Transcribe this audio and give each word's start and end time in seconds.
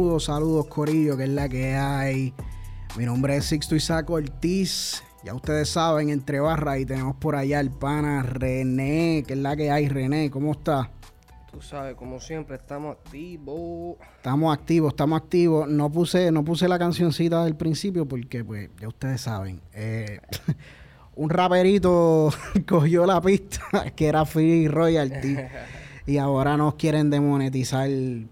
Saludos, 0.00 0.24
saludos, 0.24 0.66
Corillo, 0.68 1.14
que 1.14 1.24
es 1.24 1.28
la 1.28 1.46
que 1.46 1.74
hay. 1.74 2.32
Mi 2.96 3.04
nombre 3.04 3.36
es 3.36 3.44
Sixto 3.44 3.76
Isaac 3.76 4.08
Ortiz. 4.08 5.04
Ya 5.22 5.34
ustedes 5.34 5.68
saben, 5.68 6.08
entre 6.08 6.40
barras, 6.40 6.80
y 6.80 6.86
tenemos 6.86 7.16
por 7.16 7.36
allá 7.36 7.60
el 7.60 7.70
pana 7.70 8.22
René, 8.22 9.24
que 9.26 9.34
es 9.34 9.38
la 9.38 9.54
que 9.56 9.70
hay. 9.70 9.90
René, 9.90 10.30
¿cómo 10.30 10.52
está? 10.52 10.90
Tú 11.52 11.60
sabes, 11.60 11.96
como 11.96 12.18
siempre, 12.18 12.56
estamos 12.56 12.96
activos. 12.96 13.98
Estamos 14.16 14.56
activos, 14.56 14.94
estamos 14.94 15.20
activos. 15.20 15.68
No 15.68 15.92
puse, 15.92 16.32
no 16.32 16.46
puse 16.46 16.66
la 16.66 16.78
cancioncita 16.78 17.44
del 17.44 17.56
principio 17.56 18.08
porque, 18.08 18.42
pues, 18.42 18.70
ya 18.80 18.88
ustedes 18.88 19.20
saben. 19.20 19.60
Eh, 19.74 20.18
un 21.14 21.28
raperito 21.28 22.32
cogió 22.66 23.04
la 23.04 23.20
pista 23.20 23.90
que 23.94 24.06
era 24.06 24.24
Free 24.24 24.66
Royalty. 24.66 25.36
Y 26.10 26.18
ahora 26.18 26.56
nos 26.56 26.74
quieren 26.74 27.08
demonetizar 27.08 27.88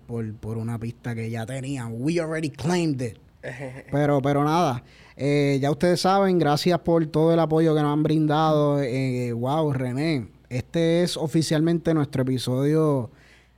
por, 0.09 0.34
por 0.34 0.59
una 0.59 0.80
pista 0.80 1.14
que 1.14 1.30
ya 1.30 1.46
tenían. 1.46 1.92
We 1.92 2.18
already 2.18 2.51
claimed 2.51 3.01
it. 3.01 3.18
Pero, 3.92 4.20
pero 4.20 4.42
nada, 4.42 4.82
eh, 5.16 5.59
ya 5.62 5.70
ustedes 5.70 6.01
saben, 6.01 6.41
gracias 6.41 6.80
por 6.80 7.06
todo 7.06 7.32
el 7.32 7.38
apoyo 7.38 7.73
que 7.73 7.80
nos 7.80 7.92
han 7.92 8.02
brindado. 8.02 8.82
Eh, 8.82 9.32
wow, 9.32 9.73
René, 9.73 10.27
este 10.48 11.04
es 11.04 11.16
oficialmente 11.16 11.95
nuestro 11.95 12.23
episodio 12.23 13.12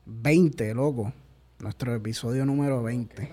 20, 0.05 0.75
loco. 0.75 1.15
Nuestro 1.59 1.95
episodio 1.95 2.45
número 2.45 2.83
20. 2.83 3.33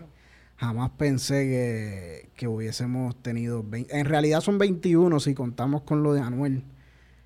Jamás 0.56 0.92
pensé 0.92 2.30
que, 2.34 2.48
hubiésemos 2.48 3.22
tenido 3.22 3.62
20. 3.62 4.00
En 4.00 4.06
realidad 4.06 4.40
son 4.40 4.58
21 4.58 5.20
si 5.20 5.34
contamos 5.34 5.82
con 5.82 6.02
lo 6.02 6.14
de 6.14 6.22
Anuel. 6.22 6.64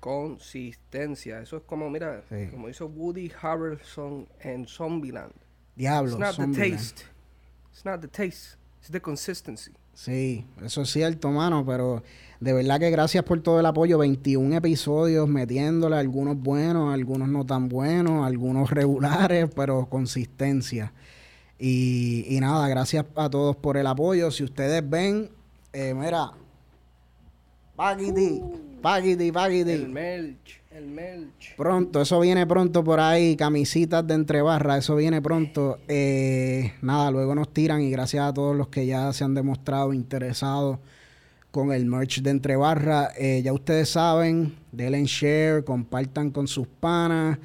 Consistencia. 0.02 1.40
Eso 1.40 1.58
es 1.58 1.62
como, 1.62 1.88
mira, 1.88 2.24
como 2.50 2.68
hizo 2.68 2.86
Woody 2.88 3.30
Harrelson 3.40 4.26
en 4.40 4.66
Zombieland. 4.66 5.32
Diablo. 5.76 6.18
It's 6.18 6.18
not 6.18 6.36
the 6.36 6.58
taste. 6.58 7.04
It's 7.70 7.84
not 7.84 8.00
the 8.00 8.08
taste. 8.08 8.56
It's 8.80 8.90
the 8.90 9.00
consistency. 9.00 9.70
Sí, 9.94 10.44
eso 10.60 10.82
es 10.82 10.90
cierto, 10.90 11.30
mano, 11.30 11.64
pero 11.64 12.02
de 12.40 12.52
verdad 12.52 12.80
que 12.80 12.90
gracias 12.90 13.22
por 13.22 13.40
todo 13.42 13.60
el 13.60 13.66
apoyo. 13.66 13.96
21 13.98 14.56
episodios 14.56 15.28
metiéndole, 15.28 15.94
algunos 15.94 16.36
buenos, 16.36 16.92
algunos 16.92 17.28
no 17.28 17.46
tan 17.46 17.68
buenos, 17.68 18.26
algunos 18.26 18.70
regulares, 18.70 19.50
pero 19.54 19.86
consistencia. 19.86 20.92
Y, 21.60 22.24
y 22.28 22.40
nada, 22.40 22.66
gracias 22.66 23.06
a 23.14 23.30
todos 23.30 23.54
por 23.54 23.76
el 23.76 23.86
apoyo. 23.86 24.32
Si 24.32 24.42
ustedes 24.42 24.82
ven, 24.90 25.30
eh, 25.72 25.94
mira, 25.94 26.32
Paquiti, 27.76 28.42
Paquiti, 28.82 29.30
Paquiti. 29.30 29.70
El 29.70 29.88
Melch. 29.88 30.60
El 30.70 30.86
Melch. 30.88 31.54
Pronto, 31.56 32.02
eso 32.02 32.18
viene 32.20 32.46
pronto 32.46 32.82
por 32.82 32.98
ahí. 32.98 33.36
Camisitas 33.36 34.06
de 34.06 34.14
entre 34.14 34.42
barras, 34.42 34.78
eso 34.78 34.96
viene 34.96 35.22
pronto. 35.22 35.78
Eh, 35.86 36.72
nada, 36.82 37.10
luego 37.10 37.34
nos 37.34 37.52
tiran 37.52 37.80
y 37.80 37.90
gracias 37.90 38.24
a 38.24 38.34
todos 38.34 38.56
los 38.56 38.68
que 38.68 38.86
ya 38.86 39.12
se 39.12 39.24
han 39.24 39.34
demostrado 39.34 39.92
interesados 39.92 40.78
con 41.50 41.72
el 41.72 41.86
merch 41.86 42.22
de 42.22 42.30
entre 42.30 42.56
barras. 42.56 43.12
Eh, 43.18 43.42
ya 43.44 43.52
ustedes 43.52 43.90
saben, 43.90 44.56
denle 44.72 45.04
share, 45.04 45.62
compartan 45.64 46.30
con 46.30 46.48
sus 46.48 46.66
panas. 46.66 47.38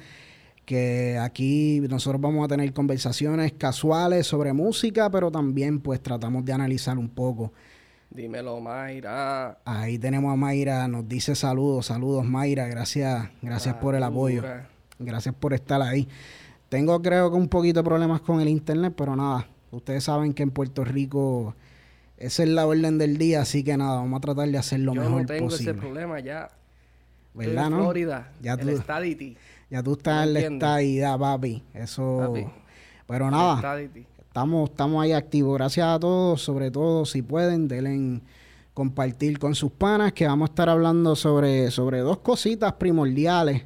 Que 0.64 1.16
aquí 1.18 1.80
nosotros 1.88 2.20
vamos 2.20 2.44
a 2.44 2.48
tener 2.48 2.70
conversaciones 2.74 3.52
casuales 3.52 4.26
sobre 4.26 4.52
música, 4.52 5.08
pero 5.10 5.30
también 5.30 5.80
pues 5.80 6.02
tratamos 6.02 6.44
de 6.44 6.52
analizar 6.52 6.98
un 6.98 7.08
poco 7.08 7.52
Dímelo, 8.10 8.60
Mayra. 8.60 9.58
Ahí 9.64 9.98
tenemos 9.98 10.32
a 10.32 10.36
Mayra, 10.36 10.88
nos 10.88 11.08
dice 11.08 11.34
saludos, 11.34 11.86
saludos 11.86 12.24
Mayra, 12.24 12.66
gracias, 12.66 13.28
gracias 13.42 13.74
por 13.76 13.94
el 13.94 14.02
apoyo. 14.02 14.42
Gracias 14.98 15.34
por 15.34 15.52
estar 15.52 15.80
ahí. 15.82 16.08
Tengo 16.68 17.00
creo 17.02 17.30
que 17.30 17.36
un 17.36 17.48
poquito 17.48 17.80
de 17.80 17.84
problemas 17.84 18.20
con 18.20 18.40
el 18.40 18.48
internet, 18.48 18.94
pero 18.96 19.14
nada, 19.14 19.46
ustedes 19.70 20.04
saben 20.04 20.34
que 20.34 20.42
en 20.42 20.50
Puerto 20.50 20.84
Rico 20.84 21.54
esa 22.16 22.42
es 22.42 22.48
la 22.48 22.66
orden 22.66 22.98
del 22.98 23.16
día, 23.16 23.42
así 23.42 23.62
que 23.62 23.76
nada, 23.76 23.96
vamos 23.96 24.18
a 24.18 24.20
tratar 24.20 24.48
de 24.48 24.58
hacer 24.58 24.80
lo 24.80 24.94
mejor 24.94 25.26
posible. 25.26 25.38
Yo 25.38 25.44
no 25.44 25.48
tengo 25.50 25.54
ese 25.54 25.74
problema 25.74 26.20
ya. 26.20 26.50
¿Verdad, 27.34 27.66
en 27.66 27.70
no? 27.70 27.82
Florida, 27.82 28.32
ya 28.42 28.56
tú, 28.56 28.68
el 28.68 29.36
Ya 29.70 29.82
tú 29.82 29.92
estás 29.92 30.26
en 30.26 30.34
la 30.34 30.40
estadidad, 30.40 31.18
papi. 31.18 31.62
Eso... 31.74 32.34
Pero 33.06 33.30
nada, 33.30 33.78
estamos, 34.38 34.70
estamos 34.70 35.02
ahí 35.02 35.10
activos. 35.10 35.58
Gracias 35.58 35.84
a 35.84 35.98
todos, 35.98 36.40
sobre 36.40 36.70
todo 36.70 37.04
si 37.04 37.22
pueden, 37.22 37.66
denle 37.66 38.20
compartir 38.72 39.40
con 39.40 39.56
sus 39.56 39.72
panas, 39.72 40.12
que 40.12 40.28
vamos 40.28 40.48
a 40.48 40.52
estar 40.52 40.68
hablando 40.68 41.16
sobre, 41.16 41.72
sobre 41.72 41.98
dos 41.98 42.18
cositas 42.18 42.74
primordiales. 42.74 43.64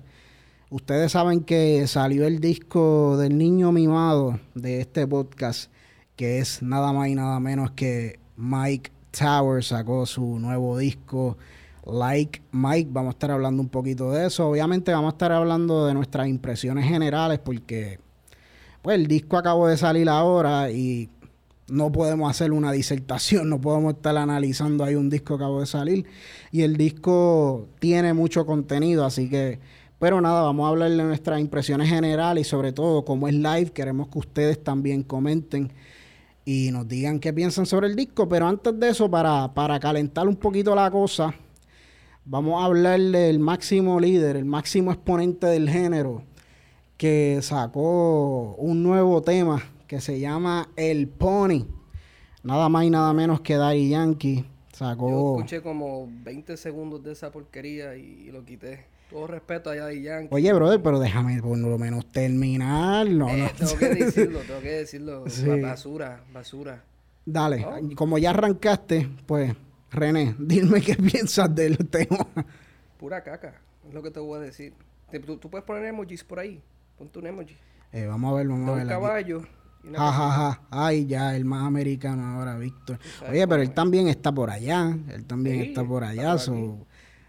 Ustedes 0.71 1.13
saben 1.13 1.43
que 1.43 1.87
salió 1.87 2.27
el 2.27 2.41
disco 2.41 3.19
del 3.19 3.37
niño 3.37 3.71
mimado 3.71 4.41
de 4.55 4.81
este 4.81 5.07
podcast, 5.07 5.71
que 6.17 6.39
es 6.39 6.63
nada 6.63 6.95
más 6.95 7.09
y 7.09 7.17
nada 7.17 7.39
menos 7.39 7.73
que 7.73 8.19
Mike 8.39 8.93
Tower 9.11 9.63
sacó 9.63 10.07
su 10.07 10.39
nuevo 10.39 10.79
disco. 10.79 11.37
Like 11.85 12.41
Mike, 12.51 12.89
vamos 12.91 13.11
a 13.11 13.17
estar 13.17 13.31
hablando 13.31 13.61
un 13.61 13.69
poquito 13.69 14.11
de 14.11 14.29
eso. 14.29 14.49
Obviamente 14.49 14.91
vamos 14.91 15.13
a 15.13 15.17
estar 15.17 15.33
hablando 15.33 15.85
de 15.85 15.93
nuestras 15.93 16.29
impresiones 16.29 16.87
generales 16.87 17.41
porque 17.41 17.99
pues 18.83 18.97
el 18.97 19.07
disco 19.07 19.37
acabó 19.37 19.69
de 19.69 19.77
salir 19.77 20.09
ahora 20.09 20.71
y 20.71 21.09
no 21.69 21.91
podemos 21.93 22.29
hacer 22.29 22.53
una 22.53 22.73
disertación, 22.73 23.49
no 23.49 23.61
podemos 23.61 23.95
estar 23.95 24.17
analizando 24.17 24.85
ahí 24.85 24.97
un 24.97 25.09
disco 25.09 25.39
que 25.39 25.45
acabó 25.45 25.61
de 25.61 25.67
salir. 25.67 26.05
Y 26.51 26.63
el 26.63 26.77
disco 26.77 27.69
tiene 27.79 28.13
mucho 28.13 28.45
contenido, 28.45 29.05
así 29.05 29.31
que, 29.31 29.61
pero 29.99 30.21
nada, 30.21 30.43
vamos 30.43 30.67
a 30.67 30.69
hablar 30.71 30.91
de 30.91 30.97
nuestras 30.97 31.41
impresiones 31.41 31.89
generales 31.89 32.47
y 32.47 32.51
sobre 32.51 32.73
todo, 32.73 33.05
como 33.05 33.29
es 33.29 33.35
live, 33.35 33.71
queremos 33.73 34.09
que 34.09 34.19
ustedes 34.19 34.63
también 34.63 35.05
comenten 35.05 35.73
y 36.45 36.71
nos 36.73 36.89
digan 36.89 37.21
qué 37.21 37.33
piensan 37.33 37.67
sobre 37.67 37.87
el 37.87 37.95
disco. 37.95 38.29
Pero 38.29 38.49
antes 38.49 38.79
de 38.79 38.89
eso, 38.89 39.09
para, 39.09 39.55
para 39.55 39.79
calentar 39.79 40.27
un 40.27 40.37
poquito 40.37 40.75
la 40.75 40.91
cosa, 40.91 41.33
vamos 42.25 42.61
a 42.61 42.67
hablar 42.67 43.01
del 43.01 43.39
máximo 43.39 44.01
líder, 44.01 44.37
el 44.37 44.45
máximo 44.45 44.91
exponente 44.91 45.47
del 45.47 45.71
género 45.71 46.25
que 47.03 47.41
sacó 47.43 48.55
un 48.55 48.85
nuevo 48.85 49.23
tema 49.23 49.61
que 49.89 50.01
se 50.01 50.21
llama 50.21 50.69
El 50.77 51.09
Pony. 51.09 51.67
Nada 52.45 52.69
más 52.69 52.85
y 52.85 52.91
nada 52.91 53.13
menos 53.13 53.41
que 53.41 53.57
Daddy 53.57 53.89
Yankee. 53.89 54.45
Sacó... 54.73 55.11
Yo 55.11 55.37
escuché 55.39 55.63
como 55.63 56.09
20 56.23 56.57
segundos 56.57 57.03
de 57.03 57.11
esa 57.11 57.33
porquería 57.33 57.97
y, 57.97 58.31
lo 58.31 58.45
quité. 58.45 58.87
Todo 59.11 59.27
respeto 59.27 59.71
a 59.71 59.75
Daddy 59.75 60.03
Yankee. 60.03 60.29
Oye, 60.31 60.53
brother, 60.53 60.81
pero 60.81 61.01
déjame 61.01 61.43
por 61.43 61.59
lo 61.59 61.77
menos 61.77 62.07
terminar. 62.13 63.09
No, 63.09 63.29
eh, 63.31 63.51
Tengo 63.59 63.77
que 63.77 63.89
decirlo, 63.97 64.39
tengo 64.47 64.61
que 64.61 64.71
decirlo. 64.71 65.25
Basura, 65.61 66.23
basura. 66.33 66.85
Dale, 67.27 67.67
como 67.97 68.17
ya 68.17 68.31
arrancaste, 68.31 69.09
pues, 69.27 69.53
René, 69.91 70.37
dime 70.39 70.81
qué 70.81 70.95
piensas 71.13 71.53
del 71.53 71.79
tema. 71.79 72.29
Pura 72.97 73.25
caca, 73.25 73.61
es 73.89 73.93
lo 73.93 74.05
que 74.05 74.13
te 74.13 74.21
voy 74.21 74.39
a 74.39 74.43
decir. 74.43 74.73
¿Tú, 75.27 75.37
tú 75.39 75.51
puedes 75.51 75.67
poner 75.67 75.85
emojis 75.87 76.23
por 76.23 76.39
ahí? 76.39 76.63
Ponte 77.03 77.19
un 77.19 77.27
emoji. 77.27 77.57
Eh, 77.91 78.07
vamos 78.07 78.33
a 78.33 78.37
ver, 78.37 78.47
vamos 78.47 78.69
a 78.69 78.75
ver. 78.75 78.83
Un 78.85 78.89
caballo. 78.89 79.43
Ja, 79.93 80.61
Ay, 80.71 81.05
ya, 81.07 81.35
el 81.35 81.45
más 81.45 81.65
americano 81.65 82.25
ahora, 82.25 82.57
Víctor. 82.57 83.01
Oye, 83.29 83.45
pero 83.49 83.61
él 83.61 83.73
también 83.73 84.07
está 84.07 84.31
por 84.31 84.51
allá. 84.51 84.97
Él 85.13 85.25
también 85.25 85.63
está 85.63 85.85
por 85.85 86.05
allá. 86.05 86.39
So, 86.39 86.87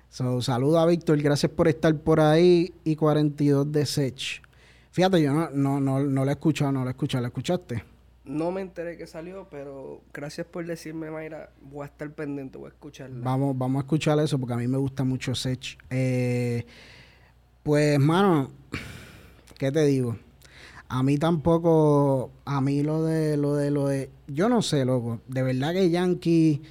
so, 0.09 0.43
saludo 0.43 0.77
a 0.77 0.85
Víctor. 0.85 1.19
Gracias 1.19 1.51
por 1.51 1.67
estar 1.67 1.97
por 1.97 2.19
ahí. 2.19 2.71
Y 2.83 2.95
42 2.95 3.71
de 3.71 3.83
Sech. 3.87 4.43
Fíjate, 4.91 5.19
yo 5.23 5.33
no, 5.33 5.49
no, 5.49 5.79
no, 5.79 5.99
no 6.01 6.23
lo 6.23 6.29
he 6.29 6.33
escuchado, 6.33 6.71
no 6.71 6.83
lo 6.83 6.89
he 6.89 6.91
escuchado. 6.91 7.23
¿Lo 7.23 7.29
escuchaste? 7.29 7.83
No 8.23 8.51
me 8.51 8.61
enteré 8.61 8.95
que 8.95 9.07
salió, 9.07 9.47
pero 9.49 10.01
gracias 10.13 10.45
por 10.45 10.67
decirme, 10.67 11.09
Mayra. 11.09 11.49
Voy 11.63 11.81
a 11.81 11.87
estar 11.87 12.11
pendiente, 12.11 12.59
voy 12.59 12.67
a 12.67 12.73
escucharla. 12.73 13.25
Vamos, 13.25 13.57
vamos 13.57 13.79
a 13.79 13.85
escuchar 13.85 14.19
eso 14.19 14.37
porque 14.37 14.53
a 14.53 14.57
mí 14.57 14.67
me 14.67 14.77
gusta 14.77 15.03
mucho 15.03 15.33
Sech. 15.33 15.79
Eh, 15.89 16.63
pues, 17.63 17.97
mano 17.97 18.51
¿qué 19.57 19.71
te 19.71 19.85
digo? 19.85 20.17
A 20.89 21.01
mí 21.01 21.17
tampoco, 21.17 22.31
a 22.45 22.61
mí 22.61 22.83
lo 22.83 23.03
de, 23.03 23.37
lo 23.37 23.55
de, 23.55 23.71
lo 23.71 23.87
de, 23.87 24.09
yo 24.27 24.49
no 24.49 24.61
sé, 24.61 24.85
loco, 24.85 25.21
de 25.27 25.41
verdad 25.41 25.73
que 25.73 25.89
Yankee, 25.89 26.61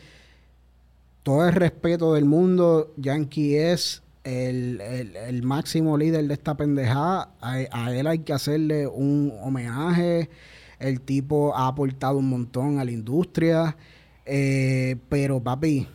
todo 1.22 1.46
el 1.48 1.54
respeto 1.54 2.14
del 2.14 2.24
mundo, 2.24 2.92
Yankee 2.96 3.56
es 3.56 4.02
el, 4.24 5.40
máximo 5.42 5.98
líder 5.98 6.26
de 6.28 6.34
esta 6.34 6.56
pendejada, 6.56 7.34
a, 7.40 7.92
él 7.92 8.06
hay 8.06 8.20
que 8.20 8.32
hacerle 8.32 8.86
un 8.86 9.32
homenaje, 9.42 10.30
el 10.78 11.00
tipo 11.00 11.56
ha 11.56 11.66
aportado 11.66 12.18
un 12.18 12.28
montón 12.28 12.78
a 12.78 12.84
la 12.84 12.92
industria, 12.92 13.76
eh, 14.24 14.96
pero 15.08 15.42
papi, 15.42 15.88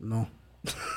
no. 0.00 0.28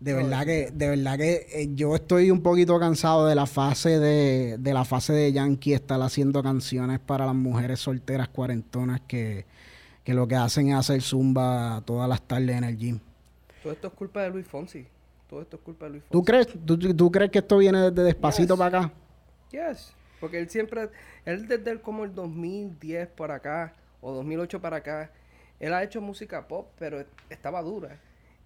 De 0.00 0.14
verdad 0.14 0.46
que, 0.46 0.70
de 0.72 0.88
verdad 0.90 1.16
que 1.16 1.46
eh, 1.52 1.70
yo 1.74 1.96
estoy 1.96 2.30
un 2.30 2.40
poquito 2.40 2.78
cansado 2.78 3.26
de 3.26 3.34
la 3.34 3.46
fase 3.46 3.98
de, 3.98 4.56
de 4.56 4.72
la 4.72 4.84
fase 4.84 5.12
de 5.12 5.32
Yankee 5.32 5.72
estar 5.72 6.00
haciendo 6.00 6.40
canciones 6.40 7.00
para 7.00 7.26
las 7.26 7.34
mujeres 7.34 7.80
solteras 7.80 8.28
cuarentonas 8.28 9.00
que, 9.08 9.44
lo 10.06 10.28
que 10.28 10.36
hacen 10.36 10.68
es 10.68 10.76
hacer 10.76 11.02
zumba 11.02 11.82
todas 11.84 12.08
las 12.08 12.22
tardes 12.22 12.56
en 12.56 12.64
el 12.64 12.76
gym. 12.76 13.00
Todo 13.62 13.72
esto 13.72 13.88
es 13.88 13.92
culpa 13.94 14.22
de 14.22 14.30
Luis 14.30 14.46
Fonsi. 14.46 14.86
Todo 15.28 15.42
esto 15.42 15.56
es 15.56 15.62
culpa 15.62 15.86
de 15.86 15.90
Luis 15.90 16.04
Fonsi. 16.04 16.12
¿Tú 16.12 16.24
crees, 16.24 16.96
tú, 16.96 17.10
crees 17.10 17.30
que 17.30 17.40
esto 17.40 17.58
viene 17.58 17.90
desde 17.90 18.04
despacito 18.04 18.56
para 18.56 18.78
acá? 18.78 18.92
Yes. 19.50 19.92
Porque 20.20 20.38
él 20.38 20.48
siempre, 20.48 20.90
él 21.24 21.48
desde 21.48 21.80
como 21.80 22.04
el 22.04 22.14
2010 22.14 23.08
por 23.08 23.32
acá, 23.32 23.74
o 24.00 24.12
2008 24.12 24.60
para 24.60 24.76
acá, 24.76 25.10
él 25.58 25.74
ha 25.74 25.82
hecho 25.82 26.00
música 26.00 26.46
pop, 26.46 26.68
pero 26.78 27.04
estaba 27.28 27.60
dura. 27.62 27.98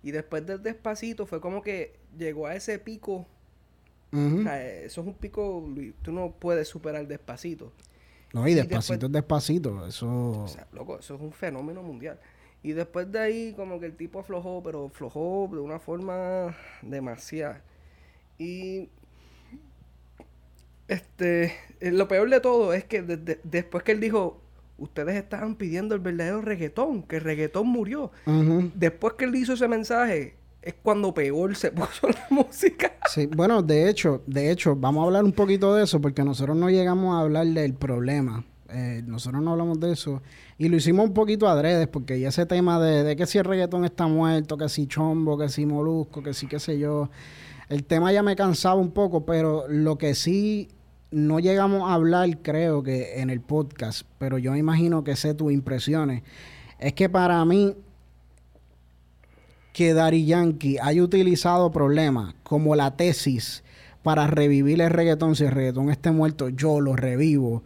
Y 0.02 0.10
después 0.10 0.44
del 0.46 0.62
despacito 0.62 1.26
fue 1.26 1.40
como 1.40 1.62
que 1.62 1.98
llegó 2.16 2.46
a 2.46 2.54
ese 2.54 2.78
pico. 2.78 3.26
o 4.12 4.42
sea, 4.42 4.62
eso 4.62 5.00
es 5.00 5.06
un 5.06 5.14
pico, 5.14 5.64
tú 6.02 6.12
no 6.12 6.32
puedes 6.32 6.68
superar 6.68 7.06
despacito. 7.06 7.72
No, 8.32 8.46
y 8.48 8.54
despacito 8.54 9.06
es 9.06 9.12
despacito, 9.12 9.86
eso... 9.86 10.08
O 10.44 10.48
sea, 10.48 10.66
loco, 10.72 10.98
eso 10.98 11.14
es 11.14 11.20
un 11.20 11.32
fenómeno 11.32 11.82
mundial. 11.82 12.18
Y 12.62 12.72
después 12.72 13.10
de 13.10 13.18
ahí, 13.18 13.54
como 13.54 13.80
que 13.80 13.86
el 13.86 13.96
tipo 13.96 14.20
aflojó, 14.20 14.62
pero 14.62 14.86
aflojó 14.86 15.48
de 15.52 15.58
una 15.58 15.78
forma 15.78 16.56
demasiada. 16.80 17.62
Y 18.38 18.88
este, 20.88 21.54
eh, 21.80 21.90
lo 21.90 22.06
peor 22.08 22.28
de 22.28 22.40
todo 22.40 22.72
es 22.72 22.84
que 22.84 23.02
después 23.02 23.82
que 23.82 23.92
él 23.92 24.00
dijo, 24.00 24.41
ustedes 24.82 25.16
estaban 25.16 25.54
pidiendo 25.54 25.94
el 25.94 26.00
verdadero 26.00 26.40
reggaetón, 26.40 27.02
que 27.04 27.16
el 27.16 27.22
reggaetón 27.22 27.68
murió. 27.68 28.10
Después 28.74 29.14
que 29.14 29.24
él 29.24 29.34
hizo 29.36 29.52
ese 29.52 29.68
mensaje, 29.68 30.36
es 30.60 30.74
cuando 30.82 31.14
peor 31.14 31.54
se 31.56 31.70
puso 31.72 32.08
la 32.08 32.26
música. 32.30 32.92
Sí, 33.08 33.26
bueno, 33.26 33.62
de 33.62 33.88
hecho, 33.88 34.22
de 34.26 34.50
hecho, 34.50 34.76
vamos 34.76 35.02
a 35.02 35.06
hablar 35.06 35.24
un 35.24 35.32
poquito 35.32 35.74
de 35.74 35.84
eso, 35.84 36.00
porque 36.00 36.24
nosotros 36.24 36.56
no 36.56 36.70
llegamos 36.70 37.14
a 37.14 37.20
hablar 37.20 37.46
del 37.46 37.74
problema. 37.74 38.44
Eh, 38.70 39.02
nosotros 39.06 39.42
no 39.42 39.52
hablamos 39.52 39.78
de 39.80 39.92
eso. 39.92 40.22
Y 40.58 40.68
lo 40.68 40.76
hicimos 40.76 41.06
un 41.06 41.14
poquito 41.14 41.48
adredes, 41.48 41.88
porque 41.88 42.18
ya 42.18 42.28
ese 42.28 42.46
tema 42.46 42.80
de, 42.80 43.02
de 43.02 43.16
que 43.16 43.26
si 43.26 43.38
el 43.38 43.44
reggaetón 43.44 43.84
está 43.84 44.06
muerto, 44.06 44.56
que 44.56 44.68
si 44.68 44.86
chombo, 44.86 45.38
que 45.38 45.48
si 45.48 45.66
molusco, 45.66 46.22
que 46.22 46.34
si 46.34 46.46
qué 46.46 46.58
sé 46.58 46.78
yo. 46.78 47.10
El 47.68 47.84
tema 47.84 48.12
ya 48.12 48.22
me 48.22 48.34
cansaba 48.34 48.76
un 48.76 48.92
poco, 48.92 49.24
pero 49.24 49.66
lo 49.68 49.96
que 49.98 50.14
sí 50.14 50.68
no 51.12 51.38
llegamos 51.38 51.88
a 51.88 51.94
hablar, 51.94 52.38
creo 52.42 52.82
que 52.82 53.20
en 53.20 53.30
el 53.30 53.40
podcast, 53.40 54.06
pero 54.18 54.38
yo 54.38 54.56
imagino 54.56 55.04
que 55.04 55.14
sé 55.14 55.34
tus 55.34 55.52
impresiones. 55.52 56.22
Es 56.78 56.94
que 56.94 57.08
para 57.08 57.44
mí, 57.44 57.74
que 59.72 59.94
Dari 59.94 60.26
Yankee 60.26 60.78
haya 60.82 61.02
utilizado 61.02 61.70
problemas 61.70 62.34
como 62.42 62.74
la 62.74 62.96
tesis 62.96 63.62
para 64.02 64.26
revivir 64.26 64.80
el 64.80 64.90
reggaetón, 64.90 65.36
si 65.36 65.44
el 65.44 65.52
reggaetón 65.52 65.90
esté 65.90 66.10
muerto, 66.10 66.48
yo 66.48 66.80
lo 66.80 66.96
revivo. 66.96 67.62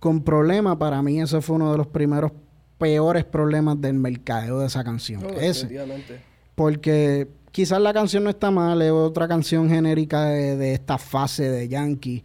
Con 0.00 0.22
problemas, 0.22 0.76
para 0.76 1.02
mí, 1.02 1.20
ese 1.20 1.40
fue 1.40 1.56
uno 1.56 1.72
de 1.72 1.78
los 1.78 1.86
primeros 1.86 2.32
peores 2.78 3.24
problemas 3.24 3.80
del 3.80 3.94
mercadeo 3.94 4.60
de 4.60 4.66
esa 4.66 4.84
canción. 4.84 5.24
Ese. 5.40 5.68
Porque 6.54 7.28
quizás 7.52 7.80
la 7.80 7.92
canción 7.92 8.24
no 8.24 8.30
está 8.30 8.50
mal, 8.50 8.82
es 8.82 8.90
otra 8.90 9.26
canción 9.26 9.68
genérica 9.68 10.24
de, 10.24 10.56
de 10.56 10.74
esta 10.74 10.98
fase 10.98 11.48
de 11.48 11.68
Yankee 11.68 12.22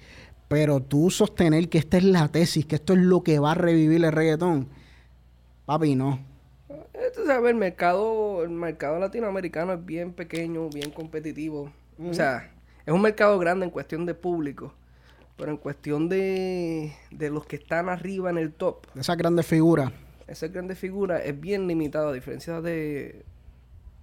pero 0.53 0.79
tú 0.81 1.09
sostener 1.09 1.67
que 1.67 1.79
esta 1.79 1.97
es 1.97 2.03
la 2.03 2.27
tesis, 2.27 2.63
que 2.67 2.75
esto 2.75 2.93
es 2.93 2.99
lo 2.99 3.23
que 3.23 3.39
va 3.39 3.53
a 3.53 3.55
revivir 3.55 4.05
el 4.05 4.11
reggaetón, 4.11 4.67
papi, 5.65 5.95
no. 5.95 6.19
Tú 6.67 7.25
sabes, 7.25 7.49
el 7.49 7.55
mercado, 7.55 8.43
el 8.43 8.51
mercado 8.51 8.99
latinoamericano 8.99 9.73
es 9.73 9.83
bien 9.83 10.13
pequeño, 10.13 10.69
bien 10.69 10.91
competitivo. 10.91 11.73
O 11.99 12.13
sea, 12.13 12.51
es 12.85 12.93
un 12.93 13.01
mercado 13.01 13.39
grande 13.39 13.65
en 13.65 13.71
cuestión 13.71 14.05
de 14.05 14.13
público. 14.13 14.75
Pero 15.37 15.49
en 15.49 15.57
cuestión 15.57 16.07
de, 16.07 16.93
de 17.09 17.31
los 17.31 17.47
que 17.47 17.55
están 17.55 17.89
arriba 17.89 18.29
en 18.29 18.37
el 18.37 18.53
top. 18.53 18.85
Esas 18.95 19.17
grandes 19.17 19.47
figuras. 19.47 19.91
Esas 20.27 20.51
grandes 20.51 20.77
figuras 20.77 21.23
es 21.25 21.39
bien 21.39 21.65
limitado, 21.67 22.09
a 22.09 22.13
diferencia 22.13 22.61
de 22.61 23.25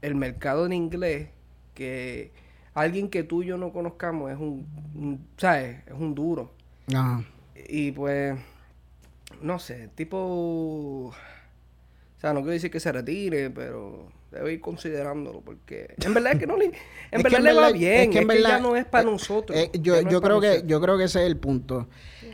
el 0.02 0.17
mercado 0.17 0.67
en 0.67 0.73
inglés, 0.73 1.29
que 1.75 2.32
alguien 2.75 3.08
que 3.08 3.22
tú 3.22 3.43
y 3.43 3.46
yo 3.46 3.56
no 3.56 3.72
conozcamos 3.72 4.31
es 4.31 4.38
un, 4.38 5.26
¿sabes? 5.37 5.78
Es 5.87 5.94
un 5.94 6.14
duro. 6.14 6.52
Ajá. 6.94 7.25
Y 7.69 7.93
pues, 7.93 8.38
no 9.43 9.58
sé, 9.58 9.88
tipo... 9.94 10.17
O 11.08 12.20
sea, 12.20 12.34
no 12.34 12.40
quiero 12.40 12.52
decir 12.52 12.70
que 12.70 12.81
se 12.81 12.93
retire, 12.93 13.50
pero 13.50 14.08
debe 14.31 14.52
ir 14.52 14.61
considerándolo 14.61 15.40
porque 15.40 15.94
en 16.05 16.14
verdad 16.14 16.34
es 16.34 16.38
que 16.38 16.46
no 16.46 16.56
le, 16.56 16.67
en 17.11 17.22
verdad 17.22 17.40
le 17.40 17.52
va 17.55 17.72
bien, 17.72 18.00
es 18.02 18.08
que, 18.08 18.19
en 18.19 18.28
verdad, 18.28 18.50
ya 18.50 18.58
no 18.61 18.76
es 18.76 18.84
para 18.84 19.08
eh, 19.08 19.12
nosotros. 19.12 19.58
Eh, 19.58 19.70
yo, 19.81 20.00
yo 20.02 20.20
creo 20.20 20.40
que 20.40 20.62
yo 20.66 20.81
creo 20.81 20.96
que 20.99 21.05
ese 21.05 21.20
es 21.23 21.26
el 21.26 21.37
punto. 21.37 21.88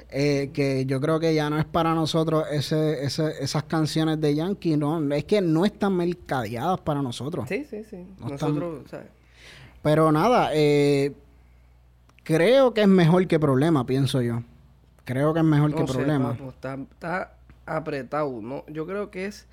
Eh, 0.08 0.50
que 0.52 0.86
yo 0.86 1.00
creo 1.00 1.18
que 1.18 1.34
ya 1.34 1.50
no 1.50 1.58
es 1.58 1.64
para 1.64 1.92
nosotros 1.92 2.46
ese, 2.50 3.04
ese, 3.04 3.32
esas 3.40 3.64
canciones 3.64 4.20
de 4.20 4.36
Yankee, 4.36 4.76
no, 4.76 5.12
es 5.12 5.24
que 5.24 5.40
no 5.40 5.64
están 5.64 5.96
mercadeadas 5.96 6.80
para 6.80 7.02
nosotros. 7.02 7.48
Sí, 7.48 7.64
sí, 7.68 7.82
sí. 7.84 8.06
nosotros, 8.20 8.88
¿sabes? 8.88 9.08
Pero 9.86 10.10
nada, 10.10 10.50
eh, 10.52 11.14
creo 12.24 12.74
que 12.74 12.80
es 12.80 12.88
mejor 12.88 13.28
que 13.28 13.38
problema, 13.38 13.86
pienso 13.86 14.20
yo. 14.20 14.42
Creo 15.04 15.32
que 15.32 15.38
es 15.38 15.44
mejor 15.44 15.76
que 15.76 15.84
problema. 15.84 16.36
está, 16.48 17.36
apretado, 17.66 18.40
¿no? 18.42 18.64
Yo 18.66 18.84
creo 18.84 19.12
que 19.12 19.26
es... 19.26 19.46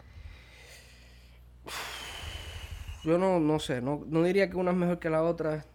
Yo 3.03 3.19
no, 3.19 3.39
no 3.39 3.59
sé, 3.59 3.79
no, 3.79 4.01
no 4.07 4.23
diría 4.23 4.49
que 4.49 4.57
una 4.57 4.71
es 4.71 4.77
mejor 4.77 4.97
que 4.97 5.11
la 5.11 5.21
otra. 5.21 5.65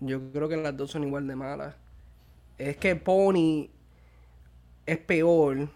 Yo 0.00 0.32
creo 0.32 0.48
que 0.48 0.56
las 0.56 0.76
dos 0.76 0.90
son 0.90 1.04
igual 1.04 1.28
de 1.28 1.36
malas. 1.36 1.76
Es 2.58 2.78
que 2.78 2.96
Pony 2.96 3.68
es 4.84 4.98
peor 4.98 5.68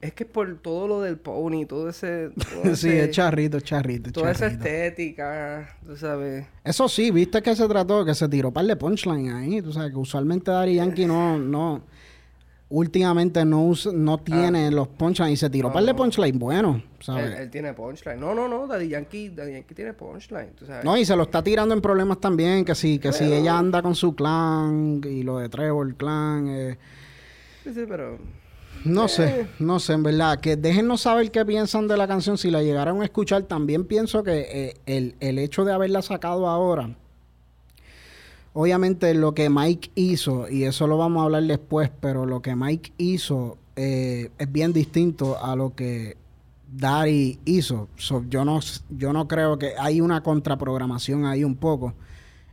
es 0.00 0.12
que 0.12 0.24
por 0.24 0.58
todo 0.58 0.86
lo 0.86 1.00
del 1.00 1.18
pony, 1.18 1.66
todo 1.66 1.88
ese... 1.88 2.30
sí, 2.74 2.88
es 2.88 3.10
charrito, 3.10 3.58
charrito. 3.60 4.12
Toda 4.12 4.30
esa 4.30 4.46
estética, 4.46 5.76
tú 5.84 5.96
sabes. 5.96 6.46
Eso 6.62 6.88
sí, 6.88 7.10
viste 7.10 7.42
que 7.42 7.56
se 7.56 7.66
trató, 7.66 8.04
que 8.04 8.14
se 8.14 8.28
tiró 8.28 8.52
par 8.52 8.64
de 8.66 8.76
punchline 8.76 9.30
ahí, 9.30 9.60
tú 9.60 9.72
sabes, 9.72 9.90
que 9.90 9.98
usualmente 9.98 10.52
Daddy 10.52 10.76
Yankee 10.76 11.04
no, 11.04 11.36
no, 11.36 11.82
últimamente 12.68 13.44
no 13.44 13.72
no 13.92 14.18
tiene 14.18 14.68
ah. 14.68 14.70
los 14.70 14.86
punchlines 14.86 15.32
y 15.32 15.36
se 15.36 15.50
tiró 15.50 15.72
par 15.72 15.82
de 15.82 15.94
punchline 15.94 16.38
bueno, 16.38 16.80
¿sabes? 17.00 17.36
Él, 17.36 17.50
tiene 17.50 17.72
punchline. 17.72 18.20
No, 18.20 18.36
no, 18.36 18.46
no, 18.46 18.68
Daddy 18.68 18.88
Yankee, 18.88 19.30
Daddy 19.30 19.54
Yankee 19.54 19.74
tiene 19.74 19.94
punchline, 19.94 20.50
tú 20.50 20.64
sabes. 20.64 20.84
No, 20.84 20.96
y 20.96 21.04
se 21.04 21.16
lo 21.16 21.24
está 21.24 21.42
tirando 21.42 21.74
en 21.74 21.80
problemas 21.80 22.20
también, 22.20 22.64
que 22.64 22.76
si, 22.76 23.00
que 23.00 23.12
si 23.12 23.24
ella 23.24 23.58
anda 23.58 23.82
con 23.82 23.96
su 23.96 24.14
clan 24.14 25.00
y 25.04 25.24
lo 25.24 25.38
de 25.38 25.48
Trevor 25.48 25.92
Clan, 25.96 26.46
eh. 26.48 26.78
Sí, 27.64 27.74
sí, 27.74 27.84
pero... 27.88 28.16
No 28.84 29.08
sé, 29.08 29.46
no 29.58 29.80
sé, 29.80 29.94
en 29.94 30.02
verdad. 30.02 30.40
Que 30.40 30.56
déjenos 30.56 31.02
saber 31.02 31.30
qué 31.30 31.44
piensan 31.44 31.88
de 31.88 31.96
la 31.96 32.06
canción. 32.06 32.38
Si 32.38 32.50
la 32.50 32.62
llegaron 32.62 33.02
a 33.02 33.04
escuchar, 33.04 33.42
también 33.44 33.84
pienso 33.84 34.22
que 34.22 34.74
eh, 34.86 35.14
el, 35.20 35.38
hecho 35.38 35.64
de 35.64 35.72
haberla 35.72 36.02
sacado 36.02 36.48
ahora, 36.48 36.94
obviamente 38.52 39.12
lo 39.14 39.34
que 39.34 39.50
Mike 39.50 39.90
hizo, 39.94 40.48
y 40.48 40.64
eso 40.64 40.86
lo 40.86 40.96
vamos 40.98 41.20
a 41.20 41.24
hablar 41.24 41.44
después, 41.44 41.90
pero 42.00 42.26
lo 42.26 42.40
que 42.42 42.56
Mike 42.56 42.92
hizo 42.98 43.58
eh, 43.76 44.30
es 44.38 44.52
bien 44.52 44.72
distinto 44.72 45.42
a 45.42 45.54
lo 45.56 45.74
que 45.74 46.16
Dari 46.70 47.38
hizo. 47.46 47.88
yo, 48.28 48.44
no, 48.44 48.60
yo 48.90 49.12
no 49.12 49.26
creo 49.26 49.58
que 49.58 49.72
hay 49.78 50.00
una 50.00 50.22
contraprogramación 50.22 51.24
ahí 51.24 51.42
un 51.42 51.56
poco. 51.56 51.94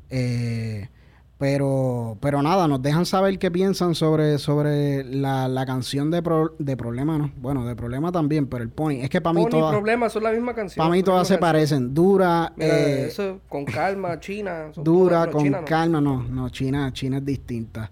Eh, 0.09 0.87
pero, 1.37 2.17
pero 2.21 2.41
nada, 2.41 2.65
nos 2.67 2.81
dejan 2.81 3.05
saber 3.05 3.37
qué 3.37 3.51
piensan 3.51 3.93
sobre, 3.93 4.37
sobre 4.37 5.03
la, 5.03 5.49
la 5.49 5.65
canción 5.65 6.09
de, 6.09 6.23
de 6.59 6.77
Problema, 6.77 7.17
¿no? 7.17 7.31
Bueno, 7.35 7.65
de 7.65 7.75
Problema 7.75 8.09
también, 8.11 8.47
pero 8.47 8.63
el 8.63 8.69
Pony. 8.69 9.01
Es 9.01 9.09
que 9.09 9.19
para 9.19 9.33
mí 9.33 9.45
todas... 9.49 9.73
Problema 9.73 10.07
son 10.09 10.23
la 10.23 10.31
misma 10.31 10.53
canción. 10.53 10.81
Para 10.81 10.95
mí 10.95 11.03
todas 11.03 11.27
se 11.27 11.37
parecen. 11.37 11.93
Dura... 11.93 12.53
eh, 12.57 13.07
eso 13.09 13.41
con 13.49 13.65
calma, 13.65 14.17
China. 14.19 14.71
Dura, 14.77 15.29
con 15.29 15.51
calma, 15.65 15.99
no. 15.99 16.23
no. 16.23 16.47
China, 16.49 16.91
China 16.93 17.17
es 17.17 17.25
distinta. 17.25 17.89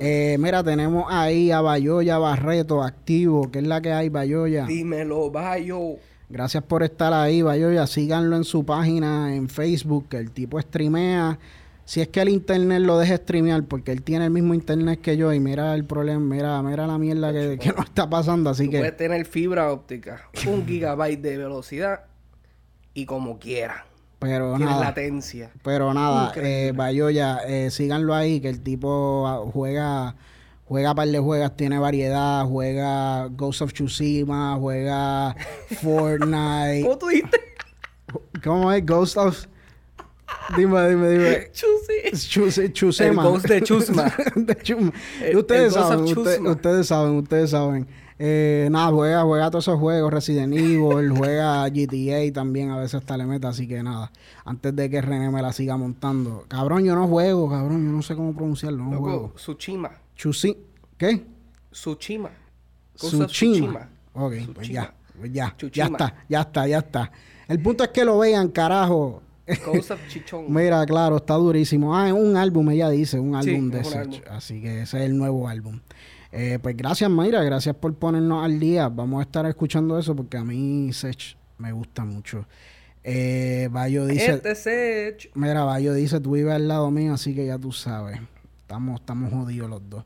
eh, 0.00 0.36
mira, 0.40 0.64
tenemos 0.64 1.06
ahí 1.08 1.52
a 1.52 1.60
Bayoya 1.60 2.18
Barreto 2.18 2.82
activo. 2.82 3.48
¿Qué 3.52 3.60
es 3.60 3.66
la 3.66 3.80
que 3.80 3.92
hay, 3.92 4.08
Bayoya? 4.08 4.66
Dímelo, 4.66 5.30
Bayo. 5.30 5.98
Gracias 6.28 6.64
por 6.64 6.82
estar 6.82 7.12
ahí, 7.12 7.42
Bayoya. 7.42 7.86
Síganlo 7.86 8.34
en 8.36 8.44
su 8.44 8.64
página 8.64 9.36
en 9.36 9.48
Facebook, 9.48 10.08
que 10.08 10.16
el 10.16 10.32
tipo 10.32 10.60
streamea 10.60 11.38
si 11.92 12.00
es 12.00 12.08
que 12.08 12.22
el 12.22 12.30
internet 12.30 12.80
lo 12.80 12.98
deja 12.98 13.18
streamear, 13.18 13.64
porque 13.64 13.92
él 13.92 14.02
tiene 14.02 14.24
el 14.24 14.30
mismo 14.30 14.54
internet 14.54 15.02
que 15.02 15.18
yo 15.18 15.30
y 15.30 15.40
mira 15.40 15.74
el 15.74 15.84
problema, 15.84 16.20
mira, 16.20 16.62
mira 16.62 16.86
la 16.86 16.96
mierda 16.96 17.34
que, 17.34 17.58
que 17.58 17.68
nos 17.68 17.84
está 17.84 18.08
pasando, 18.08 18.48
así 18.48 18.70
que... 18.70 18.78
Puedes 18.78 18.96
tener 18.96 19.26
fibra 19.26 19.70
óptica, 19.70 20.26
un 20.46 20.66
gigabyte 20.66 21.20
de 21.20 21.36
velocidad 21.36 22.04
y 22.94 23.04
como 23.04 23.38
quiera. 23.38 23.84
Pero 24.20 24.58
nada. 24.58 24.80
latencia. 24.80 25.50
Pero 25.62 25.92
nada, 25.92 26.32
eh, 26.36 26.72
ya 27.12 27.40
eh, 27.46 27.70
síganlo 27.70 28.14
ahí, 28.14 28.40
que 28.40 28.48
el 28.48 28.62
tipo 28.62 29.26
ah, 29.28 29.44
juega 29.52 30.16
juega 30.64 30.94
par 30.94 31.08
de 31.08 31.18
juegas, 31.18 31.54
tiene 31.58 31.78
variedad, 31.78 32.46
juega 32.46 33.28
Ghost 33.28 33.60
of 33.60 33.74
Tsushima, 33.74 34.56
juega 34.58 35.36
Fortnite. 35.82 36.84
¿Cómo 36.84 36.96
tú 36.96 37.08
dijiste? 37.08 37.38
¿Cómo 38.42 38.72
es? 38.72 38.86
Ghost 38.86 39.18
of 39.18 39.51
Dime, 40.56 40.88
dime, 40.88 41.08
dime. 41.10 41.50
Chusi. 41.52 42.28
Chusi, 42.28 42.72
Chusema. 42.72 43.22
El 43.22 43.28
ghost 43.28 43.46
de 43.46 43.62
Chusma. 43.62 44.04
de 44.36 44.56
Chusma. 44.56 44.92
ustedes, 45.34 45.72
saben, 45.72 46.00
ustedes 46.46 46.86
saben, 46.86 47.16
ustedes 47.16 47.50
saben. 47.50 47.88
Eh, 48.18 48.68
nada, 48.70 48.92
juega, 48.92 49.22
juega 49.22 49.50
todos 49.50 49.64
esos 49.64 49.80
juegos, 49.80 50.12
Resident 50.12 50.52
Evil, 50.54 51.10
juega 51.16 51.68
GTA 51.68 52.32
también, 52.32 52.70
a 52.70 52.78
veces 52.78 52.96
hasta 52.96 53.16
le 53.16 53.26
meta, 53.26 53.48
así 53.48 53.66
que 53.66 53.82
nada, 53.82 54.12
antes 54.44 54.76
de 54.76 54.88
que 54.88 55.00
René 55.00 55.28
me 55.30 55.42
la 55.42 55.52
siga 55.52 55.76
montando. 55.76 56.44
Cabrón, 56.46 56.84
yo 56.84 56.94
no 56.94 57.08
juego, 57.08 57.50
cabrón, 57.50 57.84
yo 57.84 57.90
no 57.90 58.02
sé 58.02 58.14
cómo 58.14 58.32
pronunciarlo, 58.32 58.84
no 58.84 58.98
juego. 58.98 59.32
Tsushima. 59.34 59.90
Chusi, 60.14 60.56
¿qué? 60.96 61.24
Suchima. 61.72 62.30
Suchima. 62.94 63.88
Ok, 64.12 64.34
pues 64.54 64.68
ya. 64.68 64.94
Pues 65.18 65.32
ya. 65.32 65.56
Ya 65.72 65.86
está, 65.86 66.14
ya 66.28 66.40
está, 66.42 66.66
ya 66.68 66.78
está. 66.78 67.12
El 67.48 67.60
punto 67.60 67.82
es 67.82 67.90
que 67.90 68.04
lo 68.04 68.18
vean, 68.18 68.48
carajo. 68.48 69.22
Mira, 70.48 70.84
claro, 70.86 71.16
está 71.16 71.34
durísimo. 71.34 71.96
Ah, 71.96 72.08
es 72.08 72.14
un 72.14 72.36
álbum, 72.36 72.70
ella 72.70 72.90
dice, 72.90 73.18
un 73.18 73.34
álbum 73.34 73.70
de 73.70 73.84
Sech. 73.84 74.26
Así 74.30 74.60
que 74.60 74.82
ese 74.82 74.98
es 74.98 75.04
el 75.04 75.16
nuevo 75.16 75.48
álbum. 75.48 75.80
Eh, 76.30 76.58
pues 76.62 76.76
gracias, 76.76 77.10
Mayra, 77.10 77.42
gracias 77.42 77.76
por 77.76 77.94
ponernos 77.94 78.44
al 78.44 78.58
día. 78.58 78.88
Vamos 78.88 79.20
a 79.20 79.22
estar 79.22 79.44
escuchando 79.46 79.98
eso 79.98 80.16
porque 80.16 80.38
a 80.38 80.44
mí 80.44 80.92
Sech 80.92 81.36
me 81.58 81.72
gusta 81.72 82.04
mucho. 82.04 82.46
Eh, 83.04 83.68
Bayo 83.70 84.06
dice. 84.06 84.32
Este 84.32 84.54
Sech. 84.54 85.30
Mira, 85.34 85.64
Bayo 85.64 85.92
dice, 85.92 86.20
tú 86.20 86.32
vives 86.32 86.54
al 86.54 86.68
lado 86.68 86.90
mío, 86.90 87.14
así 87.14 87.34
que 87.34 87.46
ya 87.46 87.58
tú 87.58 87.72
sabes. 87.72 88.18
Estamos, 88.62 89.00
estamos 89.00 89.32
jodidos 89.32 89.68
los 89.68 89.90
dos. 89.90 90.04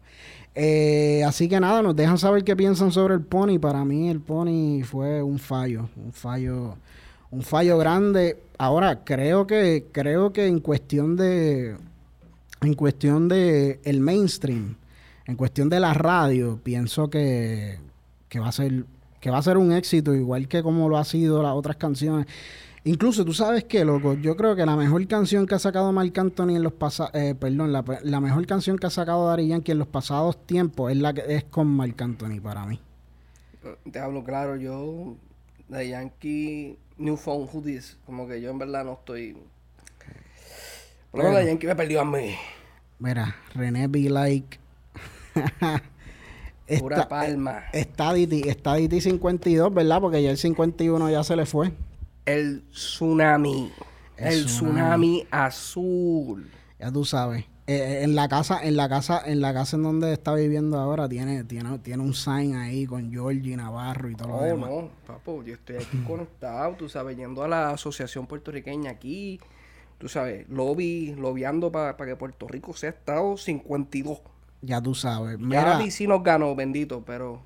Eh, 0.59 1.23
así 1.25 1.49
que 1.49 1.61
nada, 1.61 1.83
nos 1.83 1.95
dejan 1.95 2.17
saber 2.17 2.43
qué 2.43 2.57
piensan 2.57 2.91
sobre 2.91 3.15
el 3.15 3.21
Pony. 3.21 3.59
Para 3.61 3.85
mí 3.85 4.09
el 4.09 4.21
Pony 4.21 4.83
fue 4.85 5.23
un 5.23 5.39
fallo, 5.39 5.91
un 5.97 6.13
fallo, 6.13 6.77
un 7.37 7.43
fallo 7.43 7.77
grande. 7.77 8.39
Ahora 8.57 9.05
creo 9.05 9.47
que, 9.47 9.87
creo 9.93 10.33
que 10.33 10.47
en 10.47 10.61
cuestión 10.61 11.17
de, 11.17 11.77
en 12.63 12.75
cuestión 12.75 13.29
de 13.29 13.79
el 13.85 14.01
mainstream, 14.01 14.77
en 15.27 15.37
cuestión 15.37 15.69
de 15.69 15.81
la 15.81 15.93
radio, 15.93 16.59
pienso 16.63 17.11
que, 17.11 17.79
que 18.31 18.41
va 18.41 18.49
a 18.49 18.53
ser, 18.53 18.85
que 19.21 19.31
va 19.31 19.39
a 19.39 19.43
ser 19.43 19.59
un 19.59 19.73
éxito 19.73 20.15
igual 20.15 20.49
que 20.49 20.63
como 20.63 20.89
lo 20.89 20.97
ha 20.97 21.05
sido 21.05 21.43
las 21.43 21.53
otras 21.53 21.77
canciones. 21.77 22.27
Incluso, 22.85 23.25
tú 23.25 23.35
sabes 23.35 23.65
qué, 23.65 23.85
loco, 23.85 24.15
yo 24.15 24.37
creo 24.37 24.57
que 24.57 24.65
la 24.65 24.77
mejor 24.77 25.07
canción 25.09 25.45
que 25.45 25.57
ha 25.57 25.59
sacado 25.59 25.93
Marc 25.93 26.17
Anthony 26.17 26.51
en 26.57 26.63
los 26.63 26.73
pasados, 26.73 27.13
eh, 27.15 27.35
perdón, 27.35 27.73
la, 27.73 28.21
mejor 28.21 28.47
canción 28.47 28.79
que 28.79 28.87
ha 28.87 28.91
sacado 28.91 29.27
Dari 29.27 29.49
Yankee 29.49 29.73
en 29.73 29.79
los 29.79 29.89
pasados 29.89 30.47
tiempos 30.47 30.93
es 30.93 30.99
la 30.99 31.13
que 31.13 31.35
es 31.35 31.45
con 31.45 31.67
Marc 31.67 32.01
Anthony 32.01 32.41
para 32.41 32.65
mí. 32.65 32.81
Te 33.91 33.99
hablo 33.99 34.23
claro, 34.23 34.55
yo, 34.55 35.17
de 35.69 35.89
Yankee, 35.89 36.79
New 36.99 37.17
Phone 37.17 37.47
Hoodies, 37.47 37.99
como 38.07 38.27
que 38.27 38.41
yo 38.41 38.51
en 38.51 38.59
verdad 38.59 38.85
no 38.85 38.95
estoy... 38.95 39.37
Por 41.11 41.23
lo 41.25 41.31
menos 41.31 41.47
Yankee 41.47 41.67
me 41.67 41.77
perdió 41.77 42.01
a 42.01 42.05
mí. 42.05 42.35
Mira, 42.99 43.37
René 43.55 43.87
Be 43.87 44.11
Like... 44.11 44.59
Pura 46.81 47.09
palma. 47.09 47.65
Está 47.73 48.13
DT, 48.13 48.49
está 48.49 48.75
DT 48.75 49.01
52, 49.01 49.73
¿verdad? 49.73 50.01
Porque 50.01 50.21
ya 50.21 50.31
el 50.31 50.37
51 50.37 51.11
ya 51.11 51.23
se 51.23 51.37
le 51.37 51.47
fue 51.47 51.73
el 52.27 52.65
tsunami. 52.73 53.73
El, 54.17 54.47
tsunami. 54.47 55.27
azul. 55.31 56.51
Ya 56.79 56.93
tú 56.93 57.05
sabes. 57.05 57.45
Eh, 57.69 57.75
eh, 57.75 58.05
en 58.05 58.15
la 58.15 58.29
casa, 58.29 58.61
en 58.63 58.77
la 58.77 58.89
casa, 58.89 59.21
en 59.27 59.41
la 59.41 59.53
casa 59.53 59.77
en 59.77 59.83
donde 59.83 60.13
está 60.13 60.35
viviendo 60.35 60.79
ahora 60.79 61.09
tiene, 61.09 61.43
tiene, 61.43 61.79
tiene 61.81 62.01
un 62.01 62.15
sign 62.15 62.55
ahí 62.55 62.87
con 62.87 63.11
Georgie 63.11 63.57
Navarro 63.57 64.09
y 64.09 64.15
todo 64.15 64.29
lo 64.29 64.43
demás. 64.43 64.71
No, 64.71 64.89
papo, 65.05 65.43
yo 65.43 65.55
estoy 65.55 65.77
aquí 65.77 65.99
conectado, 66.07 66.75
tú 66.75 66.89
sabes, 66.89 67.17
yendo 67.17 67.43
a 67.43 67.49
la 67.49 67.71
asociación 67.71 68.29
puertorriqueña 68.29 68.93
aquí, 68.93 69.41
tú 69.99 70.09
sabes, 70.09 70.49
lobby, 70.49 71.17
lobbyando 71.19 71.73
para 71.73 71.97
que 71.97 72.15
Puerto 72.15 72.47
Rico 72.47 72.73
sea 72.73 72.91
estado 72.91 73.37
52. 73.37 74.21
Ya 74.63 74.81
tú 74.81 74.95
sabes. 74.95 75.37
Mira, 75.39 75.83
ya 75.83 75.91
sí 75.91 76.07
nos 76.07 76.23
ganó, 76.23 76.55
bendito, 76.55 77.03
pero 77.05 77.41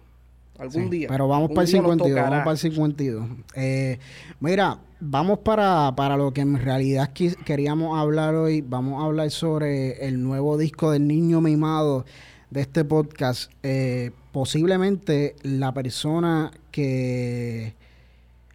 algún 0.60 0.90
día. 0.90 1.08
Pero 1.08 1.26
vamos 1.28 1.50
para 1.50 1.62
el 1.62 1.68
52, 1.68 2.14
vamos 2.14 2.38
para 2.38 2.52
el 2.52 2.58
52. 2.58 3.28
Eh, 3.54 3.98
mira, 4.40 4.78
vamos 5.00 5.38
para, 5.40 5.94
para 5.96 6.16
lo 6.16 6.32
que 6.32 6.42
en 6.42 6.58
realidad 6.58 7.10
queríamos 7.44 7.98
hablar 7.98 8.34
hoy. 8.34 8.60
Vamos 8.60 9.02
a 9.02 9.06
hablar 9.06 9.30
sobre 9.30 10.06
el 10.06 10.22
nuevo 10.22 10.58
disco 10.58 10.90
del 10.90 11.06
niño 11.06 11.40
mimado 11.40 12.04
de 12.50 12.60
este 12.60 12.84
podcast. 12.84 13.50
Eh, 13.62 14.10
posiblemente 14.32 15.34
la 15.42 15.72
persona 15.72 16.50
que 16.70 17.74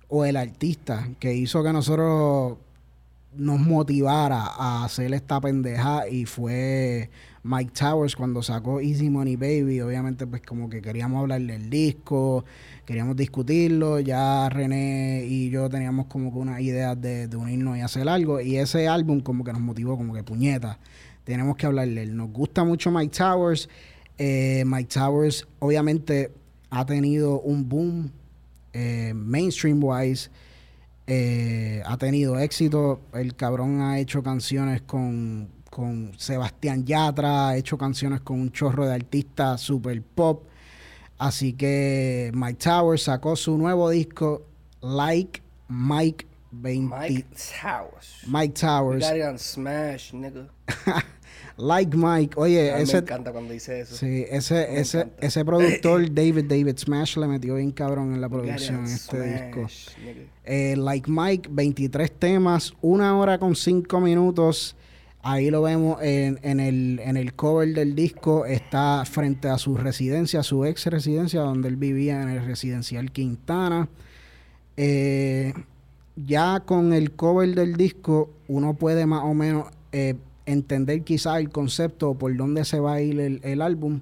o 0.07 0.23
el 0.23 0.37
artista 0.37 1.09
que 1.19 1.33
hizo 1.33 1.63
que 1.63 1.73
nosotros 1.73 2.57
nos 3.35 3.59
motivara 3.59 4.43
a 4.45 4.85
hacer 4.85 5.13
esta 5.13 5.41
pendeja 5.41 6.07
y 6.07 6.25
fue 6.25 7.09
Mike 7.47 7.73
Towers 7.79 8.15
cuando 8.15 8.41
sacó 8.41 8.81
Easy 8.81 9.07
Money 9.07 9.35
Baby, 9.35 9.79
obviamente 9.79 10.25
pues 10.25 10.41
como 10.41 10.67
que 10.67 10.81
queríamos 10.81 11.21
hablar 11.21 11.39
del 11.41 11.69
disco, 11.69 12.43
queríamos 12.85 13.15
discutirlo, 13.15 13.99
ya 13.99 14.49
René 14.49 15.25
y 15.27 15.51
yo 15.51 15.69
teníamos 15.69 16.07
como 16.07 16.33
que 16.33 16.39
una 16.39 16.59
idea 16.59 16.95
de, 16.95 17.29
unirnos 17.35 17.77
y 17.77 17.81
hacer 17.81 18.09
algo 18.09 18.41
y 18.41 18.57
ese 18.57 18.87
álbum 18.87 19.19
como 19.19 19.43
que 19.43 19.53
nos 19.53 19.61
motivó 19.61 19.95
como 19.95 20.11
que 20.11 20.23
puñeta, 20.23 20.79
tenemos 21.23 21.55
que 21.55 21.67
hablarle. 21.67 22.07
Nos 22.07 22.31
gusta 22.31 22.63
mucho 22.63 22.89
Mike 22.89 23.15
Towers, 23.15 23.69
eh, 24.17 24.63
Mike 24.65 24.89
Towers 24.91 25.47
obviamente 25.59 26.31
ha 26.71 26.83
tenido 26.83 27.41
un 27.41 27.69
boom 27.69 28.11
eh, 28.73 29.13
mainstream 29.15 29.83
wise. 29.83 30.31
Eh, 31.07 31.83
ha 31.85 31.95
tenido 31.97 32.39
éxito. 32.39 32.99
El 33.13 33.35
cabrón 33.35 33.81
ha 33.81 33.99
hecho 33.99 34.23
canciones 34.23 34.81
con 34.81 35.49
con 35.75 36.13
Sebastián 36.17 36.85
Yatra, 36.85 37.49
ha 37.49 37.57
hecho 37.57 37.77
canciones 37.77 38.21
con 38.21 38.39
un 38.39 38.49
chorro 38.49 38.85
de 38.85 38.93
artistas 38.93 39.59
super 39.59 40.01
pop. 40.01 40.43
Así 41.17 41.51
que 41.51 42.31
Mike 42.33 42.59
Towers 42.63 43.03
sacó 43.03 43.35
su 43.35 43.57
nuevo 43.57 43.89
disco, 43.89 44.45
Like 44.81 45.41
Mike 45.67 46.27
20. 46.51 46.95
Mike 46.97 47.27
Towers. 47.61 48.23
Mike 48.25 48.53
Towers. 48.53 49.41
Smash, 49.41 50.13
nigga. 50.13 50.47
like 51.57 51.97
Mike. 51.97 52.35
Oye, 52.37 52.81
ese. 52.81 52.93
Me 52.93 52.99
encanta 52.99 53.33
cuando 53.33 53.51
dice 53.51 53.81
eso. 53.81 53.97
Sí, 53.97 54.25
ese, 54.29 54.79
ese, 54.79 55.07
ese 55.19 55.43
productor, 55.43 56.09
David 56.09 56.45
David 56.45 56.77
Smash, 56.77 57.17
le 57.17 57.27
metió 57.27 57.55
bien 57.55 57.71
cabrón 57.71 58.13
en 58.13 58.21
la 58.21 58.29
producción 58.29 58.85
este 58.85 59.21
disco. 59.21 59.67
Eh, 60.45 60.77
like 60.77 61.11
Mike, 61.11 61.49
23 61.51 62.13
temas, 62.13 62.71
una 62.79 63.17
hora 63.17 63.37
con 63.37 63.57
5 63.57 63.99
minutos. 63.99 64.77
Ahí 65.27 65.49
lo 65.49 65.63
vemos 65.63 65.97
en, 66.03 66.59
el, 66.59 67.33
cover 67.33 67.73
del 67.73 67.95
disco. 67.95 68.45
Está 68.45 69.03
frente 69.05 69.47
a 69.47 69.57
su 69.57 69.75
residencia, 69.75 70.43
su 70.43 70.65
ex 70.65 70.85
residencia, 70.85 71.41
donde 71.41 71.67
él 71.67 71.77
vivía 71.77 72.21
en 72.21 72.29
el 72.29 72.45
residencial 72.45 73.11
Quintana. 73.11 73.89
Eh, 74.77 75.51
ya 76.15 76.59
con 76.59 76.93
el 76.93 77.13
cover 77.13 77.55
del 77.55 77.75
disco, 77.75 78.29
uno 78.47 78.75
puede 78.75 79.07
más 79.07 79.23
o 79.23 79.33
menos 79.33 79.69
eh, 79.91 80.13
entender 80.45 81.01
quizás 81.01 81.39
el 81.39 81.49
concepto 81.49 82.11
o 82.11 82.15
por 82.15 82.37
dónde 82.37 82.63
se 82.63 82.79
va 82.79 82.93
a 82.93 83.01
ir 83.01 83.19
el, 83.19 83.39
el 83.43 83.63
álbum. 83.63 84.01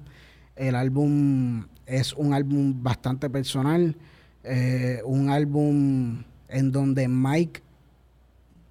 El 0.57 0.75
álbum 0.75 1.67
es 1.85 2.11
un 2.15 2.33
álbum 2.33 2.83
bastante 2.83 3.29
personal, 3.29 3.95
eh, 4.43 4.99
un 5.05 5.29
álbum 5.29 6.21
en 6.49 6.71
donde 6.73 7.07
Mike 7.07 7.61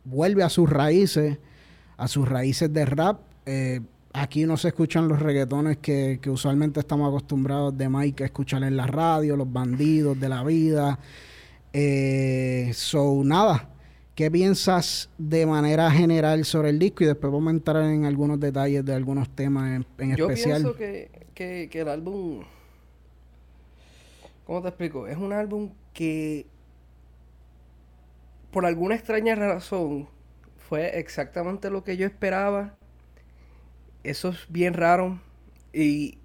vuelve 0.04 0.42
a 0.42 0.50
sus 0.50 0.68
raíces 0.68 1.38
a 1.96 2.08
sus 2.08 2.28
raíces 2.28 2.72
de 2.72 2.84
rap. 2.84 3.20
Eh, 3.46 3.80
aquí 4.12 4.44
no 4.44 4.56
se 4.56 4.68
escuchan 4.68 5.08
los 5.08 5.20
reggaetones 5.20 5.78
que, 5.78 6.20
usualmente 6.26 6.80
estamos 6.80 7.08
acostumbrados 7.08 7.76
de 7.76 7.88
Mike 7.88 8.24
a 8.24 8.26
escuchar 8.26 8.62
en 8.62 8.76
la 8.76 8.86
radio, 8.86 9.36
los 9.36 9.52
bandidos 9.52 10.18
de 10.18 10.28
la 10.28 10.44
vida. 10.44 10.98
Eh, 11.72 12.70
so, 12.74 13.22
nada. 13.24 13.68
¿Qué 14.14 14.30
piensas 14.30 15.08
de 15.16 15.46
manera 15.46 15.90
general 15.90 16.44
sobre 16.44 16.68
el 16.68 16.78
disco? 16.78 17.02
Y 17.02 17.06
después 17.06 17.32
vamos 17.32 17.48
a 17.48 17.56
entrar 17.56 17.84
en 17.84 18.04
algunos 18.04 18.38
detalles 18.38 18.84
de 18.84 18.94
algunos 18.94 19.30
temas 19.30 19.82
en, 19.98 20.10
especial. 20.12 20.62
Yo 20.62 20.76
pienso 20.76 21.08
que, 21.34 21.68
que 21.70 21.80
el 21.80 21.88
álbum... 21.88 22.42
¿Cómo 24.44 24.60
te 24.60 24.68
explico? 24.68 25.06
Es 25.06 25.16
un 25.16 25.32
álbum 25.32 25.70
que 25.94 26.46
por 28.50 28.66
alguna 28.66 28.94
extraña 28.94 29.34
razón 29.34 30.08
fue 30.72 30.98
exactamente 30.98 31.68
lo 31.68 31.84
que 31.84 31.98
yo 31.98 32.06
esperaba. 32.06 32.72
Eso 34.04 34.30
es 34.30 34.38
bien 34.48 34.72
raro. 34.72 35.20
Y 35.70 36.16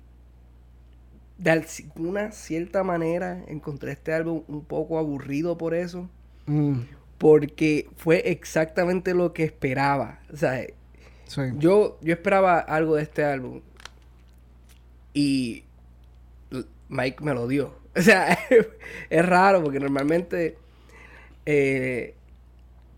de 1.37 1.51
alguna 1.51 2.31
cierta 2.31 2.81
manera 2.85 3.43
encontré 3.49 3.91
este 3.91 4.13
álbum 4.13 4.43
un 4.47 4.63
poco 4.63 4.99
aburrido 4.99 5.57
por 5.57 5.73
eso. 5.73 6.09
Mm. 6.45 6.79
Porque 7.17 7.89
fue 7.97 8.31
exactamente 8.31 9.13
lo 9.13 9.33
que 9.33 9.43
esperaba. 9.43 10.21
O 10.31 10.37
sea, 10.37 10.65
yo, 11.57 11.99
yo 11.99 12.13
esperaba 12.13 12.57
algo 12.57 12.95
de 12.95 13.03
este 13.03 13.25
álbum. 13.25 13.59
Y 15.13 15.65
Mike 16.87 17.21
me 17.21 17.33
lo 17.33 17.49
dio. 17.49 17.75
O 17.97 18.01
sea, 18.01 18.37
es 19.09 19.25
raro 19.25 19.61
porque 19.61 19.81
normalmente 19.81 20.55
eh, 21.45 22.13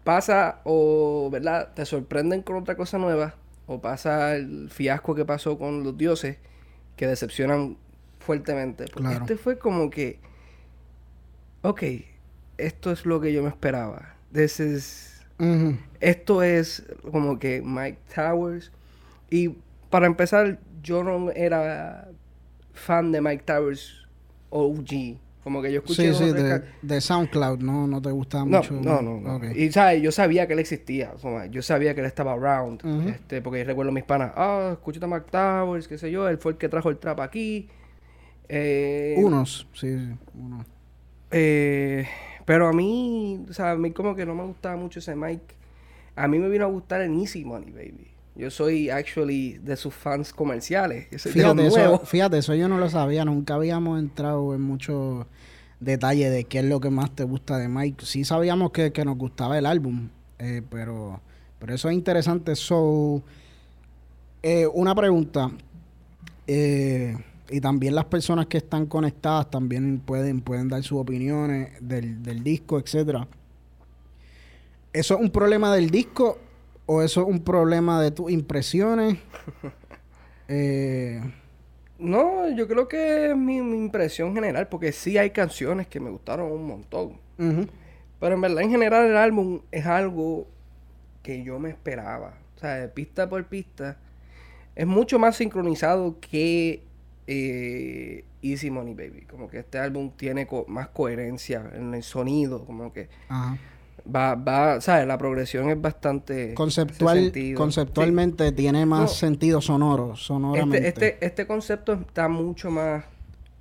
pasa 0.09 0.59
o, 0.63 1.29
¿verdad? 1.31 1.71
Te 1.75 1.85
sorprenden 1.85 2.41
con 2.41 2.55
otra 2.55 2.75
cosa 2.75 2.97
nueva 2.97 3.35
o 3.67 3.79
pasa 3.79 4.35
el 4.35 4.71
fiasco 4.71 5.13
que 5.13 5.23
pasó 5.23 5.59
con 5.59 5.83
los 5.83 5.95
dioses 5.99 6.37
que 6.95 7.05
decepcionan 7.05 7.77
fuertemente. 8.17 8.85
Porque 8.91 9.13
este 9.13 9.37
fue 9.37 9.59
como 9.59 9.91
que, 9.91 10.17
ok, 11.61 11.83
esto 12.57 12.91
es 12.91 13.05
lo 13.05 13.21
que 13.21 13.31
yo 13.33 13.43
me 13.43 13.49
esperaba. 13.49 14.15
This 14.33 14.59
is, 14.59 15.25
Esto 15.99 16.41
es 16.41 16.87
como 17.11 17.37
que 17.37 17.61
Mike 17.63 17.99
Towers. 18.15 18.71
Y 19.29 19.49
para 19.91 20.07
empezar, 20.07 20.57
yo 20.81 21.03
no 21.03 21.29
era 21.29 22.09
fan 22.73 23.11
de 23.11 23.21
Mike 23.21 23.43
Towers 23.45 24.07
OG. 24.49 25.19
Como 25.43 25.61
que 25.61 25.71
yo 25.71 25.79
escuché... 25.79 26.13
Sí, 26.13 26.25
sí, 26.25 26.33
de, 26.81 27.01
SoundCloud, 27.01 27.59
¿no? 27.59 27.87
No 27.87 28.01
te 28.01 28.11
gustaba 28.11 28.45
mucho. 28.45 28.73
No, 28.73 29.01
no, 29.01 29.19
no. 29.19 29.51
Y, 29.51 29.71
¿sabes? 29.71 30.01
Yo 30.01 30.11
sabía 30.11 30.47
que 30.47 30.53
él 30.53 30.59
existía. 30.59 31.13
yo 31.49 31.61
sabía 31.61 31.93
que 31.95 32.01
él 32.01 32.07
estaba 32.07 32.33
around. 32.33 32.81
este, 33.07 33.41
porque 33.41 33.63
recuerdo 33.63 33.91
a 33.91 33.93
mis 33.93 34.03
panas, 34.03 34.33
ah, 34.35 34.71
escuché 34.73 35.03
a 35.03 35.07
Mike 35.07 35.27
Towers, 35.31 35.87
qué 35.87 35.97
sé 35.97 36.11
yo. 36.11 36.27
Él 36.27 36.37
fue 36.37 36.53
el 36.53 36.57
que 36.57 36.67
trajo 36.67 36.89
el 36.89 36.97
trap 36.97 37.21
aquí. 37.21 37.69
Eh, 38.49 39.15
unos, 39.17 39.67
sí, 39.73 39.95
sí, 39.95 40.09
unos. 40.33 40.65
Eh, 41.31 42.07
pero 42.45 42.67
a 42.67 42.73
mí, 42.73 43.45
o 43.47 43.53
sea, 43.53 43.71
a 43.71 43.75
mí 43.75 43.91
como 43.91 44.15
que 44.15 44.25
no 44.25 44.33
me 44.33 44.43
gustaba 44.43 44.75
mucho 44.75 44.99
ese 44.99 45.15
Mike. 45.15 45.55
A 46.15 46.27
mí 46.27 46.39
me 46.39 46.49
vino 46.49 46.65
a 46.65 46.67
gustar 46.67 47.01
el 47.01 47.17
Easy 47.19 47.45
Money, 47.45 47.71
baby. 47.71 48.07
Yo 48.39 48.49
soy 48.49 48.89
actually 48.89 49.57
de 49.57 49.75
sus 49.75 49.93
fans 49.93 50.31
comerciales. 50.31 51.07
fíjate, 51.21 51.67
eso, 51.67 51.99
fíjate, 52.05 52.37
eso 52.37 52.55
yo 52.55 52.69
no 52.69 52.77
lo 52.77 52.89
sabía. 52.89 53.25
Nunca 53.25 53.55
habíamos 53.55 53.99
entrado 53.99 54.55
en 54.55 54.61
mucho 54.61 55.27
detalle 55.81 56.29
de 56.29 56.45
qué 56.45 56.59
es 56.59 56.65
lo 56.65 56.79
que 56.79 56.89
más 56.89 57.13
te 57.13 57.25
gusta 57.25 57.57
de 57.57 57.67
Mike. 57.67 58.05
Sí 58.05 58.23
sabíamos 58.23 58.71
que, 58.71 58.93
nos 59.03 59.17
gustaba 59.17 59.57
el 59.57 59.65
álbum, 59.65 60.07
eh, 60.37 60.61
pero, 60.69 61.19
pero 61.59 61.75
eso 61.75 61.89
es 61.89 61.95
interesante. 61.95 62.55
So, 62.55 63.21
eh, 64.41 64.65
una 64.67 64.95
pregunta. 64.95 65.51
Eh, 66.47 67.17
y 67.49 67.59
también 67.59 67.93
las 67.93 68.05
personas 68.05 68.45
que 68.45 68.59
están 68.59 68.85
conectadas 68.85 69.51
también 69.51 69.99
pueden, 69.99 70.39
pueden 70.39 70.69
dar 70.69 70.81
sus 70.83 70.99
opiniones 70.99 71.71
del, 71.81 72.23
del 72.23 72.41
disco, 72.41 72.79
etcétera. 72.79 73.27
¿Eso 74.93 75.15
es 75.15 75.19
un 75.19 75.29
problema 75.29 75.75
del 75.75 75.89
disco 75.89 76.37
¿O 76.91 77.03
eso 77.03 77.21
es 77.21 77.27
un 77.27 77.43
problema 77.43 78.01
de 78.01 78.09
tus 78.09 78.31
impresiones? 78.31 79.19
eh... 80.47 81.21
No, 81.99 82.49
yo 82.49 82.67
creo 82.67 82.87
que 82.87 83.29
es 83.29 83.37
mi, 83.37 83.57
impresión 83.57 84.33
general, 84.33 84.69
porque 84.69 84.91
sí 84.91 85.15
hay 85.15 85.29
canciones 85.29 85.85
que 85.85 85.99
me 85.99 86.09
gustaron 86.09 86.51
un 86.51 86.65
montón. 86.65 87.19
Pero 87.37 88.33
en 88.33 88.41
verdad, 88.41 88.63
en 88.63 88.71
general, 88.71 89.05
el 89.05 89.17
álbum 89.17 89.61
es 89.69 89.85
algo 89.85 90.47
que 91.21 91.43
yo 91.43 91.59
me 91.59 91.69
esperaba. 91.69 92.33
O 92.55 92.59
sea, 92.59 92.77
de 92.77 92.87
pista 92.87 93.29
por 93.29 93.45
pista. 93.45 93.99
Es 94.75 94.87
mucho 94.87 95.19
más 95.19 95.35
sincronizado 95.35 96.19
que 96.19 96.81
eh, 97.27 98.23
Easy 98.41 98.71
Money 98.71 98.95
Baby. 98.95 99.27
Como 99.29 99.47
que 99.47 99.59
este 99.59 99.77
álbum 99.77 100.09
tiene 100.17 100.47
más 100.67 100.87
coherencia 100.87 101.69
en 101.71 101.93
el 101.93 102.01
sonido. 102.01 102.65
Como 102.65 102.91
que. 102.91 103.09
Ajá 103.27 103.59
va, 104.13 104.35
va, 104.35 104.81
¿sabes? 104.81 105.07
La 105.07 105.17
progresión 105.17 105.69
es 105.69 105.79
bastante 105.79 106.53
conceptual, 106.53 107.31
conceptualmente 107.55 108.51
tiene 108.51 108.85
más 108.85 109.15
sentido 109.15 109.61
sonoro, 109.61 110.15
sonoramente. 110.15 110.87
Este, 110.87 111.13
este, 111.13 111.25
este, 111.25 111.47
concepto 111.47 111.93
está 111.93 112.27
mucho 112.27 112.71
más 112.71 113.05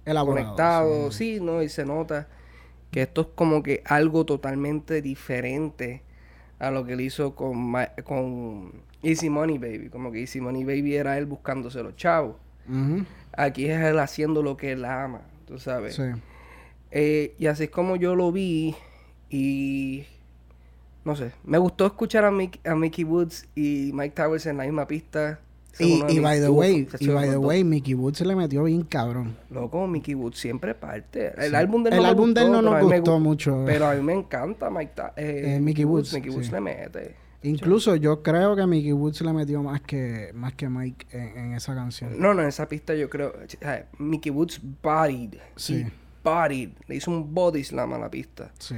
elaborado, 0.05 0.47
conectado, 0.47 1.13
sí. 1.13 1.39
¿no? 1.41 1.63
Y 1.63 1.69
se 1.69 1.85
nota 1.85 2.29
que 2.91 3.03
esto 3.03 3.23
es 3.23 3.27
como 3.35 3.63
que 3.63 3.83
algo 3.85 4.25
totalmente 4.25 5.03
diferente 5.03 6.03
a 6.59 6.71
lo 6.71 6.85
que 6.85 6.95
él 6.95 7.01
hizo 7.03 7.35
con, 7.35 7.75
con 8.05 8.73
Easy 9.03 9.31
Money 9.31 9.59
Baby. 9.59 9.91
Como 9.91 10.11
que 10.11 10.21
Easy 10.21 10.41
Money 10.41 10.65
Baby 10.65 10.97
era 10.97 11.19
él 11.19 11.27
buscándose 11.27 11.83
los 11.83 11.97
chavos. 11.97 12.37
Aquí 13.33 13.67
es 13.67 13.81
él 13.81 13.99
haciendo 13.99 14.43
lo 14.43 14.57
que 14.57 14.73
él 14.73 14.85
ama, 14.85 15.23
tú 15.47 15.59
sabes. 15.59 15.95
Sí. 15.95 16.03
Eh, 16.91 17.35
y 17.39 17.47
así 17.47 17.65
es 17.65 17.71
como 17.71 17.97
yo 17.97 18.15
lo 18.15 18.33
vi 18.33 18.75
y 19.31 20.07
no 21.09 21.17
sé, 21.17 21.33
me 21.43 21.57
gustó 21.57 21.87
escuchar 21.87 22.27
a, 22.27 22.29
a 22.29 22.75
Mickey 22.75 23.03
Woods 23.03 23.49
y 23.55 23.93
Mike 23.95 24.15
Towers 24.15 24.45
en 24.45 24.59
la 24.59 24.65
misma 24.65 24.87
pista. 24.87 25.41
Y, 25.79 26.19
by 26.19 26.39
the 26.39 26.51
way, 26.51 26.87
y 27.01 27.09
by 27.09 27.31
the 27.31 27.39
way, 27.39 27.65
Mickey 27.65 27.95
Woods 27.95 28.19
se 28.19 28.27
le 28.27 28.37
metió 28.37 28.65
bien 28.65 28.83
cabrón. 28.83 29.35
Loco, 29.49 29.87
Mickey 29.87 30.15
Woods 30.15 30.39
siempre 30.39 30.75
parte. 30.75 31.33
El 31.39 31.55
álbum 31.55 31.83
de 31.83 31.91
él, 31.91 31.97
el 31.97 32.03
no, 32.03 32.09
álbum 32.09 32.35
de 32.35 32.43
él 32.43 32.53
no 32.53 32.61
nos 32.61 32.83
gustó 32.83 33.19
mucho. 33.19 33.63
Pero 33.65 33.87
a 33.87 33.95
mí 33.95 34.03
me 34.03 34.13
encanta 34.13 34.69
Mike 34.69 34.93
eh, 35.17 35.55
eh, 35.57 35.61
Mickey 35.61 35.87
Woods. 35.87 36.13
Mickey 36.13 36.31
Woods 36.31 36.53
le 36.53 36.61
mete. 36.61 37.17
Incluso 37.43 37.97
yo 37.97 38.23
creo 38.23 38.55
que 38.55 38.67
Mickey 38.67 38.93
Woods 38.93 39.23
le 39.23 39.33
metió 39.33 39.63
más 39.63 39.81
que 39.81 40.31
más 40.35 40.53
que 40.53 40.69
Mike 40.69 41.07
en, 41.13 41.55
esa 41.55 41.75
canción. 41.75 42.21
No, 42.21 42.35
no, 42.35 42.43
en 42.43 42.49
esa 42.49 42.69
pista 42.69 42.95
yo 42.95 43.09
creo. 43.09 43.33
Mickey 43.97 44.31
Woods 44.31 44.61
bodied. 44.83 45.37
Sí. 45.57 45.87
bodied. 46.23 46.71
Le 46.87 46.97
hizo 46.97 47.11
un 47.11 47.33
body 47.33 47.65
slam 47.65 47.95
a 47.95 47.99
la 47.99 48.11
pista. 48.11 48.53
Sí. 48.59 48.75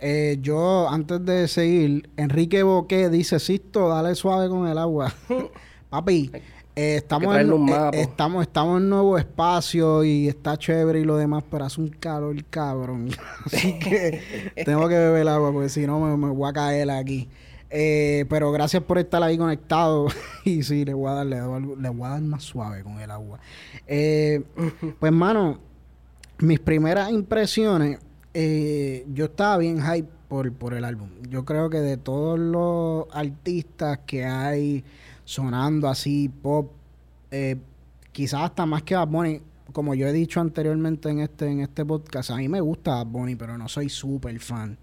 Eh, 0.00 0.38
yo, 0.40 0.88
antes 0.88 1.24
de 1.24 1.46
seguir, 1.46 2.08
Enrique 2.16 2.62
Boqué 2.62 3.10
dice, 3.10 3.38
Sisto, 3.38 3.88
dale 3.88 4.14
suave 4.14 4.48
con 4.48 4.66
el 4.66 4.78
agua. 4.78 5.12
Papi, 5.90 6.30
eh, 6.74 6.96
estamos, 6.96 7.36
en, 7.36 7.68
eh, 7.68 7.90
estamos, 7.94 8.42
estamos 8.42 8.80
en 8.80 8.88
nuevo 8.88 9.18
espacio 9.18 10.02
y 10.04 10.28
está 10.28 10.56
chévere 10.56 11.00
y 11.00 11.04
lo 11.04 11.16
demás, 11.16 11.44
pero 11.50 11.64
hace 11.64 11.80
un 11.80 11.88
calor 11.88 12.42
cabrón. 12.44 13.10
Así 13.44 13.78
que 13.78 14.52
tengo 14.64 14.88
que 14.88 14.94
beber 14.94 15.22
el 15.22 15.28
agua 15.28 15.52
porque 15.52 15.68
si 15.68 15.86
no 15.86 16.16
me, 16.16 16.28
voy 16.30 16.48
a 16.48 16.52
caer 16.52 16.90
aquí. 16.90 17.28
pero 17.68 18.52
gracias 18.52 18.82
por 18.82 18.98
estar 18.98 19.22
ahí 19.22 19.36
conectado. 19.36 20.06
y 20.44 20.62
sí, 20.62 20.84
le 20.86 20.94
voy 20.94 21.10
a 21.10 21.14
dar, 21.14 21.26
le, 21.26 21.40
voy 21.42 22.06
a 22.06 22.10
dar 22.10 22.22
más 22.22 22.42
suave 22.42 22.82
con 22.82 23.00
el 23.00 23.10
agua. 23.10 23.38
pues, 23.86 25.12
mano, 25.12 25.58
mis 26.38 26.58
primeras 26.58 27.10
impresiones 27.10 27.98
eh, 28.34 29.06
yo 29.12 29.26
estaba 29.26 29.58
bien 29.58 29.82
hype 29.82 30.08
por, 30.28 30.52
por 30.52 30.74
el 30.74 30.84
álbum. 30.84 31.08
Yo 31.28 31.44
creo 31.44 31.70
que 31.70 31.78
de 31.78 31.96
todos 31.96 32.38
los 32.38 33.06
artistas 33.12 34.00
que 34.06 34.24
hay 34.24 34.84
sonando 35.24 35.88
así 35.88 36.28
pop, 36.28 36.72
eh, 37.30 37.56
quizás 38.12 38.42
hasta 38.42 38.66
más 38.66 38.82
que 38.82 38.94
Bad 38.94 39.08
Bunny, 39.08 39.42
como 39.72 39.94
yo 39.94 40.06
he 40.06 40.12
dicho 40.12 40.40
anteriormente 40.40 41.08
en 41.08 41.20
este, 41.20 41.50
en 41.50 41.60
este 41.60 41.84
podcast, 41.84 42.30
a 42.30 42.36
mí 42.36 42.48
me 42.48 42.60
gusta 42.60 42.96
Bad 42.96 43.06
Bunny, 43.06 43.36
pero 43.36 43.56
no 43.58 43.68
soy 43.68 43.88
súper 43.88 44.38
fan. 44.40 44.78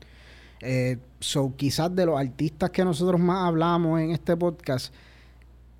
Eh, 0.61 0.97
so, 1.19 1.53
quizás 1.55 1.95
de 1.95 2.05
los 2.05 2.19
artistas 2.19 2.69
que 2.71 2.83
nosotros 2.83 3.19
más 3.19 3.47
hablamos 3.47 3.99
en 4.01 4.11
este 4.11 4.35
podcast, 4.35 4.93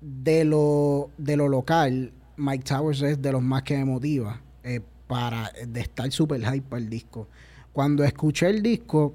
de 0.00 0.44
lo, 0.44 1.10
de 1.18 1.36
lo 1.36 1.48
local, 1.48 2.12
Mike 2.36 2.64
Towers 2.64 3.02
es 3.02 3.20
de 3.20 3.32
los 3.32 3.42
más 3.42 3.64
que 3.64 3.76
me 3.76 3.84
motiva 3.84 4.40
eh, 4.62 4.80
para 5.08 5.50
de 5.66 5.80
estar 5.80 6.10
súper 6.12 6.40
hype 6.40 6.62
para 6.68 6.80
el 6.82 6.88
disco. 6.88 7.28
Cuando 7.72 8.04
escuché 8.04 8.48
el 8.48 8.62
disco, 8.62 9.14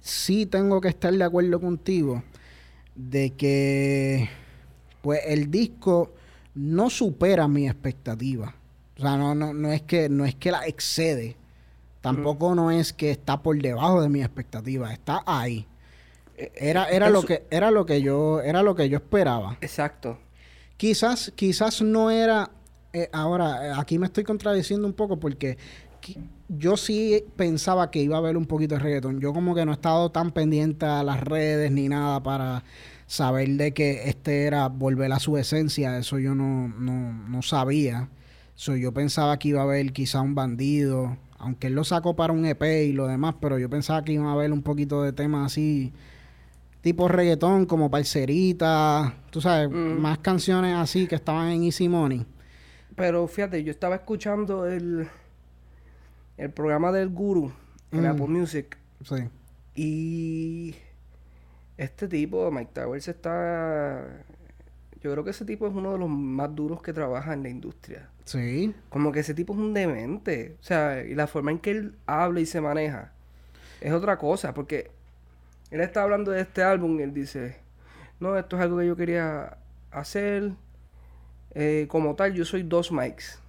sí 0.00 0.46
tengo 0.46 0.80
que 0.80 0.88
estar 0.88 1.12
de 1.12 1.24
acuerdo 1.24 1.60
contigo 1.60 2.22
de 2.94 3.30
que 3.30 4.28
pues 5.02 5.20
el 5.26 5.50
disco 5.50 6.12
no 6.54 6.90
supera 6.90 7.46
mi 7.46 7.68
expectativa. 7.68 8.54
O 8.96 9.00
sea, 9.00 9.16
no, 9.16 9.34
no, 9.34 9.54
no 9.54 9.72
es 9.72 9.82
que 9.82 10.08
no 10.08 10.24
es 10.24 10.34
que 10.34 10.50
la 10.50 10.66
excede. 10.66 11.36
Tampoco 12.00 12.54
no 12.54 12.70
es 12.70 12.92
que 12.92 13.10
está 13.10 13.42
por 13.42 13.60
debajo 13.60 14.02
de 14.02 14.08
mi 14.08 14.20
expectativa, 14.20 14.92
está 14.92 15.22
ahí. 15.26 15.66
Eh, 16.36 16.52
era, 16.56 16.88
era 16.88 17.10
lo 17.10 17.22
que 17.22 17.44
era 17.50 17.70
lo 17.70 17.86
que 17.86 18.02
yo 18.02 18.40
era 18.40 18.62
lo 18.62 18.74
que 18.74 18.88
yo 18.88 18.98
esperaba. 18.98 19.58
Exacto. 19.60 20.18
Quizás 20.76 21.32
quizás 21.36 21.82
no 21.82 22.10
era 22.10 22.50
eh, 22.92 23.08
ahora 23.12 23.78
aquí 23.78 23.98
me 23.98 24.06
estoy 24.06 24.24
contradiciendo 24.24 24.86
un 24.86 24.94
poco 24.94 25.18
porque 25.18 25.58
yo 26.48 26.76
sí 26.76 27.24
pensaba 27.36 27.90
que 27.90 28.00
iba 28.00 28.16
a 28.16 28.18
haber 28.18 28.36
un 28.36 28.46
poquito 28.46 28.74
de 28.74 28.80
reggaetón. 28.80 29.20
Yo 29.20 29.32
como 29.32 29.54
que 29.54 29.64
no 29.64 29.72
he 29.72 29.74
estado 29.74 30.10
tan 30.10 30.30
pendiente 30.30 30.86
a 30.86 31.02
las 31.02 31.20
redes 31.20 31.70
ni 31.70 31.88
nada 31.88 32.22
para 32.22 32.64
saber 33.06 33.48
de 33.50 33.72
que 33.72 34.08
este 34.08 34.44
era 34.44 34.68
volver 34.68 35.12
a 35.12 35.18
su 35.18 35.36
esencia. 35.36 35.98
Eso 35.98 36.18
yo 36.18 36.34
no, 36.34 36.68
no, 36.68 37.12
no 37.12 37.42
sabía. 37.42 38.08
So, 38.54 38.74
yo 38.74 38.92
pensaba 38.92 39.38
que 39.38 39.48
iba 39.48 39.60
a 39.60 39.64
haber 39.64 39.92
quizá 39.92 40.20
un 40.20 40.34
bandido, 40.34 41.16
aunque 41.38 41.68
él 41.68 41.74
lo 41.74 41.84
sacó 41.84 42.16
para 42.16 42.32
un 42.32 42.44
EP 42.44 42.62
y 42.62 42.92
lo 42.92 43.06
demás, 43.06 43.36
pero 43.40 43.56
yo 43.56 43.70
pensaba 43.70 44.02
que 44.02 44.12
iba 44.12 44.28
a 44.28 44.32
haber 44.32 44.52
un 44.52 44.62
poquito 44.62 45.02
de 45.04 45.12
temas 45.12 45.52
así, 45.52 45.92
tipo 46.80 47.06
reggaetón, 47.06 47.66
como 47.66 47.88
parcerita, 47.88 49.14
tú 49.30 49.40
sabes, 49.40 49.70
mm. 49.70 50.00
más 50.00 50.18
canciones 50.18 50.74
así 50.74 51.06
que 51.06 51.14
estaban 51.14 51.50
en 51.50 51.62
Easy 51.62 51.88
Money. 51.88 52.26
Pero 52.96 53.28
fíjate, 53.28 53.62
yo 53.62 53.70
estaba 53.70 53.94
escuchando 53.94 54.66
el 54.66 55.08
el 56.38 56.50
programa 56.50 56.92
del 56.92 57.10
Guru 57.10 57.52
en 57.90 58.02
mm. 58.02 58.06
Apple 58.06 58.26
Music. 58.28 58.78
Sí. 59.04 59.28
Y 59.74 60.74
este 61.76 62.08
tipo, 62.08 62.50
Mike 62.50 62.70
Towers, 62.72 63.08
está. 63.08 64.24
Yo 65.00 65.12
creo 65.12 65.22
que 65.22 65.30
ese 65.30 65.44
tipo 65.44 65.66
es 65.66 65.74
uno 65.74 65.92
de 65.92 65.98
los 65.98 66.08
más 66.08 66.54
duros 66.54 66.82
que 66.82 66.92
trabaja 66.92 67.32
en 67.32 67.42
la 67.42 67.48
industria. 67.48 68.08
Sí. 68.24 68.74
Como 68.88 69.12
que 69.12 69.20
ese 69.20 69.34
tipo 69.34 69.52
es 69.52 69.58
un 69.58 69.74
demente. 69.74 70.56
O 70.60 70.64
sea, 70.64 71.04
y 71.04 71.14
la 71.14 71.26
forma 71.26 71.50
en 71.50 71.58
que 71.58 71.70
él 71.70 71.94
habla 72.06 72.40
y 72.40 72.46
se 72.46 72.60
maneja 72.60 73.12
es 73.80 73.92
otra 73.92 74.18
cosa. 74.18 74.54
Porque 74.54 74.90
él 75.70 75.80
está 75.80 76.02
hablando 76.02 76.30
de 76.30 76.40
este 76.40 76.62
álbum 76.62 76.98
y 76.98 77.02
él 77.02 77.14
dice: 77.14 77.56
No, 78.20 78.36
esto 78.36 78.56
es 78.56 78.62
algo 78.62 78.78
que 78.78 78.86
yo 78.86 78.96
quería 78.96 79.58
hacer. 79.90 80.52
Eh, 81.54 81.86
como 81.88 82.14
tal, 82.14 82.34
yo 82.34 82.44
soy 82.44 82.62
dos 82.62 82.92
mics. 82.92 83.40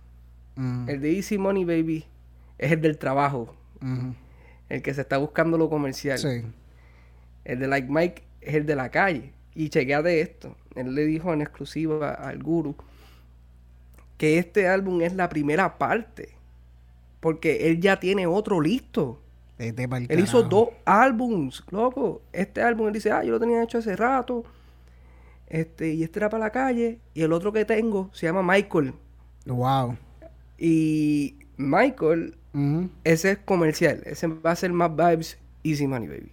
Mm. 0.56 0.89
El 0.89 1.02
de 1.02 1.15
Easy 1.15 1.38
Money 1.38 1.65
Baby 1.65 2.06
es 2.60 2.72
el 2.72 2.82
del 2.82 2.98
trabajo. 2.98 3.56
El 4.69 4.82
que 4.84 4.93
se 4.93 5.02
está 5.02 5.17
buscando 5.17 5.58
lo 5.58 5.69
comercial. 5.69 6.19
Sí. 6.19 6.43
El 7.45 7.60
de 7.60 7.67
Like 7.67 7.88
Mike 7.89 8.24
es 8.41 8.54
el 8.54 8.65
de 8.65 8.76
la 8.76 8.89
calle. 8.89 9.34
Y 9.56 9.69
chequeate 9.69 10.22
esto. 10.22 10.56
Él 10.76 10.93
le 10.93 11.06
dijo 11.06 11.34
en 11.34 11.41
exclusiva 11.41 12.12
al 12.12 12.43
guru 12.43 12.76
que 14.17 14.38
este 14.38 14.67
álbum 14.67 15.02
es 15.02 15.15
la 15.15 15.30
primera 15.30 15.78
parte. 15.78 16.36
Porque 17.19 17.67
él 17.67 17.80
ya 17.80 18.00
tiene 18.00 18.28
otro 18.28 18.62
listo. 18.62 19.22
él 19.58 20.19
hizo 20.19 20.43
dos 20.43 20.69
álbums, 20.86 21.63
loco. 21.72 22.22
Este 22.32 22.62
álbum 22.62 22.88
él 22.88 22.93
dice, 22.93 23.12
ah, 23.12 23.24
yo 23.24 23.32
lo 23.32 23.39
tenía 23.39 23.63
hecho 23.63 23.80
hace 23.80 23.95
rato. 23.95 24.43
Este, 25.48 25.93
y 25.93 26.04
este 26.04 26.19
era 26.19 26.30
para 26.30 26.45
la 26.45 26.52
calle. 26.52 27.00
Y 27.13 27.24
el 27.24 27.34
otro 27.34 27.52
que 27.52 27.65
tengo 27.65 28.10
se 28.13 28.28
llama 28.28 28.43
Michael. 28.43 28.93
Wow. 29.45 29.98
Y 30.58 31.38
Michael, 31.58 32.36
ese 33.03 33.31
es 33.31 33.38
comercial. 33.39 34.01
Ese 34.05 34.27
va 34.27 34.51
a 34.51 34.55
ser 34.55 34.73
más 34.73 34.95
vibes 34.95 35.38
Easy 35.63 35.88
Money 35.88 36.07
Baby. 36.07 36.31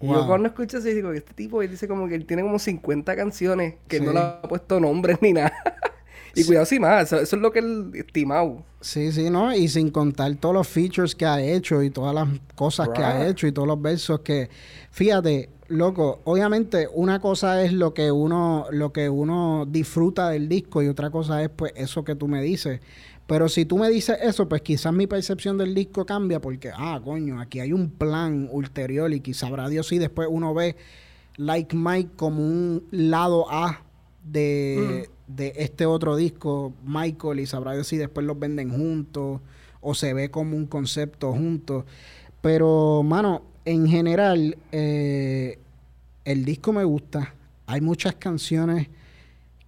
Y 0.00 0.08
yo 0.08 0.26
cuando 0.26 0.48
escucho 0.48 0.78
así 0.78 0.92
digo, 0.92 1.12
este 1.12 1.32
tipo 1.32 1.60
dice 1.60 1.86
como 1.86 2.08
que 2.08 2.16
él 2.16 2.26
tiene 2.26 2.42
como 2.42 2.58
50 2.58 3.14
canciones 3.14 3.76
que 3.86 4.00
no 4.00 4.12
le 4.12 4.18
ha 4.18 4.42
puesto 4.42 4.80
nombres 4.80 5.18
ni 5.20 5.32
nada. 5.32 5.52
y 6.34 6.44
cuidado 6.44 6.66
sin 6.66 6.82
más, 6.82 7.12
eso, 7.12 7.20
es 7.20 7.32
lo 7.32 7.52
que 7.52 7.60
él 7.60 7.92
estimado. 7.94 8.64
Sí, 8.80 9.12
sí, 9.12 9.30
¿no? 9.30 9.54
Y 9.54 9.68
sin 9.68 9.90
contar 9.90 10.34
todos 10.36 10.56
los 10.56 10.66
features 10.66 11.14
que 11.14 11.24
ha 11.24 11.40
hecho 11.40 11.84
y 11.84 11.90
todas 11.90 12.12
las 12.12 12.28
cosas 12.56 12.88
que 12.88 13.02
ha 13.02 13.28
hecho 13.28 13.46
y 13.46 13.52
todos 13.52 13.68
los 13.68 13.80
versos 13.80 14.20
que... 14.20 14.50
Fíjate, 14.90 15.50
loco, 15.68 16.20
obviamente 16.24 16.88
una 16.92 17.20
cosa 17.20 17.62
es 17.62 17.72
lo 17.72 17.94
que 17.94 18.10
uno, 18.10 18.66
lo 18.70 18.92
que 18.92 19.08
uno 19.08 19.66
disfruta 19.68 20.30
del 20.30 20.48
disco 20.48 20.82
y 20.82 20.88
otra 20.88 21.10
cosa 21.10 21.42
es 21.42 21.48
pues 21.48 21.72
eso 21.76 22.04
que 22.04 22.16
tú 22.16 22.26
me 22.26 22.42
dices. 22.42 22.80
Pero 23.26 23.48
si 23.48 23.64
tú 23.64 23.78
me 23.78 23.88
dices 23.88 24.18
eso, 24.20 24.48
pues 24.48 24.62
quizás 24.62 24.92
mi 24.92 25.06
percepción 25.06 25.56
del 25.56 25.74
disco 25.74 26.04
cambia 26.04 26.40
porque, 26.40 26.70
ah, 26.74 27.00
coño, 27.02 27.40
aquí 27.40 27.60
hay 27.60 27.72
un 27.72 27.90
plan 27.90 28.48
ulterior 28.50 29.12
y 29.12 29.20
quizás 29.20 29.44
habrá 29.44 29.68
Dios 29.68 29.86
si 29.86 29.98
después 29.98 30.28
uno 30.30 30.52
ve 30.54 30.76
Like 31.36 31.74
Mike 31.74 32.10
como 32.16 32.42
un 32.44 32.84
lado 32.90 33.50
A 33.50 33.82
de, 34.24 35.08
mm. 35.28 35.34
de 35.34 35.52
este 35.56 35.86
otro 35.86 36.16
disco, 36.16 36.74
Michael, 36.84 37.40
y 37.40 37.46
sabrá 37.46 37.72
Dios 37.72 37.86
si 37.86 37.96
después 37.96 38.26
los 38.26 38.38
venden 38.38 38.70
juntos 38.70 39.40
o 39.80 39.94
se 39.94 40.14
ve 40.14 40.30
como 40.30 40.56
un 40.56 40.66
concepto 40.66 41.32
juntos. 41.32 41.84
Pero, 42.40 43.02
mano, 43.02 43.42
en 43.64 43.86
general, 43.86 44.56
eh, 44.72 45.58
el 46.24 46.44
disco 46.44 46.72
me 46.72 46.84
gusta. 46.84 47.34
Hay 47.66 47.80
muchas 47.80 48.14
canciones 48.14 48.88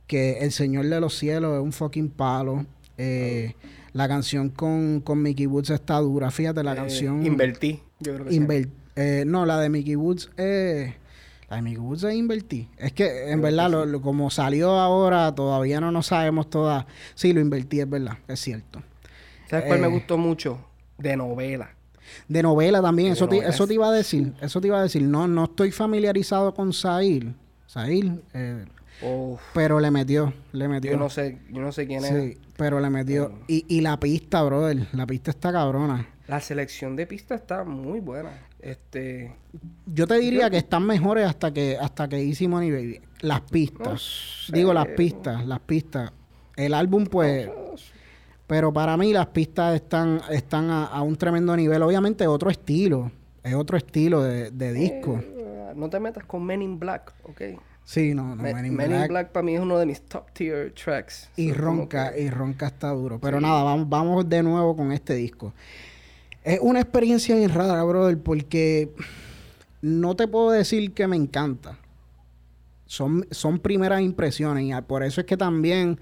que 0.07 0.38
El 0.40 0.53
Señor 0.53 0.87
de 0.87 1.01
los 1.01 1.17
Cielos 1.17 1.55
es 1.55 1.62
un 1.62 1.73
fucking 1.73 2.11
palo. 2.11 2.67
Eh, 2.99 3.55
la 3.93 4.09
canción 4.09 4.49
con, 4.49 5.01
con, 5.01 5.23
Mickey 5.23 5.47
Woods 5.47 5.71
está 5.71 5.99
dura. 5.99 6.31
Fíjate, 6.31 6.63
la 6.63 6.73
eh, 6.73 6.77
canción. 6.77 7.25
Invertí, 7.25 7.81
yo 8.01 8.15
creo 8.15 8.27
que 8.27 8.69
eh, 8.97 9.25
No, 9.27 9.47
la 9.47 9.61
de 9.61 9.69
Mickey 9.69 9.97
Woods 9.97 10.31
es. 10.37 10.93
la 11.49 11.57
de 11.57 11.63
Mickey 11.63 11.79
Woods 11.79 12.05
es 12.05 12.15
invertí. 12.15 12.69
Es 12.79 12.93
que, 12.93 13.31
en 13.31 13.41
verdad, 13.41 13.71
lo, 13.71 14.01
como 14.01 14.31
salió 14.31 14.71
ahora, 14.73 15.35
todavía 15.35 15.81
no 15.81 15.91
nos 15.91 16.07
sabemos 16.07 16.51
todas. 16.51 16.87
Sí, 17.15 17.33
lo 17.33 17.41
invertí, 17.41 17.81
es 17.81 17.89
verdad, 17.89 18.19
es 18.29 18.41
cierto. 18.41 18.83
¿Sabes 19.49 19.67
cuál 19.67 19.81
me 19.81 19.89
gustó 19.89 20.19
mucho? 20.19 20.59
De 20.99 21.17
novela. 21.17 21.71
De 22.29 22.43
novela 22.43 22.83
también, 22.83 23.13
eso, 23.13 23.29
te, 23.29 23.39
eso 23.39 23.67
te 23.67 23.75
iba 23.75 23.89
a 23.89 23.93
decir. 23.93 24.33
Eso 24.41 24.61
te 24.61 24.69
iba 24.69 24.79
a 24.79 24.83
decir. 24.83 25.03
No, 25.03 25.27
no 25.27 25.45
estoy 25.45 25.71
familiarizado 25.71 26.55
con 26.55 26.73
Sail. 26.73 27.35
Sail, 27.67 28.21
eh, 28.35 28.65
pero 29.53 29.81
le 29.81 29.91
metió, 29.91 30.33
le 30.53 30.69
metió. 30.69 30.93
Yo 30.93 30.97
no 30.97 31.11
sé, 31.11 31.39
yo 31.51 31.61
no 31.61 31.73
sé 31.73 31.87
quién 31.87 32.05
es. 32.05 32.39
pero 32.57 32.81
le 32.81 32.91
metió. 32.91 33.33
Y, 33.49 33.65
y 33.69 33.81
la 33.81 33.99
pista, 33.99 34.43
brother, 34.43 34.87
la 34.93 35.07
pista 35.07 35.31
está 35.31 35.53
cabrona. 35.53 36.09
La 36.27 36.41
selección 36.41 36.97
de 36.97 37.07
pista 37.07 37.35
está 37.35 37.65
muy 37.65 38.01
buena. 38.01 38.31
Este 38.61 39.35
yo 39.85 40.07
te 40.07 40.19
diría 40.19 40.49
que 40.49 40.57
están 40.57 40.87
mejores 40.87 41.27
hasta 41.27 41.53
que 41.53 41.77
hasta 41.79 42.09
que 42.09 42.17
Easy 42.17 42.49
Money 42.49 42.71
Baby. 42.71 43.01
Las 43.21 43.43
pistas. 43.43 44.49
Digo 44.53 44.73
las 44.73 44.87
pistas, 44.89 45.45
las 45.47 45.61
pistas. 45.61 46.13
El 46.57 46.73
álbum 46.73 47.05
pues 47.05 47.51
pero 48.47 48.73
para 48.73 48.97
mí 48.97 49.13
las 49.13 49.27
pistas 49.29 49.75
están 49.75 50.21
están 50.31 50.71
a, 50.71 51.01
un 51.03 51.17
tremendo 51.17 51.57
nivel, 51.57 51.83
obviamente 51.83 52.27
otro 52.27 52.51
estilo, 52.51 53.11
es 53.43 53.55
otro 53.55 53.77
estilo 53.77 54.23
de, 54.23 54.73
disco. 54.73 55.19
Eh, 55.23 55.73
no 55.75 55.89
te 55.89 55.99
metas 55.99 56.25
con 56.25 56.45
Men 56.45 56.63
in 56.63 56.79
Black, 56.79 57.15
¿ok? 57.25 57.41
Sí, 57.85 58.14
no, 58.14 58.35
no. 58.35 58.42
Men, 58.42 58.64
in, 58.64 58.77
Black. 58.77 59.31
para 59.31 59.44
mí 59.44 59.55
es 59.55 59.61
uno 59.61 59.79
de 59.79 59.87
mis 59.87 60.01
top 60.01 60.31
tier 60.33 60.73
tracks. 60.73 61.29
Y 61.37 61.53
ronca, 61.53 62.16
y 62.16 62.31
ronca 62.31 62.66
está 62.66 62.88
duro. 62.90 63.18
Pero 63.20 63.40
nada, 63.40 63.62
vamos, 63.62 63.88
vamos 63.88 64.29
de 64.29 64.42
nuevo 64.42 64.75
con 64.75 64.90
este 64.90 65.14
disco. 65.14 65.53
Es 66.42 66.59
una 66.61 66.81
experiencia 66.81 67.37
bien 67.37 67.51
rara, 67.51 67.83
brother, 67.85 68.18
porque 68.18 68.90
no 69.83 70.16
te 70.16 70.27
puedo 70.27 70.51
decir 70.51 70.92
que 70.92 71.07
me 71.07 71.16
encanta. 71.16 71.79
Son, 72.87 73.27
son 73.31 73.59
primeras 73.59 74.01
impresiones 74.01 74.64
y 74.64 74.83
por 74.83 75.03
eso 75.03 75.20
es 75.20 75.27
que 75.27 75.37
también 75.37 75.99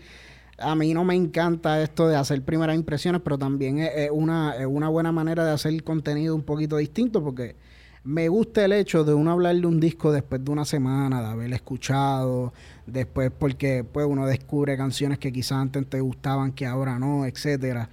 a 0.59 0.75
mí 0.75 0.95
no 0.95 1.05
me 1.05 1.14
encanta 1.14 1.83
esto 1.83 2.09
de 2.09 2.16
hacer 2.16 2.42
primeras 2.42 2.77
impresiones, 2.77 3.21
pero 3.25 3.38
también 3.38 3.79
es, 3.79 4.11
una, 4.12 4.55
es 4.57 4.66
una 4.66 4.88
buena 4.88 5.11
manera 5.11 5.45
de 5.45 5.53
hacer 5.53 5.83
contenido 5.83 6.35
un 6.35 6.42
poquito 6.42 6.77
distinto 6.77 7.23
porque 7.23 7.57
me 8.05 8.29
gusta 8.29 8.65
el 8.65 8.73
hecho 8.73 9.05
de 9.05 9.15
uno 9.15 9.31
hablar 9.31 9.55
de 9.57 9.67
un 9.67 9.79
disco 9.79 10.11
después 10.12 10.45
de 10.45 10.51
una 10.51 10.65
semana, 10.65 11.21
de 11.21 11.29
haber 11.29 11.53
escuchado, 11.53 12.53
después 12.87 13.31
porque 13.37 13.85
pues 13.85 14.07
uno 14.07 14.27
descubre 14.27 14.77
canciones 14.77 15.19
que 15.19 15.33
quizás 15.33 15.59
antes 15.59 15.87
te 15.87 16.01
gustaban 16.01 16.53
que 16.53 16.67
ahora 16.67 16.99
no, 16.99 17.25
etcétera. 17.27 17.88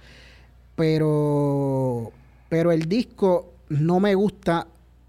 Pero 0.74 2.12
pero 2.48 2.72
el 2.72 2.88
disco 2.88 3.52
no 3.68 4.00
me 4.00 4.14
gusta 4.14 4.66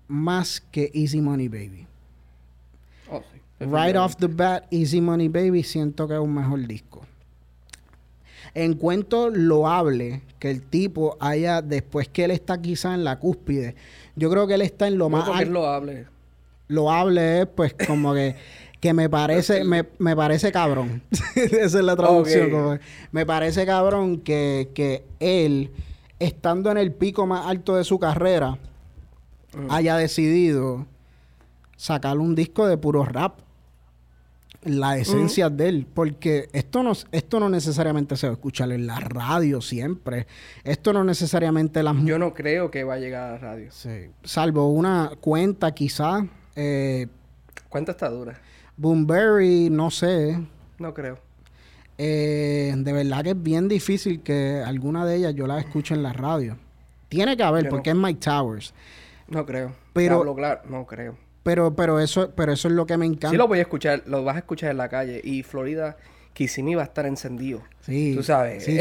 más 0.07 0.61
que 0.61 0.91
Easy 0.93 1.21
Money 1.21 1.47
Baby. 1.47 1.87
Oh, 3.09 3.23
right 3.59 3.95
off 3.95 4.15
the 4.17 4.27
bat, 4.27 4.65
Easy 4.71 5.01
Money 5.01 5.29
Baby 5.29 5.63
siento 5.63 6.07
que 6.07 6.13
es 6.13 6.19
un 6.19 6.35
mejor 6.35 6.67
disco. 6.67 7.01
Encuentro 8.53 9.29
loable 9.29 10.21
que 10.37 10.51
el 10.51 10.61
tipo 10.61 11.17
haya, 11.19 11.61
después 11.61 12.09
que 12.09 12.25
él 12.25 12.31
está 12.31 12.61
quizá 12.61 12.93
en 12.93 13.03
la 13.03 13.17
cúspide, 13.17 13.75
yo 14.15 14.29
creo 14.29 14.47
que 14.47 14.55
él 14.55 14.61
está 14.61 14.87
en 14.87 14.97
lo 14.97 15.09
más... 15.09 15.27
Porque 15.27 15.45
lo 15.45 15.67
hable. 15.67 16.07
Lo 16.67 16.91
hable 16.91 17.41
es 17.41 17.47
pues 17.47 17.73
como 17.87 18.13
que... 18.13 18.35
que 18.79 18.93
me 18.93 19.09
parece, 19.09 19.63
me, 19.63 19.87
me 19.99 20.15
parece 20.15 20.51
cabrón. 20.51 21.03
Esa 21.35 21.79
es 21.79 21.85
la 21.85 21.95
traducción. 21.95 22.79
me 23.11 23.25
parece 23.25 23.65
cabrón 23.65 24.19
que, 24.19 24.69
que 24.73 25.05
él, 25.19 25.71
estando 26.19 26.71
en 26.71 26.77
el 26.77 26.91
pico 26.91 27.27
más 27.27 27.45
alto 27.45 27.75
de 27.75 27.83
su 27.83 27.99
carrera, 27.99 28.57
mm. 29.53 29.69
haya 29.69 29.97
decidido 29.97 30.85
sacar 31.75 32.17
un 32.17 32.35
disco 32.35 32.67
de 32.67 32.77
puro 32.77 33.05
rap 33.05 33.39
la 34.63 34.97
esencia 34.97 35.49
de 35.49 35.69
él, 35.69 35.87
porque 35.91 36.49
esto 36.53 36.83
no, 36.83 36.93
esto 37.11 37.39
no 37.39 37.49
necesariamente 37.49 38.15
se 38.15 38.27
va 38.27 38.31
a 38.31 38.35
escuchar 38.35 38.71
en 38.71 38.85
la 38.85 38.99
radio 38.99 39.61
siempre, 39.61 40.27
esto 40.63 40.93
no 40.93 41.03
necesariamente 41.03 41.81
las... 41.81 41.95
Yo 42.03 42.19
no 42.19 42.33
creo 42.33 42.69
que 42.69 42.83
va 42.83 42.95
a 42.95 42.99
llegar 42.99 43.29
a 43.29 43.31
la 43.33 43.37
radio. 43.37 43.71
Sí, 43.71 44.11
salvo 44.23 44.69
una 44.69 45.11
cuenta 45.19 45.71
quizá. 45.73 46.25
Eh, 46.55 47.07
¿Cuánta 47.69 47.93
está 47.93 48.09
dura? 48.09 48.39
Boomberry, 48.77 49.69
no 49.69 49.89
sé. 49.89 50.39
No 50.77 50.93
creo. 50.93 51.17
Eh, 51.97 52.73
de 52.75 52.93
verdad 52.93 53.23
que 53.23 53.29
es 53.31 53.43
bien 53.43 53.67
difícil 53.67 54.21
que 54.21 54.63
alguna 54.65 55.05
de 55.05 55.17
ellas 55.17 55.35
yo 55.35 55.47
la 55.47 55.59
escuche 55.59 55.93
en 55.93 56.03
la 56.03 56.13
radio. 56.13 56.57
Tiene 57.09 57.35
que 57.35 57.43
haber, 57.43 57.67
porque 57.69 57.89
es 57.89 57.95
Mike 57.95 58.19
Towers. 58.19 58.73
No 59.27 59.45
creo. 59.45 59.73
Pero... 59.93 60.35
claro, 60.35 60.61
no 60.69 60.85
creo. 60.85 61.15
Pero, 61.43 61.75
pero 61.75 61.99
eso, 61.99 62.31
pero 62.35 62.53
eso 62.53 62.67
es 62.67 62.73
lo 62.73 62.85
que 62.85 62.97
me 62.97 63.05
encanta. 63.05 63.29
Sí 63.29 63.37
lo 63.37 63.47
voy 63.47 63.59
a 63.59 63.63
escuchar, 63.63 64.03
lo 64.05 64.23
vas 64.23 64.35
a 64.35 64.39
escuchar 64.39 64.71
en 64.71 64.77
la 64.77 64.89
calle. 64.89 65.21
Y 65.23 65.43
Florida, 65.43 65.97
Kissimmee 66.33 66.75
va 66.75 66.83
a 66.83 66.85
estar 66.85 67.05
encendido. 67.05 67.61
Sí. 67.81 68.13
Tú 68.15 68.23
sabes. 68.23 68.63
Sí, 68.63 68.77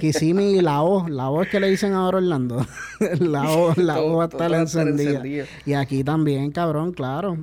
Kissimmee, 0.00 0.52
y 0.58 0.60
la 0.60 0.82
O. 0.82 1.08
La 1.08 1.28
O 1.28 1.42
es 1.42 1.48
que 1.48 1.60
le 1.60 1.68
dicen 1.68 1.92
ahora 1.92 2.18
Orlando. 2.18 2.66
la 3.20 3.50
O, 3.50 3.74
la 3.76 4.00
o 4.00 4.16
va 4.16 4.24
a 4.24 4.28
estar, 4.28 4.52
encendida. 4.52 5.22
Y 5.66 5.74
aquí 5.74 6.02
también, 6.02 6.50
cabrón, 6.50 6.92
claro. 6.92 7.36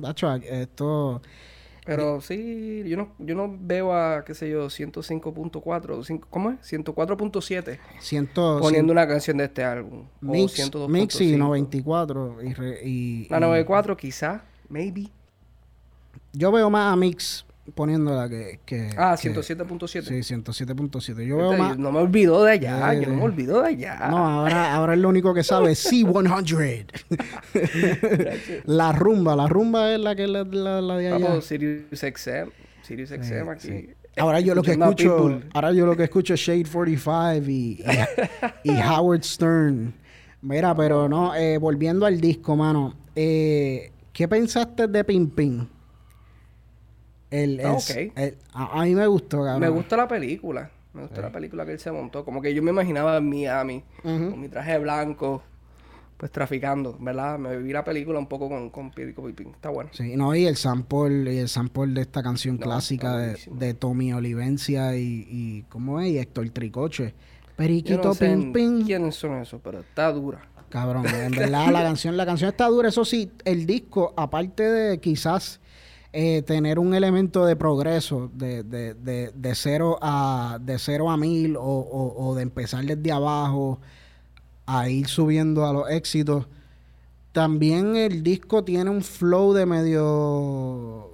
esto... 0.50 1.22
Pero 1.84 2.20
sí, 2.20 2.84
yo 2.86 2.96
no, 2.96 3.12
yo 3.18 3.34
no 3.34 3.56
veo 3.60 3.92
a, 3.92 4.24
qué 4.24 4.34
sé 4.34 4.48
yo, 4.48 4.66
105.4, 4.66 6.20
¿cómo 6.30 6.50
es? 6.50 6.72
104.7. 6.72 7.78
Poniendo 8.60 8.92
una 8.92 9.08
canción 9.08 9.36
de 9.38 9.44
este 9.44 9.64
álbum. 9.64 10.04
Mix, 10.20 10.70
Mix 10.88 11.20
y 11.20 11.36
94. 11.36 12.38
Y, 12.84 13.26
la 13.28 13.40
94 13.40 13.96
quizá, 13.96 14.44
maybe. 14.68 15.08
Yo 16.32 16.52
veo 16.52 16.70
más 16.70 16.92
a 16.92 16.96
Mix 16.96 17.44
poniéndola 17.74 18.28
que... 18.28 18.60
que 18.64 18.90
ah, 18.96 19.14
107.7. 19.14 20.02
Sí, 20.02 20.34
107.7. 20.34 21.24
Yo 21.24 21.36
veo 21.36 21.52
más... 21.54 21.78
No 21.78 21.92
me 21.92 22.00
olvido 22.00 22.44
de 22.44 22.52
allá, 22.52 22.94
yo 22.94 23.08
no 23.08 23.16
me 23.16 23.22
olvido 23.22 23.62
de 23.62 23.68
allá. 23.68 24.08
No, 24.10 24.18
ahora, 24.18 24.74
ahora 24.74 24.94
es 24.94 25.00
lo 25.00 25.08
único 25.08 25.32
que 25.32 25.44
sabe 25.44 25.70
C100. 25.72 26.86
la 28.66 28.92
rumba, 28.92 29.36
la 29.36 29.46
rumba 29.46 29.92
es 29.94 30.00
la 30.00 30.16
que 30.16 30.24
es 30.24 30.30
la, 30.30 30.44
la, 30.44 30.96
de 30.96 31.08
allá. 31.08 31.26
Vamos, 31.26 31.44
Sirius 31.44 31.84
XM, 31.92 32.50
Sirius 32.82 33.10
XM 33.10 33.48
aquí. 33.48 33.90
Ahora 34.18 34.40
yo 34.40 34.54
lo 34.54 34.62
que 34.62 34.72
escucho, 34.72 35.40
ahora 35.54 35.72
yo 35.72 35.86
lo 35.86 35.96
que 35.96 36.04
escucho 36.04 36.34
es 36.34 36.40
Shade 36.40 36.66
45 36.70 37.50
y, 37.50 37.82
y, 38.64 38.70
Howard 38.70 39.22
Stern. 39.22 39.94
Mira, 40.42 40.74
pero 40.74 41.08
no, 41.08 41.34
eh, 41.34 41.56
volviendo 41.56 42.04
al 42.04 42.20
disco, 42.20 42.54
mano. 42.54 42.94
Eh, 43.14 43.90
¿Qué 44.12 44.28
pensaste 44.28 44.88
de 44.88 45.04
Pin 45.04 45.30
Pin? 45.30 45.68
El, 47.32 47.60
ah, 48.52 48.70
a, 48.74 48.84
mí 48.84 48.94
me 48.94 49.06
gustó, 49.06 49.58
Me 49.58 49.68
gusta 49.68 49.96
la 49.96 50.06
película. 50.06 50.70
Me 50.92 51.02
gustó 51.02 51.22
la 51.22 51.32
película 51.32 51.64
que 51.64 51.72
él 51.72 51.80
se 51.80 51.90
montó. 51.90 52.24
Como 52.24 52.42
que 52.42 52.52
yo 52.52 52.62
me 52.62 52.70
imaginaba 52.70 53.16
en 53.16 53.28
Miami, 53.28 53.82
con 54.02 54.38
mi 54.38 54.48
traje 54.48 54.78
blanco, 54.78 55.42
pues 56.18 56.30
traficando, 56.30 56.96
¿verdad? 57.00 57.38
Me 57.38 57.56
viví 57.56 57.72
la 57.72 57.82
película 57.82 58.18
un 58.18 58.26
poco 58.26 58.50
con, 58.50 58.68
con 58.68 58.90
Pirico 58.90 59.24
Pipín. 59.24 59.48
Está 59.48 59.70
bueno. 59.70 59.90
Sí, 59.94 60.14
no, 60.14 60.34
y 60.34 60.44
el 60.44 60.56
sample, 60.56 61.34
y 61.34 61.38
el 61.38 61.48
sample 61.48 61.94
de 61.94 62.02
esta 62.02 62.22
canción 62.22 62.58
clásica 62.58 63.16
de, 63.16 63.74
Tommy 63.74 64.12
Olivencia 64.12 64.94
y, 64.94 65.26
y, 65.28 65.62
¿cómo 65.70 66.00
es? 66.00 66.10
Y 66.10 66.18
Héctor 66.18 66.50
Tricoche. 66.50 67.14
Periquito 67.56 68.14
Pim 68.14 68.52
Pim. 68.52 68.84
¿Quiénes 68.84 69.14
son 69.14 69.40
esos? 69.40 69.60
Pero 69.64 69.80
está 69.80 70.12
dura. 70.12 70.46
Cabrón, 70.68 71.06
en 71.06 71.32
verdad 71.36 71.70
la 71.70 71.82
canción, 71.82 72.16
la 72.16 72.26
canción 72.26 72.50
está 72.50 72.66
dura. 72.66 72.90
Eso 72.90 73.04
sí, 73.04 73.30
el 73.44 73.66
disco, 73.66 74.12
aparte 74.16 74.62
de 74.62 74.98
quizás 74.98 75.60
eh, 76.12 76.42
tener 76.42 76.78
un 76.78 76.94
elemento 76.94 77.46
de 77.46 77.56
progreso, 77.56 78.30
de, 78.34 78.62
de, 78.62 78.94
de, 78.94 79.30
de 79.34 79.54
cero 79.54 79.98
a 80.02 80.58
de 80.60 80.78
cero 80.78 81.10
a 81.10 81.16
mil 81.16 81.56
o, 81.56 81.62
o 81.62 82.34
de 82.34 82.42
empezar 82.42 82.84
desde 82.84 83.12
abajo 83.12 83.80
a 84.66 84.88
ir 84.88 85.08
subiendo 85.08 85.66
a 85.66 85.72
los 85.72 85.90
éxitos. 85.90 86.46
También 87.32 87.96
el 87.96 88.22
disco 88.22 88.62
tiene 88.62 88.90
un 88.90 89.02
flow 89.02 89.54
de 89.54 89.64
medio 89.64 91.11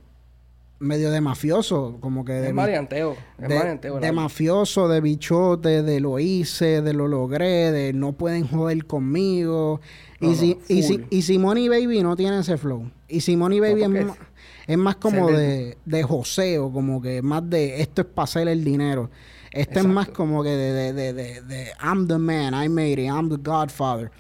medio 0.81 1.11
de 1.11 1.21
mafioso, 1.21 1.99
como 2.01 2.25
que 2.25 2.33
de, 2.35 2.53
marianteo, 2.53 3.17
de, 3.37 3.91
de 4.01 4.13
mafioso, 4.13 4.89
de 4.89 5.01
bichote, 5.01 5.83
de 5.83 6.01
lo 6.01 6.19
hice, 6.19 6.83
de 6.83 6.93
lo 6.93 7.09
logré, 7.09 7.73
de 7.73 7.93
no 7.93 8.13
pueden 8.13 8.47
joder 8.47 8.87
conmigo. 8.87 9.81
y, 10.21 10.35
si, 10.35 10.59
y, 10.69 10.83
si, 10.83 11.05
y 11.11 11.23
Simone 11.23 11.69
Baby 11.69 12.03
no 12.03 12.17
tiene 12.17 12.41
ese 12.41 12.57
flow. 12.57 12.91
Y 13.09 13.21
Simone 13.21 13.61
Baby 13.61 13.83
es, 13.83 13.89
más, 13.89 14.19
es, 14.67 14.79
más 14.79 14.97
como 14.97 15.31
de, 15.31 15.79
de 15.85 16.03
joseo, 16.03 16.71
como 16.73 17.03
que 17.03 17.23
más 17.23 17.49
de 17.49 17.81
esto 17.81 18.03
es 18.03 18.09
para 18.09 18.25
hacer 18.25 18.49
el 18.49 18.63
dinero. 18.63 19.11
Este 19.51 19.81
es 19.81 19.87
más 19.87 20.09
como 20.09 20.43
que 20.43 20.51
de, 20.51 20.93
de, 20.93 21.13
de, 21.13 21.43
de, 21.43 21.67
I'm 21.83 22.07
the 22.07 22.19
man, 22.19 22.55
I 22.55 22.69
made 22.69 23.03
it, 23.03 23.09
I'm 23.09 23.29
the 23.29 23.37
godfather. 23.37 24.11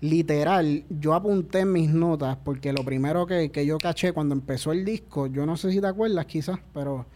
Literal, 0.00 0.84
yo 0.88 1.14
apunté 1.14 1.60
en 1.60 1.72
mis 1.72 1.90
notas 1.90 2.36
porque 2.44 2.72
lo 2.72 2.84
primero 2.84 3.26
que, 3.26 3.50
que 3.50 3.66
yo 3.66 3.78
caché 3.78 4.12
cuando 4.12 4.34
empezó 4.34 4.72
el 4.72 4.84
disco, 4.84 5.26
yo 5.26 5.44
no 5.44 5.56
sé 5.56 5.72
si 5.72 5.80
te 5.80 5.88
acuerdas 5.88 6.26
quizás, 6.26 6.58
pero 6.72 7.06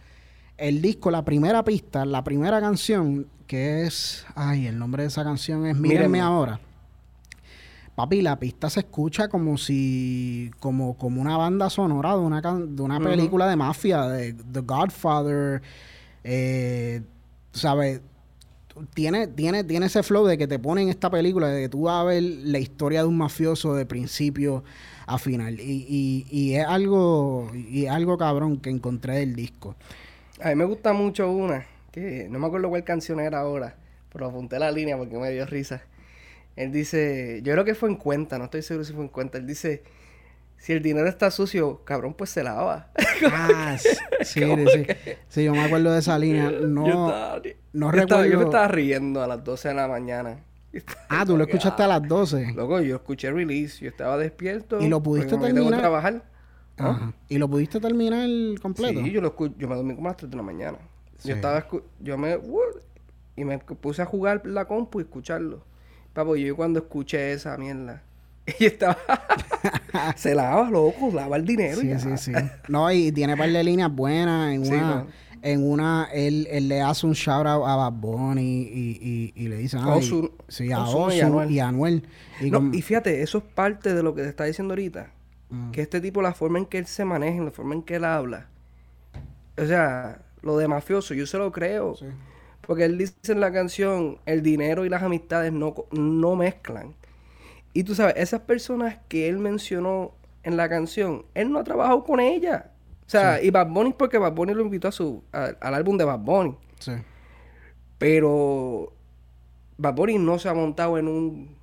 el 0.57 0.81
disco, 0.81 1.09
la 1.09 1.23
primera 1.23 1.63
pista, 1.63 2.05
la 2.05 2.23
primera 2.23 2.59
canción, 2.59 3.27
que 3.47 3.83
es, 3.83 4.25
ay, 4.35 4.67
el 4.67 4.77
nombre 4.77 5.03
de 5.03 5.07
esa 5.07 5.23
canción 5.23 5.65
es 5.65 5.77
Mírenme 5.77 6.21
ahora. 6.21 6.59
Papi, 7.95 8.21
la 8.21 8.39
pista 8.39 8.69
se 8.69 8.79
escucha 8.81 9.27
como 9.27 9.57
si, 9.57 10.49
como, 10.59 10.97
como 10.97 11.21
una 11.21 11.37
banda 11.37 11.69
sonora 11.69 12.13
de 12.13 12.19
una, 12.19 12.41
de 12.41 12.81
una 12.81 12.99
película 12.99 13.47
de 13.47 13.55
mafia, 13.55 14.07
de 14.07 14.33
The 14.33 14.61
Godfather, 14.61 15.61
eh, 16.23 17.01
¿sabes? 17.51 18.01
Tiene, 18.93 19.27
tiene, 19.27 19.63
tiene 19.63 19.85
ese 19.85 20.03
flow 20.03 20.25
de 20.25 20.37
que 20.37 20.47
te 20.47 20.59
ponen 20.59 20.89
esta 20.89 21.09
película, 21.09 21.47
de 21.47 21.63
que 21.63 21.69
tú 21.69 21.83
vas 21.83 22.01
a 22.01 22.03
ver 22.05 22.23
la 22.23 22.59
historia 22.59 23.01
de 23.01 23.07
un 23.07 23.17
mafioso 23.17 23.75
de 23.75 23.85
principio 23.85 24.63
a 25.05 25.17
final. 25.17 25.59
Y, 25.59 26.25
y, 26.29 26.55
es 26.55 26.65
algo, 26.65 27.51
y 27.53 27.85
algo 27.85 28.17
cabrón 28.17 28.59
que 28.59 28.69
encontré 28.69 29.19
del 29.19 29.35
disco. 29.35 29.75
A 30.41 30.49
mí 30.49 30.55
me 30.55 30.65
gusta 30.65 30.93
mucho 30.93 31.31
una, 31.31 31.65
que 31.91 32.27
no 32.29 32.39
me 32.39 32.47
acuerdo 32.47 32.69
cuál 32.69 32.83
canción 32.83 33.19
era 33.19 33.39
ahora, 33.39 33.75
pero 34.11 34.27
apunté 34.27 34.57
la 34.59 34.71
línea 34.71 34.97
porque 34.97 35.17
me 35.17 35.31
dio 35.31 35.45
risa. 35.45 35.83
Él 36.55 36.71
dice, 36.71 37.41
yo 37.43 37.53
creo 37.53 37.65
que 37.65 37.75
fue 37.75 37.89
en 37.89 37.95
cuenta, 37.95 38.37
no 38.37 38.45
estoy 38.45 38.61
seguro 38.61 38.85
si 38.85 38.93
fue 38.93 39.03
en 39.03 39.09
cuenta. 39.09 39.37
Él 39.37 39.47
dice, 39.47 39.83
si 40.63 40.71
el 40.71 40.81
dinero 40.81 41.09
está 41.09 41.29
sucio, 41.29 41.83
cabrón, 41.83 42.13
pues 42.13 42.29
se 42.29 42.41
lava. 42.41 42.89
Ah, 43.25 43.77
sí, 43.77 43.89
sí, 44.23 44.41
sí. 45.29 45.43
yo 45.43 45.53
me 45.53 45.61
acuerdo 45.61 45.91
de 45.91 45.99
esa 45.99 46.17
línea. 46.17 46.49
No, 46.51 47.39
no 47.73 47.91
recuerdo. 47.91 48.25
yo 48.25 48.37
me 48.37 48.45
estaba 48.45 48.67
riendo 48.67 49.21
a 49.21 49.27
las 49.27 49.43
12 49.43 49.67
de 49.67 49.73
la 49.73 49.87
mañana. 49.89 50.39
Ah, 51.09 51.25
tú 51.25 51.37
lo 51.37 51.43
escuchaste 51.43 51.83
a 51.83 51.87
las 51.87 52.07
12. 52.07 52.53
Luego 52.55 52.81
yo 52.81 52.95
escuché 52.95 53.29
release, 53.31 53.83
yo 53.83 53.89
estaba 53.89 54.17
despierto. 54.17 54.81
¿Y 54.81 54.87
lo 54.87 55.03
pudiste 55.03 55.37
terminar? 55.37 55.55
Tengo 55.55 55.77
trabajar. 55.77 56.23
Ajá. 56.77 57.13
¿Y 57.29 57.37
lo 57.37 57.47
pudiste 57.49 57.79
terminar 57.79 58.27
completo? 58.61 59.01
Sí, 59.01 59.11
yo 59.11 59.21
lo 59.21 59.27
escuché, 59.27 59.53
yo 59.57 59.67
me 59.67 59.75
dormí 59.75 59.95
como 59.95 60.07
a 60.07 60.11
las 60.11 60.17
3 60.17 60.31
de 60.31 60.37
la 60.37 60.43
mañana. 60.43 60.77
Yo 61.23 61.35
estaba, 61.35 61.67
yo 61.99 62.17
me, 62.17 62.39
y 63.35 63.45
me 63.45 63.59
puse 63.59 64.01
a 64.01 64.05
jugar 64.05 64.41
la 64.45 64.65
compu 64.65 64.99
y 64.99 65.03
escucharlo. 65.03 65.63
Papo, 66.13 66.35
yo 66.35 66.55
cuando 66.55 66.79
escuché 66.79 67.33
esa 67.33 67.57
mierda, 67.57 68.01
Y 68.59 68.65
estaba. 68.65 68.97
se 70.15 70.35
lava, 70.35 70.69
loco, 70.69 71.11
lava 71.13 71.37
el 71.37 71.45
dinero. 71.45 71.79
Sí, 71.79 71.91
sí, 71.99 72.17
sí. 72.17 72.31
No, 72.67 72.91
y 72.91 73.11
tiene 73.11 73.33
un 73.33 73.39
par 73.39 73.49
de 73.49 73.63
líneas 73.63 73.93
buenas. 73.93 74.53
En 74.53 74.61
una, 74.61 75.05
en 75.41 75.63
una 75.63 76.09
él, 76.13 76.47
él, 76.51 76.67
le 76.67 76.81
hace 76.81 77.05
un 77.05 77.13
shout 77.13 77.45
out 77.45 77.63
a 77.65 77.75
Bad 77.75 77.93
Bunny 77.93 78.41
y, 78.41 79.33
y, 79.35 79.43
y 79.43 79.47
le 79.47 79.57
dice. 79.57 79.77
Ah, 79.79 79.99
sí, 80.47 80.71
a 80.71 80.83
Osu, 80.83 81.11
y 81.49 81.59
Anuel. 81.59 82.07
Y, 82.41 82.81
fíjate, 82.81 83.21
eso 83.21 83.39
es 83.39 83.43
parte 83.43 83.93
de 83.93 84.03
lo 84.03 84.13
que 84.13 84.23
te 84.23 84.29
está 84.29 84.45
diciendo 84.45 84.73
ahorita. 84.73 85.11
Mm. 85.49 85.71
Que 85.71 85.81
este 85.81 86.01
tipo, 86.01 86.21
la 86.21 86.33
forma 86.33 86.59
en 86.59 86.65
que 86.65 86.77
él 86.77 86.85
se 86.85 87.05
maneja, 87.05 87.41
la 87.43 87.51
forma 87.51 87.75
en 87.75 87.83
que 87.83 87.95
él 87.95 88.05
habla. 88.05 88.47
O 89.57 89.65
sea, 89.65 90.21
lo 90.41 90.57
de 90.57 90.67
mafioso, 90.67 91.13
yo 91.13 91.25
se 91.27 91.37
lo 91.37 91.51
creo. 91.51 91.95
Porque 92.65 92.85
él 92.85 92.97
dice 92.97 93.13
en 93.31 93.39
la 93.39 93.53
canción: 93.53 94.17
el 94.25 94.41
dinero 94.41 94.85
y 94.85 94.89
las 94.89 95.03
amistades 95.03 95.53
no, 95.53 95.75
no 95.91 96.35
mezclan. 96.35 96.95
Y 97.73 97.83
tú 97.83 97.95
sabes, 97.95 98.15
esas 98.17 98.41
personas 98.41 98.99
que 99.07 99.27
él 99.27 99.39
mencionó 99.39 100.13
en 100.43 100.57
la 100.57 100.69
canción, 100.69 101.25
él 101.33 101.51
no 101.51 101.59
ha 101.59 101.63
trabajado 101.63 102.03
con 102.03 102.19
ella. 102.19 102.71
O 103.05 103.09
sea, 103.09 103.41
y 103.41 103.49
Bad 103.49 103.67
Bunny 103.67 103.93
porque 103.93 104.17
Bad 104.17 104.33
Bunny 104.33 104.53
lo 104.53 104.61
invitó 104.61 104.87
a 104.87 104.91
su, 104.91 105.23
al 105.31 105.73
álbum 105.73 105.97
de 105.97 106.05
Bad 106.05 106.19
Bunny. 106.19 106.55
Sí. 106.79 106.93
Pero 107.97 108.93
Bad 109.77 109.95
Bunny 109.95 110.17
no 110.17 110.39
se 110.39 110.49
ha 110.49 110.53
montado 110.53 110.97
en 110.97 111.07
un, 111.07 111.55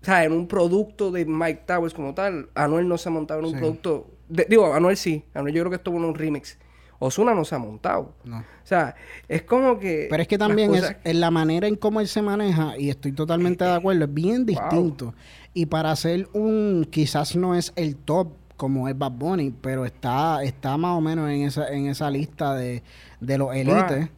o 0.00 0.04
sea, 0.04 0.24
en 0.24 0.32
un 0.32 0.46
producto 0.46 1.10
de 1.10 1.24
Mike 1.24 1.64
Towers 1.66 1.94
como 1.94 2.14
tal. 2.14 2.48
Anuel 2.54 2.88
no 2.88 2.98
se 2.98 3.08
ha 3.08 3.12
montado 3.12 3.40
en 3.40 3.46
un 3.46 3.52
producto, 3.58 4.10
digo, 4.28 4.72
Anuel 4.72 4.96
sí. 4.96 5.24
Anuel 5.34 5.54
yo 5.54 5.62
creo 5.62 5.70
que 5.70 5.76
estuvo 5.76 5.98
en 5.98 6.04
un 6.04 6.14
remix. 6.14 6.58
Osuna 6.98 7.34
no 7.34 7.44
se 7.44 7.54
ha 7.54 7.58
montado. 7.58 8.14
No. 8.24 8.38
O 8.38 8.44
sea, 8.64 8.94
es 9.28 9.42
como 9.42 9.78
que. 9.78 10.08
Pero 10.10 10.22
es 10.22 10.28
que 10.28 10.38
también 10.38 10.74
es, 10.74 10.96
en 11.04 11.20
la 11.20 11.30
manera 11.30 11.68
en 11.68 11.76
cómo 11.76 12.00
él 12.00 12.08
se 12.08 12.22
maneja, 12.22 12.76
y 12.76 12.90
estoy 12.90 13.12
totalmente 13.12 13.64
de 13.64 13.72
acuerdo, 13.72 14.04
es 14.04 14.14
bien 14.14 14.44
distinto. 14.44 15.14
Y 15.54 15.66
para 15.66 15.90
hacer 15.90 16.28
un, 16.32 16.86
quizás 16.90 17.36
no 17.36 17.54
es 17.54 17.72
el 17.76 17.96
top 17.96 18.32
como 18.56 18.88
es 18.88 18.98
Bad 18.98 19.12
Bunny, 19.12 19.54
pero 19.60 19.86
está, 19.86 20.42
está 20.42 20.76
más 20.76 20.98
o 20.98 21.00
menos 21.00 21.30
en 21.30 21.42
esa, 21.42 21.68
en 21.68 21.86
esa 21.86 22.10
lista 22.10 22.54
de, 22.54 22.82
de 23.20 23.38
los 23.38 23.54
élites. 23.54 24.10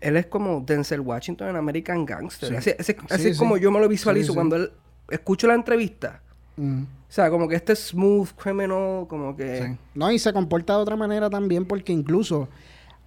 Él 0.00 0.16
es 0.16 0.26
como 0.26 0.60
Denzel 0.60 1.00
Washington 1.00 1.48
en 1.48 1.56
American 1.56 2.06
Gangster. 2.06 2.56
Así, 2.56 2.70
es 2.78 3.36
como 3.36 3.56
yo 3.56 3.72
me 3.72 3.80
lo 3.80 3.88
visualizo 3.88 4.32
cuando 4.32 4.56
él 4.56 4.72
escucho 5.10 5.48
la 5.48 5.54
entrevista. 5.54 6.22
Mm. 6.56 6.82
O 6.82 7.12
sea, 7.12 7.30
como 7.30 7.48
que 7.48 7.56
este 7.56 7.74
smooth 7.74 8.30
criminal, 8.36 9.06
como 9.08 9.36
que... 9.36 9.76
No, 9.94 10.10
y 10.12 10.18
se 10.18 10.32
comporta 10.32 10.76
de 10.76 10.82
otra 10.82 10.96
manera 10.96 11.28
también 11.28 11.64
porque 11.64 11.92
incluso 11.92 12.48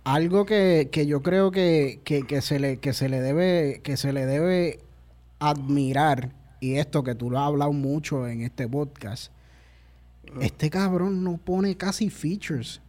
algo 0.03 0.45
que, 0.45 0.89
que 0.91 1.05
yo 1.05 1.21
creo 1.21 1.51
que, 1.51 2.01
que, 2.03 2.23
que, 2.23 2.41
se 2.41 2.59
le, 2.59 2.77
que 2.77 2.93
se 2.93 3.07
le 3.07 3.21
debe, 3.21 3.79
que 3.83 3.95
se 3.95 4.11
le 4.11 4.25
debe 4.25 4.79
admirar 5.39 6.31
y 6.59 6.75
esto 6.75 7.03
que 7.03 7.15
tú 7.15 7.29
lo 7.29 7.39
has 7.39 7.47
hablado 7.47 7.73
mucho 7.73 8.27
en 8.27 8.41
este 8.41 8.67
podcast, 8.67 9.31
este 10.39 10.69
cabrón 10.69 11.23
no 11.23 11.37
pone 11.37 11.75
casi 11.75 12.09
features 12.09 12.81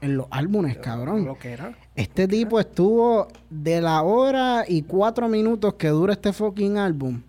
en 0.00 0.18
los 0.18 0.26
álbumes, 0.30 0.76
cabrón. 0.78 1.24
Lo 1.24 1.38
que 1.38 1.52
era. 1.52 1.74
Este 1.96 2.28
tipo 2.28 2.60
estuvo 2.60 3.28
de 3.48 3.80
la 3.80 4.02
hora 4.02 4.64
y 4.68 4.82
cuatro 4.82 5.28
minutos 5.28 5.74
que 5.74 5.88
dura 5.88 6.12
este 6.12 6.34
fucking 6.34 6.76
álbum. 6.76 7.22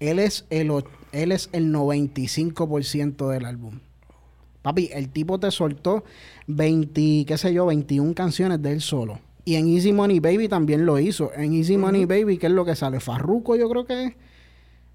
Él 0.00 0.18
es 0.18 0.46
el, 0.48 0.70
él 1.12 1.32
es 1.32 1.48
el 1.52 1.72
95% 1.72 3.28
del 3.28 3.44
álbum. 3.44 3.80
Papi, 4.62 4.90
el 4.92 5.08
tipo 5.10 5.38
te 5.38 5.50
soltó 5.50 6.04
20, 6.46 7.24
qué 7.26 7.38
sé 7.38 7.52
yo, 7.54 7.66
21 7.66 8.14
canciones 8.14 8.60
de 8.60 8.72
él 8.72 8.80
solo. 8.80 9.20
Y 9.44 9.56
en 9.56 9.68
Easy 9.68 9.92
Money 9.92 10.20
Baby 10.20 10.48
también 10.48 10.84
lo 10.84 10.98
hizo. 10.98 11.32
En 11.34 11.54
Easy 11.54 11.78
Money 11.78 12.04
Baby, 12.04 12.36
¿qué 12.36 12.48
es 12.48 12.52
lo 12.52 12.64
que 12.64 12.76
sale? 12.76 13.00
Farruko, 13.00 13.56
yo 13.56 13.68
creo 13.70 13.86
que 13.86 14.16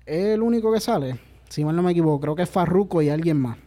es 0.05 0.27
el 0.27 0.41
único 0.41 0.71
que 0.71 0.79
sale. 0.79 1.17
Si 1.49 1.63
mal 1.63 1.75
no 1.75 1.81
me 1.81 1.91
equivoco, 1.91 2.19
creo 2.19 2.35
que 2.35 2.43
es 2.43 2.49
Farruco 2.49 3.01
y 3.01 3.09
alguien 3.09 3.37
más. 3.37 3.57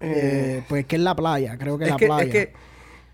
Eh, 0.00 0.62
pues 0.68 0.86
que 0.86 0.96
es 0.96 1.02
la 1.02 1.16
playa, 1.16 1.56
creo 1.58 1.78
que 1.78 1.84
es 1.84 1.90
la 1.90 1.96
playa. 1.96 2.24
Es 2.24 2.30
que 2.30 2.52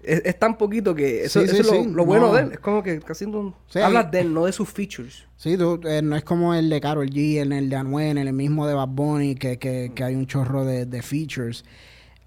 es, 0.02 0.38
tan 0.38 0.58
poquito 0.58 0.94
que 0.94 1.24
eso, 1.24 1.40
es 1.40 1.66
lo, 1.86 2.04
bueno 2.04 2.32
de 2.32 2.42
él. 2.42 2.52
Es 2.52 2.58
como 2.58 2.82
que 2.82 3.00
casi 3.00 3.26
no, 3.26 3.54
hablas 3.74 4.10
de 4.10 4.20
él, 4.20 4.34
no 4.34 4.46
de 4.46 4.52
sus 4.52 4.68
features. 4.68 5.24
Sí, 5.36 5.56
tú, 5.56 5.80
eh, 5.84 6.02
no 6.02 6.16
es 6.16 6.24
como 6.24 6.54
el 6.54 6.68
de 6.68 6.80
Carol 6.80 7.08
G, 7.08 7.40
en 7.40 7.52
el 7.52 7.68
de 7.68 7.76
Anuel, 7.76 8.18
en 8.18 8.28
el 8.28 8.34
mismo 8.34 8.66
de 8.66 8.74
Bad 8.74 8.88
Bunny, 8.88 9.34
que, 9.34 9.58
que, 9.58 9.92
que 9.94 10.04
hay 10.04 10.14
un 10.14 10.26
chorro 10.26 10.64
de, 10.64 10.86
de 10.86 11.02
features. 11.02 11.64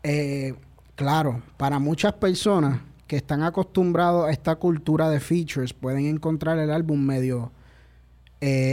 Eh, 0.03 0.53
claro, 0.95 1.41
para 1.57 1.79
muchas 1.79 2.13
personas 2.13 2.79
que 3.07 3.17
están 3.17 3.43
acostumbrados 3.43 4.27
a 4.27 4.31
esta 4.31 4.55
cultura 4.55 5.09
de 5.09 5.19
features, 5.19 5.73
pueden 5.73 6.05
encontrar 6.05 6.57
el 6.59 6.71
álbum 6.71 6.99
medio 6.99 7.51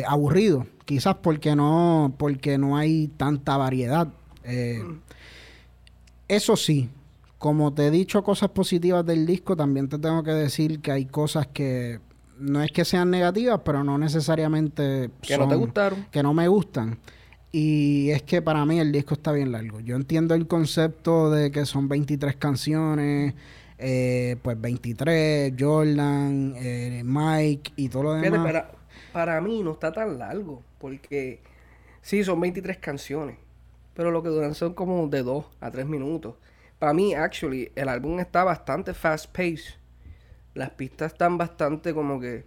aburrido 0.06 0.66
quizás 0.84 1.16
porque 1.22 1.56
no, 1.56 2.14
porque 2.18 2.58
no 2.58 2.76
hay 2.76 3.08
tanta 3.08 3.56
variedad. 3.56 4.08
Eh, 4.44 4.82
eso 6.28 6.56
sí, 6.56 6.88
como 7.42 7.74
te 7.74 7.88
he 7.88 7.90
dicho 7.90 8.22
cosas 8.22 8.50
positivas 8.50 9.05
del 9.05 9.26
disco, 9.26 9.57
también 9.57 9.88
te 9.88 9.98
tengo 9.98 10.22
que 10.22 10.31
decir 10.31 10.78
que 10.78 10.92
hay 10.92 11.07
cosas 11.07 11.48
que 11.48 11.98
no 12.38 12.62
es 12.62 12.70
que 12.70 12.85
sean 12.85 13.11
negativas, 13.11 13.62
pero 13.64 13.83
no 13.83 13.98
necesariamente 13.98 15.11
que 15.20 15.37
no 15.37 15.48
te 15.48 15.57
gustaron, 15.57 16.07
que 16.12 16.22
no 16.22 16.35
me 16.35 16.46
gustan. 16.46 17.00
Y 17.50 18.11
es 18.11 18.22
que 18.22 18.42
para 18.42 18.64
mí 18.64 18.78
el 18.78 18.92
disco 18.92 19.14
está 19.14 19.33
bien 19.33 19.50
largo. 19.50 19.81
Yo 19.81 19.96
entiendo 19.96 20.37
el 20.37 20.46
concepto 20.46 21.33
de 21.33 21.50
que 21.50 21.66
son 21.66 21.88
23 21.88 22.37
canciones, 22.37 23.35
eh, 23.76 24.37
pues 24.40 24.61
23, 24.61 25.52
Jordan, 25.59 26.55
eh, 26.57 27.02
Mike 27.05 27.72
y 27.74 27.88
todo 27.88 28.05
lo 28.05 28.14
demás. 28.14 28.40
para, 28.40 28.70
para 29.12 29.40
mí 29.40 29.64
no 29.64 29.72
está 29.72 29.90
tan 29.90 30.16
largo, 30.16 30.62
porque 30.78 31.40
sí, 32.02 32.22
son 32.22 32.40
23 32.40 32.78
canciones, 32.78 33.37
pero 33.94 34.12
lo 34.12 34.22
que 34.22 34.28
duran 34.28 34.55
son 34.55 34.74
como 34.74 35.09
de 35.09 35.24
2 35.24 35.44
a 35.61 35.72
3 35.72 35.87
minutos. 35.87 36.37
Para 36.83 36.95
mí, 36.95 37.14
actually, 37.14 37.71
el 37.77 37.88
álbum 37.88 38.18
está 38.18 38.42
bastante 38.42 38.92
fast 38.92 39.27
paced. 39.27 39.77
Las 40.53 40.71
pistas 40.71 41.12
están 41.12 41.38
bastante 41.38 41.95
como 41.95 42.18
que. 42.18 42.45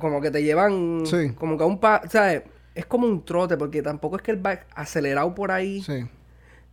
Como 0.00 0.20
que 0.20 0.30
te 0.30 0.44
llevan. 0.44 1.02
Como 1.34 1.56
que 1.58 1.64
a 1.64 1.66
un. 1.66 1.80
Pa 1.80 2.02
¿Sabes? 2.08 2.44
Es 2.76 2.86
como 2.86 3.08
un 3.08 3.24
trote, 3.24 3.56
porque 3.56 3.82
tampoco 3.82 4.14
es 4.14 4.22
que 4.22 4.30
él 4.30 4.46
va 4.46 4.60
acelerado 4.76 5.34
por 5.34 5.50
ahí. 5.50 5.82
Sí. 5.82 6.04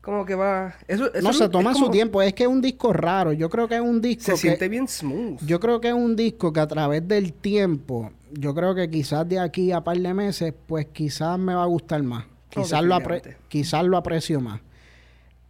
Como 0.02 0.24
que 0.24 0.36
va. 0.36 0.76
Eso, 0.88 1.10
no, 1.20 1.34
se 1.34 1.50
toma 1.50 1.74
su 1.74 1.90
tiempo. 1.90 2.22
Es 2.22 2.36
que 2.36 2.44
es 2.44 2.50
un 2.50 2.62
disco 2.62 2.94
raro. 2.94 3.34
Yo 3.34 3.50
creo 3.50 3.68
que 3.68 3.78
es 3.78 3.82
un 3.82 4.00
disco. 4.00 4.26
Se 4.26 4.38
siente 4.38 4.70
bien 4.70 4.88
smooth. 4.88 5.42
Yo 5.44 5.60
creo 5.60 5.82
que 5.82 5.88
es 5.88 5.96
un 5.96 6.16
disco 6.16 6.54
que 6.54 6.60
a 6.60 6.68
través 6.68 7.08
del 7.08 7.34
tiempo. 7.34 8.12
Yo 8.34 8.54
creo 8.54 8.76
que 8.76 8.88
quizás 8.88 9.28
de 9.28 9.40
aquí 9.40 9.72
a 9.72 9.82
par 9.82 9.98
de 9.98 10.14
meses, 10.14 10.54
pues 10.68 10.86
quizás 10.94 11.40
me 11.40 11.56
va 11.56 11.64
a 11.64 11.66
gustar 11.66 12.04
más. 12.04 12.26
Quizás, 12.52 12.84
lo, 12.84 13.00
quizás 13.48 13.84
lo 13.84 13.98
aprecio 13.98 14.40
más. 14.40 14.62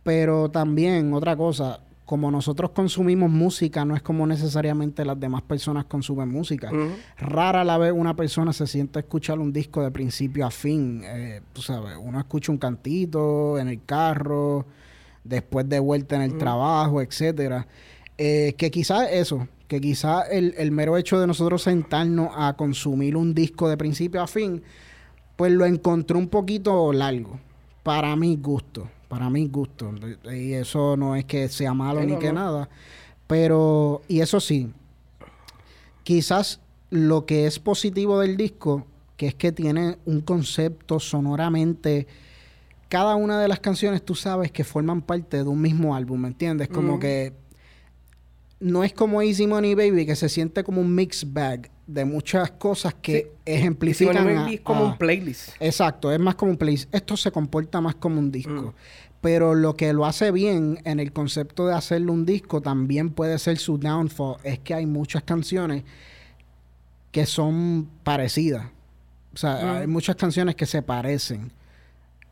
Pero 0.10 0.50
también, 0.50 1.14
otra 1.14 1.38
cosa, 1.38 1.82
como 2.04 2.32
nosotros 2.32 2.72
consumimos 2.72 3.30
música, 3.30 3.86
no 3.86 3.96
es 3.96 4.02
como 4.02 4.26
necesariamente 4.26 5.06
las 5.06 5.20
demás 5.20 5.44
personas 5.44 5.86
consumen 5.86 6.30
música. 6.30 6.72
Rara 7.20 7.64
la 7.64 7.78
vez 7.78 7.94
una 7.96 8.16
persona 8.16 8.52
se 8.52 8.66
siente 8.66 8.98
a 8.98 9.02
escuchar 9.02 9.38
un 9.38 9.54
disco 9.54 9.84
de 9.84 9.92
principio 9.92 10.48
a 10.48 10.50
fin. 10.50 11.04
Eh, 11.06 11.42
tú 11.54 11.62
sabes, 11.62 11.94
uno 12.02 12.18
escucha 12.18 12.52
un 12.52 12.58
cantito 12.58 13.60
en 13.60 13.68
el 13.68 13.86
carro, 13.86 14.66
después 15.24 15.70
de 15.70 15.80
vuelta 15.80 16.16
en 16.16 16.24
el 16.24 16.40
trabajo, 16.40 17.04
etcétera. 17.04 17.68
Eh, 18.18 18.56
que 18.58 18.72
quizás 18.72 19.10
eso, 19.12 19.48
que 19.68 19.80
quizás 19.80 20.26
el, 20.32 20.56
el 20.58 20.72
mero 20.72 20.98
hecho 20.98 21.20
de 21.20 21.28
nosotros 21.28 21.62
sentarnos 21.62 22.32
a 22.36 22.54
consumir 22.54 23.16
un 23.16 23.36
disco 23.36 23.70
de 23.70 23.78
principio 23.78 24.24
a 24.24 24.28
fin, 24.28 24.64
pues 25.36 25.52
lo 25.52 25.68
encontré 25.68 26.18
un 26.18 26.30
poquito 26.30 26.92
largo, 26.94 27.40
para 27.84 28.16
mi 28.16 28.36
gusto 28.38 28.90
para 29.10 29.30
mi 29.30 29.48
gusto. 29.48 29.92
Y 30.32 30.54
eso 30.54 30.96
no 30.96 31.18
es 31.18 31.26
que 31.26 31.50
sea 31.50 31.74
malo 31.74 32.02
ni 32.06 32.18
que 32.18 32.32
nada. 32.32 32.70
Pero, 33.28 34.02
y 34.08 34.22
eso 34.22 34.40
sí, 34.40 34.72
quizás 36.04 36.62
lo 36.90 37.26
que 37.26 37.46
es 37.46 37.60
positivo 37.60 38.20
del 38.20 38.38
disco, 38.38 38.86
que 39.18 39.28
es 39.28 39.36
que 39.36 39.52
tiene 39.52 39.98
un 40.06 40.22
concepto 40.22 41.00
sonoramente. 41.00 42.08
Cada 42.88 43.16
una 43.16 43.40
de 43.40 43.48
las 43.48 43.60
canciones 43.60 44.04
tú 44.04 44.16
sabes 44.16 44.52
que 44.52 44.64
forman 44.64 45.02
parte 45.02 45.38
de 45.38 45.44
un 45.44 45.62
mismo 45.62 45.96
álbum, 45.96 46.22
¿me 46.22 46.30
entiendes? 46.30 46.70
Como 46.70 47.00
que 47.00 47.34
no 48.60 48.84
es 48.84 48.94
como 48.94 49.22
Easy 49.22 49.48
Money 49.48 49.74
Baby, 49.76 50.06
que 50.06 50.16
se 50.16 50.30
siente 50.30 50.64
como 50.64 50.82
un 50.82 50.94
mix 50.94 51.32
bag 51.32 51.70
de 51.88 52.06
muchas 52.06 52.52
cosas 52.52 52.94
que 52.94 53.32
ejemplifican. 53.46 54.50
es 54.50 54.62
como 54.62 54.86
un 54.86 54.98
playlist. 54.98 55.50
Exacto, 55.60 56.12
es 56.12 56.20
más 56.20 56.36
como 56.36 56.52
un 56.52 56.58
playlist. 56.58 56.94
Esto 56.94 57.18
se 57.18 57.32
comporta 57.32 57.82
más 57.82 57.96
como 57.96 58.20
un 58.20 58.32
disco. 58.32 58.52
Mm. 58.52 58.74
Pero 59.22 59.56
lo 59.56 59.76
que 59.76 59.92
lo 59.92 60.06
hace 60.06 60.32
bien 60.32 60.80
en 60.86 61.00
el 61.00 61.12
concepto 61.12 61.68
de 61.68 61.74
hacerle 61.74 62.12
un 62.12 62.26
disco 62.26 62.62
también 62.62 63.10
puede 63.10 63.38
ser 63.40 63.58
su 63.58 63.78
downfall. 63.78 64.38
Es 64.44 64.60
que 64.60 64.74
hay 64.74 64.86
muchas 64.86 65.24
canciones 65.24 65.84
que 67.12 67.26
son 67.26 67.90
parecidas. 68.04 68.68
O 69.34 69.38
sea, 69.38 69.56
mm. 69.56 69.70
hay 69.82 69.88
muchas 69.88 70.16
canciones 70.16 70.56
que 70.56 70.66
se 70.66 70.82
parecen. 70.82 71.52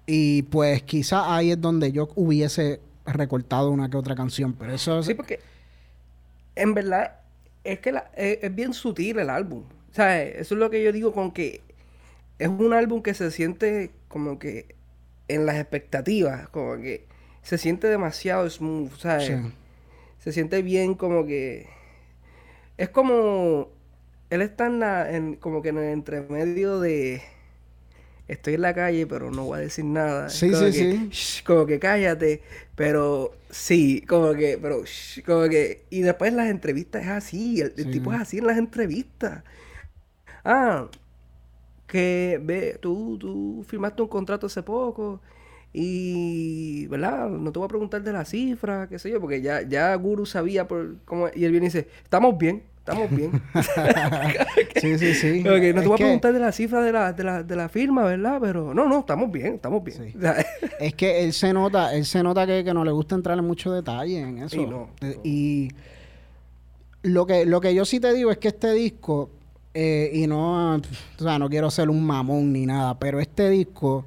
Y 0.05 0.43
pues 0.43 0.83
quizá 0.83 1.35
ahí 1.35 1.51
es 1.51 1.59
donde 1.59 1.91
yo 1.91 2.09
hubiese 2.15 2.79
recortado 3.05 3.71
una 3.71 3.89
que 3.89 3.97
otra 3.97 4.15
canción. 4.15 4.53
Pero 4.53 4.73
eso 4.73 5.03
Sí, 5.03 5.13
porque 5.13 5.39
en 6.57 6.73
verdad 6.73 7.19
es 7.63 7.79
que 7.79 7.93
es, 8.15 8.55
bien 8.55 8.73
sutil 8.73 9.19
el 9.19 9.29
álbum. 9.29 9.63
O 9.91 9.93
sea, 9.93 10.21
eso 10.21 10.55
es 10.55 10.59
lo 10.59 10.69
que 10.69 10.83
yo 10.83 10.91
digo 10.91 11.13
con 11.13 11.31
que 11.31 11.61
es 12.39 12.47
un 12.47 12.73
álbum 12.73 13.01
que 13.01 13.13
se 13.13 13.31
siente 13.31 13.91
como 14.07 14.39
que 14.39 14.75
en 15.27 15.45
las 15.45 15.57
expectativas, 15.57 16.47
como 16.49 16.77
que 16.77 17.05
se 17.41 17.57
siente 17.57 17.87
demasiado 17.87 18.49
smooth, 18.49 18.91
¿sabes? 18.97 19.31
Se 20.19 20.31
siente 20.31 20.61
bien 20.61 20.95
como 20.95 21.25
que... 21.25 21.67
Es 22.77 22.89
como... 22.89 23.69
Él 24.29 24.41
está 24.41 24.67
en, 25.09 25.35
como 25.35 25.61
que 25.61 25.69
en 25.69 25.77
el 25.77 25.93
entremedio 25.93 26.79
de... 26.79 27.21
Estoy 28.27 28.55
en 28.55 28.61
la 28.61 28.73
calle, 28.73 29.07
pero 29.07 29.31
no 29.31 29.45
voy 29.45 29.59
a 29.59 29.61
decir 29.61 29.85
nada. 29.85 30.29
Sí, 30.29 30.53
sí, 30.53 31.09
sí. 31.11 31.43
como 31.43 31.65
que 31.65 31.79
cállate. 31.79 32.41
Pero 32.75 33.33
sí, 33.49 34.01
como 34.01 34.33
que, 34.33 34.59
pero 34.61 34.83
como 35.25 35.47
que. 35.47 35.85
Y 35.89 36.01
después 36.01 36.33
las 36.33 36.49
entrevistas 36.49 37.03
es 37.03 37.09
así. 37.09 37.61
El, 37.61 37.73
tipo 37.91 38.13
es 38.13 38.19
así 38.19 38.39
en 38.39 38.47
las 38.47 38.57
entrevistas. 38.57 39.43
Ah, 40.43 40.89
que 41.87 42.39
ve, 42.43 42.77
tú, 42.81 43.17
tú 43.17 43.65
firmaste 43.67 44.01
un 44.01 44.09
contrato 44.09 44.47
hace 44.47 44.61
poco 44.61 45.21
y, 45.73 46.87
¿verdad? 46.87 47.29
No 47.29 47.51
te 47.51 47.59
voy 47.59 47.65
a 47.65 47.69
preguntar 47.69 48.01
de 48.01 48.11
la 48.11 48.25
cifra, 48.25 48.87
qué 48.87 48.99
sé 48.99 49.11
yo, 49.11 49.21
porque 49.21 49.41
ya, 49.41 49.61
ya 49.61 49.93
Guru 49.95 50.25
sabía 50.25 50.67
por 50.67 50.97
cómo... 51.05 51.27
Y 51.35 51.45
él 51.45 51.51
viene 51.51 51.67
y 51.67 51.69
dice, 51.69 51.87
estamos 52.03 52.37
bien, 52.37 52.63
estamos 52.87 53.09
bien. 53.11 53.41
sí, 54.81 54.97
sí, 54.97 55.13
sí. 55.13 55.43
no 55.43 55.59
te 55.59 55.87
voy 55.87 55.93
a 55.93 55.97
preguntar 55.97 56.33
de 56.33 56.39
la 56.39 56.51
cifra 56.51 56.81
de 56.81 56.91
la, 56.91 57.13
de, 57.13 57.23
la, 57.23 57.43
de 57.43 57.55
la 57.55 57.69
firma, 57.69 58.03
¿verdad? 58.03 58.39
Pero 58.41 58.73
no, 58.73 58.87
no, 58.87 58.99
estamos 58.99 59.31
bien, 59.31 59.55
estamos 59.55 59.83
bien. 59.83 60.13
es 60.79 60.93
que 60.95 61.23
él 61.23 61.33
se 61.33 61.51
nota, 61.53 61.93
él 61.93 62.05
se 62.05 62.23
nota 62.23 62.47
que, 62.47 62.63
que 62.63 62.73
no 62.73 62.85
le 62.85 62.91
gusta 62.91 63.15
entrar 63.15 63.37
en 63.37 63.45
mucho 63.45 63.71
detalle 63.71 64.19
en 64.19 64.37
eso. 64.39 64.89
Y, 65.23 65.69
lo 67.03 67.25
que, 67.25 67.45
lo 67.45 67.61
que 67.61 67.73
yo 67.73 67.85
sí 67.85 67.99
te 67.99 68.13
digo 68.13 68.31
es 68.31 68.37
que 68.37 68.49
este 68.49 68.73
disco, 68.73 69.29
eh, 69.73 70.09
y 70.13 70.27
no, 70.27 70.75
o 70.75 70.81
sea, 71.19 71.39
no 71.39 71.49
quiero 71.49 71.69
ser 71.71 71.89
un 71.89 72.03
mamón 72.05 72.51
ni 72.51 72.65
nada, 72.65 72.97
pero 72.97 73.19
este 73.19 73.49
disco, 73.49 74.05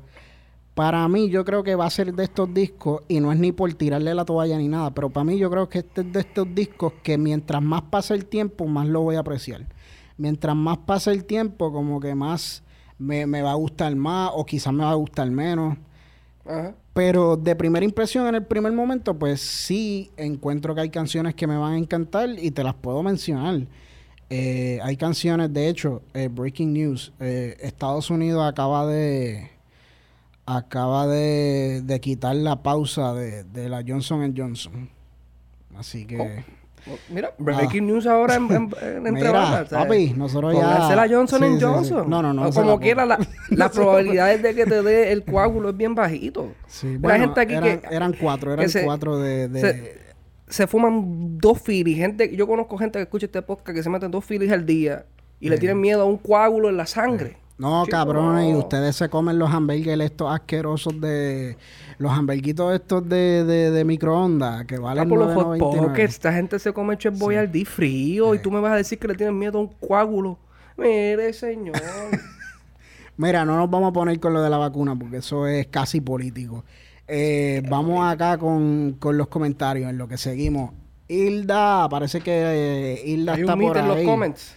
para 0.81 1.07
mí 1.09 1.29
yo 1.29 1.45
creo 1.45 1.63
que 1.63 1.75
va 1.75 1.85
a 1.85 1.91
ser 1.91 2.15
de 2.15 2.25
estos 2.25 2.55
discos, 2.55 3.03
y 3.07 3.21
no 3.21 3.33
es 3.33 3.39
ni 3.39 3.53
por 3.53 3.71
tirarle 3.75 4.15
la 4.15 4.25
toalla 4.25 4.57
ni 4.57 4.67
nada, 4.67 4.95
pero 4.95 5.11
para 5.11 5.25
mí 5.25 5.37
yo 5.37 5.51
creo 5.51 5.69
que 5.69 5.81
este 5.81 6.01
es 6.01 6.11
de 6.11 6.21
estos 6.21 6.55
discos 6.55 6.95
que 7.03 7.19
mientras 7.19 7.61
más 7.61 7.83
pasa 7.83 8.15
el 8.15 8.25
tiempo, 8.25 8.67
más 8.67 8.89
lo 8.89 9.03
voy 9.03 9.17
a 9.17 9.19
apreciar. 9.19 9.67
Mientras 10.17 10.57
más 10.57 10.79
pasa 10.79 11.13
el 11.13 11.27
tiempo, 11.27 11.71
como 11.71 12.01
que 12.01 12.15
más 12.15 12.63
me, 12.97 13.27
me 13.27 13.43
va 13.43 13.51
a 13.51 13.57
gustar 13.57 13.95
más, 13.95 14.31
o 14.33 14.47
quizás 14.47 14.73
me 14.73 14.83
va 14.83 14.93
a 14.93 14.95
gustar 14.95 15.31
menos. 15.31 15.77
Pero 16.95 17.37
de 17.37 17.55
primera 17.57 17.85
impresión, 17.85 18.27
en 18.29 18.37
el 18.37 18.47
primer 18.47 18.73
momento, 18.73 19.19
pues 19.19 19.43
sí 19.43 20.11
encuentro 20.17 20.75
que 20.75 20.81
hay 20.81 20.91
canciones 20.91 21.35
que 21.35 21.47
me 21.47 21.59
van 21.59 21.75
a 21.75 21.79
encantar 21.79 22.31
y 22.39 22.53
te 22.53 22.65
las 22.65 22.73
puedo 22.73 23.03
mencionar. 23.03 23.67
Eh, 24.31 24.79
hay 24.83 24.97
canciones, 24.97 25.53
de 25.53 25.69
hecho, 25.69 26.01
eh, 26.15 26.29
Breaking 26.29 26.73
News, 26.73 27.13
eh, 27.21 27.59
Estados 27.61 28.09
Unidos 28.09 28.49
acaba 28.49 28.87
de 28.87 29.60
acaba 30.57 31.07
de, 31.07 31.83
de 31.85 32.01
quitar 32.01 32.35
la 32.37 32.63
pausa 32.63 33.15
de, 33.15 33.45
de 33.45 33.69
la 33.69 33.85
Johnson 33.87 34.35
Johnson. 34.37 34.91
Así 35.77 36.07
que... 36.07 36.19
Oh, 36.19 36.93
oh, 36.93 36.99
mira, 37.09 37.33
Breaking 37.39 37.87
News 37.87 38.07
ahora 38.07 38.35
en, 38.35 38.51
en, 38.51 38.63
entre 39.07 39.13
Mira, 39.13 39.65
papi, 39.71 40.15
nosotros 40.17 40.55
ya... 40.55 40.95
la 40.95 41.09
Johnson 41.09 41.61
Johnson. 41.61 42.11
No, 42.11 42.23
no, 42.23 42.33
no. 42.33 42.51
como 42.51 42.81
quiera, 42.81 43.07
la, 43.07 43.19
la 43.51 43.69
probabilidad 43.73 44.39
de 44.39 44.55
que 44.55 44.67
te 44.67 44.83
dé 44.83 45.13
el 45.13 45.25
coágulo 45.25 45.71
es 45.71 45.77
bien 45.77 45.95
bajito. 45.95 46.53
Sí, 46.67 46.97
bueno, 46.97 47.25
gente 47.25 47.41
aquí 47.41 47.55
eran, 47.55 47.81
que... 47.81 47.95
Eran 47.95 48.13
cuatro, 48.13 48.53
eran 48.53 48.69
cuatro 48.85 49.19
de... 49.19 49.49
de 49.49 50.01
se 50.49 50.67
fuman 50.67 51.39
dos 51.39 51.63
filis. 51.63 51.97
Gente, 51.97 52.35
yo 52.35 52.49
conozco 52.49 52.77
gente 52.77 52.99
que 52.99 53.05
escucha 53.05 53.27
este 53.27 53.41
podcast 53.41 53.77
que 53.77 53.83
se 53.85 53.89
meten 53.89 54.11
dos 54.11 54.25
filis 54.25 54.51
al 54.51 54.67
día 54.67 55.07
y 55.39 55.49
le 55.49 55.59
tienen 55.59 55.81
miedo 55.81 56.03
a 56.03 56.05
un 56.07 56.19
coágulo 56.19 56.69
en 56.69 56.77
la 56.77 56.87
sangre. 56.87 57.37
No, 57.61 57.85
cabrón, 57.91 58.43
y 58.43 58.55
ustedes 58.55 58.97
se 58.97 59.11
comen 59.11 59.39
los 59.39 59.51
hamburgues 59.51 60.01
estos 60.01 60.33
asquerosos 60.33 60.99
de... 60.99 61.59
Los 61.99 62.11
hamburguitos 62.11 62.75
estos 62.75 63.07
de, 63.07 63.45
de, 63.45 63.85
microondas 63.85 64.65
que 64.65 64.79
valen 64.79 65.05
ah, 65.05 65.07
por 65.07 65.19
los 65.19 65.99
esta 65.99 66.33
gente 66.33 66.59
se 66.59 66.73
come 66.73 66.97
chef 66.97 67.21
al 67.23 67.67
frío 67.67 68.35
y 68.35 68.39
tú 68.39 68.51
me 68.51 68.61
vas 68.61 68.73
a 68.73 68.77
decir 68.77 68.99
que 68.99 69.07
le 69.07 69.15
tienen 69.15 69.39
miedo 69.39 69.59
a 69.59 69.61
un 69.61 69.69
coágulo. 69.69 70.39
Mire, 70.79 71.35
señor. 71.35 71.77
Mira, 73.19 73.45
no 73.45 73.59
nos 73.59 73.69
vamos 73.69 73.91
a 73.91 73.93
poner 73.93 74.19
con 74.19 74.33
lo 74.33 74.41
de 74.41 74.49
la 74.49 74.57
vacuna 74.57 74.97
porque 74.97 75.19
eso 75.19 75.47
es 75.47 75.67
casi 75.67 76.01
político. 76.01 76.65
Eh, 77.07 77.63
vamos 77.69 78.11
acá 78.11 78.39
con, 78.39 78.97
los 78.99 79.29
comentarios 79.29 79.91
en 79.91 79.99
lo 79.99 80.09
que 80.09 80.17
seguimos. 80.17 80.73
Hilda, 81.07 81.87
parece 81.91 82.23
que 82.23 82.33
eh, 82.33 83.03
Hilda 83.05 83.35
está 83.35 83.55
por 83.55 83.77
ahí. 83.77 83.83
en 83.83 83.89
los 83.89 84.03
comments. 84.05 84.55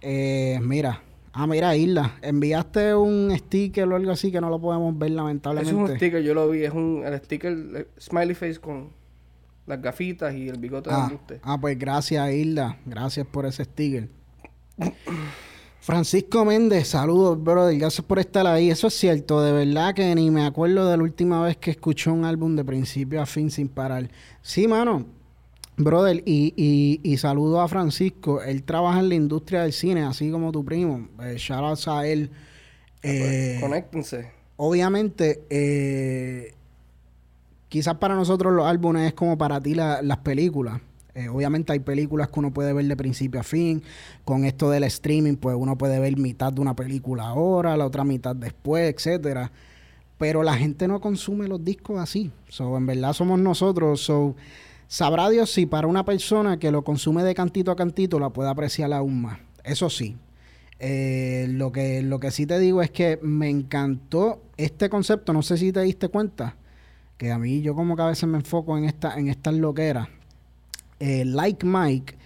Eh, 0.00 0.60
mira, 0.62 1.02
ah, 1.34 1.46
mira, 1.46 1.76
Hilda, 1.76 2.16
enviaste 2.22 2.94
un 2.94 3.36
sticker 3.36 3.86
o 3.86 3.96
algo 3.96 4.12
así 4.12 4.32
que 4.32 4.40
no 4.40 4.48
lo 4.48 4.60
podemos 4.60 4.96
ver 4.98 5.10
lamentablemente. 5.10 5.70
Es 5.70 5.90
un 5.90 5.96
sticker, 5.96 6.22
yo 6.22 6.34
lo 6.34 6.48
vi, 6.48 6.64
es 6.64 6.72
un 6.72 7.02
el 7.04 7.18
sticker 7.18 7.88
smiley 7.98 8.34
face 8.34 8.58
con 8.58 8.90
las 9.66 9.80
gafitas 9.80 10.34
y 10.34 10.48
el 10.48 10.58
bigote 10.58 10.90
ah, 10.92 11.08
de 11.08 11.14
usted. 11.14 11.40
Ah, 11.42 11.58
pues 11.60 11.78
gracias, 11.78 12.32
Hilda. 12.32 12.78
Gracias 12.86 13.26
por 13.26 13.46
ese 13.46 13.64
sticker. 13.64 14.08
Francisco 15.80 16.44
Méndez, 16.44 16.88
saludos, 16.88 17.42
brother. 17.42 17.78
Gracias 17.78 18.06
por 18.06 18.18
estar 18.18 18.46
ahí. 18.46 18.70
Eso 18.70 18.86
es 18.86 18.94
cierto, 18.94 19.42
de 19.42 19.52
verdad 19.52 19.94
que 19.94 20.14
ni 20.14 20.30
me 20.30 20.46
acuerdo 20.46 20.88
de 20.88 20.96
la 20.96 21.02
última 21.02 21.42
vez 21.42 21.56
que 21.58 21.72
escuché 21.72 22.10
un 22.10 22.24
álbum 22.24 22.56
de 22.56 22.64
principio 22.64 23.20
a 23.20 23.26
fin 23.26 23.50
sin 23.50 23.68
parar. 23.68 24.08
Sí, 24.40 24.66
mano. 24.66 25.04
Brother, 25.76 26.22
y, 26.24 27.00
y, 27.02 27.16
saludo 27.16 27.60
a 27.60 27.68
Francisco. 27.68 28.42
Él 28.42 28.62
trabaja 28.62 29.00
en 29.00 29.08
la 29.08 29.14
industria 29.16 29.62
del 29.62 29.72
cine, 29.72 30.04
así 30.04 30.30
como 30.30 30.52
tu 30.52 30.64
primo. 30.64 31.08
Eh, 31.22 31.34
shout 31.36 31.88
a 31.88 32.06
él. 32.06 32.30
Ah, 32.32 32.38
pues, 33.02 33.12
eh, 33.12 33.58
conéctense. 33.60 34.30
Obviamente, 34.56 35.42
eh, 35.50 36.54
quizás 37.68 37.96
para 37.96 38.14
nosotros 38.14 38.52
los 38.52 38.66
álbumes 38.66 39.08
es 39.08 39.14
como 39.14 39.36
para 39.36 39.60
ti 39.60 39.74
las 39.74 40.18
películas. 40.18 40.80
Eh, 41.14 41.28
obviamente 41.28 41.72
hay 41.72 41.78
películas 41.78 42.28
que 42.28 42.40
uno 42.40 42.52
puede 42.52 42.72
ver 42.72 42.84
de 42.86 42.96
principio 42.96 43.40
a 43.40 43.44
fin. 43.44 43.82
Con 44.24 44.44
esto 44.44 44.70
del 44.70 44.84
streaming, 44.84 45.36
pues 45.36 45.56
uno 45.58 45.78
puede 45.78 45.98
ver 45.98 46.16
mitad 46.16 46.52
de 46.52 46.60
una 46.60 46.74
película 46.74 47.24
ahora, 47.24 47.76
la 47.76 47.86
otra 47.86 48.04
mitad 48.04 48.34
después, 48.34 48.92
etcétera. 48.94 49.50
Pero 50.18 50.42
la 50.42 50.54
gente 50.56 50.88
no 50.88 51.00
consume 51.00 51.48
los 51.48 51.64
discos 51.64 52.00
así. 52.00 52.30
So, 52.48 52.76
en 52.76 52.86
verdad 52.86 53.12
somos 53.12 53.38
nosotros. 53.38 54.00
So, 54.00 54.34
sabrá 54.94 55.28
Dios 55.28 55.50
si 55.50 55.66
para 55.66 55.88
una 55.88 56.04
persona 56.04 56.60
que 56.60 56.70
lo 56.70 56.84
consume 56.84 57.24
de 57.24 57.34
cantito 57.34 57.72
a 57.72 57.76
cantito 57.76 58.20
la 58.20 58.30
puede 58.30 58.48
apreciar 58.48 58.92
aún 58.92 59.22
más. 59.22 59.40
Eso 59.64 59.90
sí. 59.90 60.16
Eh, 60.78 61.48
lo, 61.50 61.72
que, 61.72 62.00
lo 62.04 62.20
que 62.20 62.30
sí 62.30 62.46
te 62.46 62.60
digo 62.60 62.80
es 62.80 62.92
que 62.92 63.18
me 63.20 63.50
encantó 63.50 64.40
este 64.56 64.88
concepto. 64.88 65.32
No 65.32 65.42
sé 65.42 65.56
si 65.56 65.72
te 65.72 65.80
diste 65.80 66.08
cuenta. 66.10 66.54
Que 67.16 67.32
a 67.32 67.38
mí 67.38 67.60
yo 67.60 67.74
como 67.74 67.96
que 67.96 68.02
a 68.02 68.06
veces 68.06 68.28
me 68.28 68.38
enfoco 68.38 68.78
en, 68.78 68.84
esta, 68.84 69.18
en 69.18 69.26
estas 69.28 69.54
loqueras 69.54 70.08
eh, 71.00 71.24
like 71.24 71.66
Mike, 71.66 72.16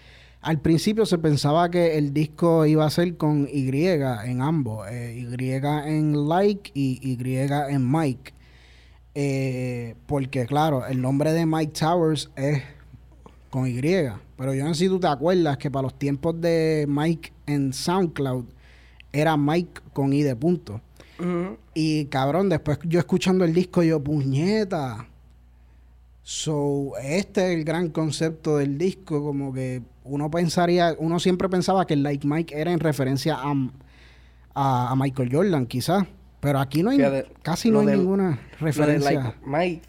al 0.42 0.60
principio 0.60 1.06
se 1.06 1.16
pensaba 1.16 1.70
que 1.70 1.96
el 1.96 2.12
disco 2.12 2.66
iba 2.66 2.84
a 2.84 2.90
ser 2.90 3.16
con 3.16 3.48
Y 3.50 3.70
en 3.86 4.42
ambos, 4.42 4.86
eh, 4.90 5.14
Y 5.16 5.52
en 5.52 6.28
Like 6.28 6.70
y 6.74 7.00
Y 7.02 7.36
en 7.36 7.90
Mike. 7.90 8.34
Eh, 9.20 9.96
porque 10.06 10.46
claro, 10.46 10.86
el 10.86 11.02
nombre 11.02 11.32
de 11.32 11.44
Mike 11.44 11.72
Towers 11.72 12.30
es 12.36 12.62
con 13.50 13.66
Y. 13.66 13.80
Pero 13.80 14.54
yo 14.54 14.64
no 14.64 14.74
sé 14.74 14.84
si 14.84 14.88
tú 14.88 15.00
te 15.00 15.08
acuerdas 15.08 15.58
que 15.58 15.72
para 15.72 15.82
los 15.82 15.98
tiempos 15.98 16.40
de 16.40 16.86
Mike 16.88 17.32
en 17.46 17.72
SoundCloud 17.72 18.44
era 19.12 19.36
Mike 19.36 19.80
con 19.92 20.12
I 20.12 20.22
de 20.22 20.36
punto. 20.36 20.80
Y 21.74 22.04
cabrón, 22.04 22.48
después 22.48 22.78
yo 22.84 23.00
escuchando 23.00 23.44
el 23.44 23.52
disco, 23.52 23.82
yo, 23.82 24.00
puñeta, 24.00 25.08
So, 26.30 26.92
este 27.02 27.40
es 27.40 27.58
el 27.58 27.64
gran 27.64 27.88
concepto 27.88 28.58
del 28.58 28.76
disco, 28.76 29.24
como 29.24 29.50
que 29.50 29.80
uno 30.04 30.30
pensaría, 30.30 30.94
uno 30.98 31.18
siempre 31.20 31.48
pensaba 31.48 31.86
que 31.86 31.94
el 31.94 32.02
Like 32.02 32.26
Mike 32.26 32.54
era 32.54 32.70
en 32.70 32.80
referencia 32.80 33.38
a, 33.40 33.54
a, 34.54 34.94
Michael 34.94 35.30
Jordan, 35.32 35.64
quizás, 35.64 36.04
pero 36.40 36.60
aquí 36.60 36.82
no 36.82 36.90
hay, 36.90 37.00
casi 37.42 37.70
no 37.70 37.80
hay 37.80 37.86
ninguna 37.86 38.40
referencia. 38.60 39.10
Like 39.10 39.34
Mike, 39.44 39.82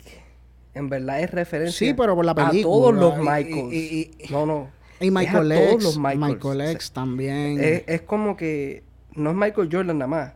en 0.74 0.90
verdad 0.90 1.22
es 1.22 1.32
referencia 1.32 1.88
sí, 1.88 1.94
pero 1.94 2.16
por 2.16 2.26
la 2.26 2.34
película, 2.34 2.60
a 2.60 2.64
todos 2.64 2.96
los 2.96 3.18
Michaels. 3.18 4.32
no, 4.32 4.46
no. 4.46 4.70
Y 5.00 5.12
Michael 5.12 5.52
X, 5.52 5.98
Michael 5.98 6.62
X 6.62 6.92
también. 6.92 7.60
Es, 7.60 7.84
es 7.88 8.02
como 8.02 8.36
que 8.36 8.84
no 9.16 9.30
es 9.30 9.36
Michael 9.36 9.70
Jordan 9.72 9.98
nada 9.98 10.08
más, 10.08 10.34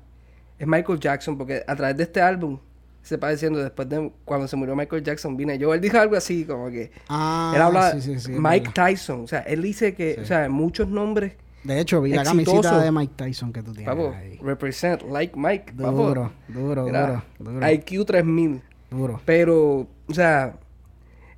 es 0.58 0.68
Michael 0.68 1.00
Jackson, 1.00 1.38
porque 1.38 1.64
a 1.68 1.76
través 1.76 1.98
de 1.98 2.04
este 2.04 2.22
álbum 2.22 2.60
se 3.04 3.18
va 3.18 3.30
diciendo 3.30 3.60
después 3.60 3.90
de 3.90 4.12
cuando 4.24 4.48
se 4.48 4.56
murió 4.56 4.76
Michael 4.78 5.04
Jackson 5.04 5.36
vine 5.36 5.58
yo 5.58 5.74
él 5.74 5.82
dijo 5.82 6.00
algo 6.00 6.16
así 6.16 6.46
como 6.46 6.70
que 6.70 6.90
ah, 7.10 7.52
él 7.54 7.62
habla 7.62 7.98
Mike 8.30 8.72
Tyson 8.74 9.26
o 9.26 9.28
sea 9.28 9.42
él 9.42 9.62
dice 9.62 9.94
que 9.94 10.20
o 10.22 10.26
sea 10.26 10.48
muchos 10.48 10.88
nombres 10.88 11.34
de 11.64 11.80
hecho 11.80 12.02
vi 12.02 12.12
la 12.12 12.24
camiseta 12.24 12.82
de 12.82 12.92
Mike 12.92 13.14
Tyson 13.16 13.54
que 13.54 13.64
tú 13.64 13.74
tienes 13.74 14.16
ahí. 14.16 14.40
represent 14.42 15.04
like 15.04 15.38
Mike 15.38 15.74
duro 15.74 16.32
duro 16.48 16.86
duro, 16.86 17.24
duro. 17.40 17.72
IQ 17.72 18.06
3000 18.06 18.62
duro. 18.90 19.22
Pero 19.26 19.88
o 20.08 20.14
sea 20.14 20.56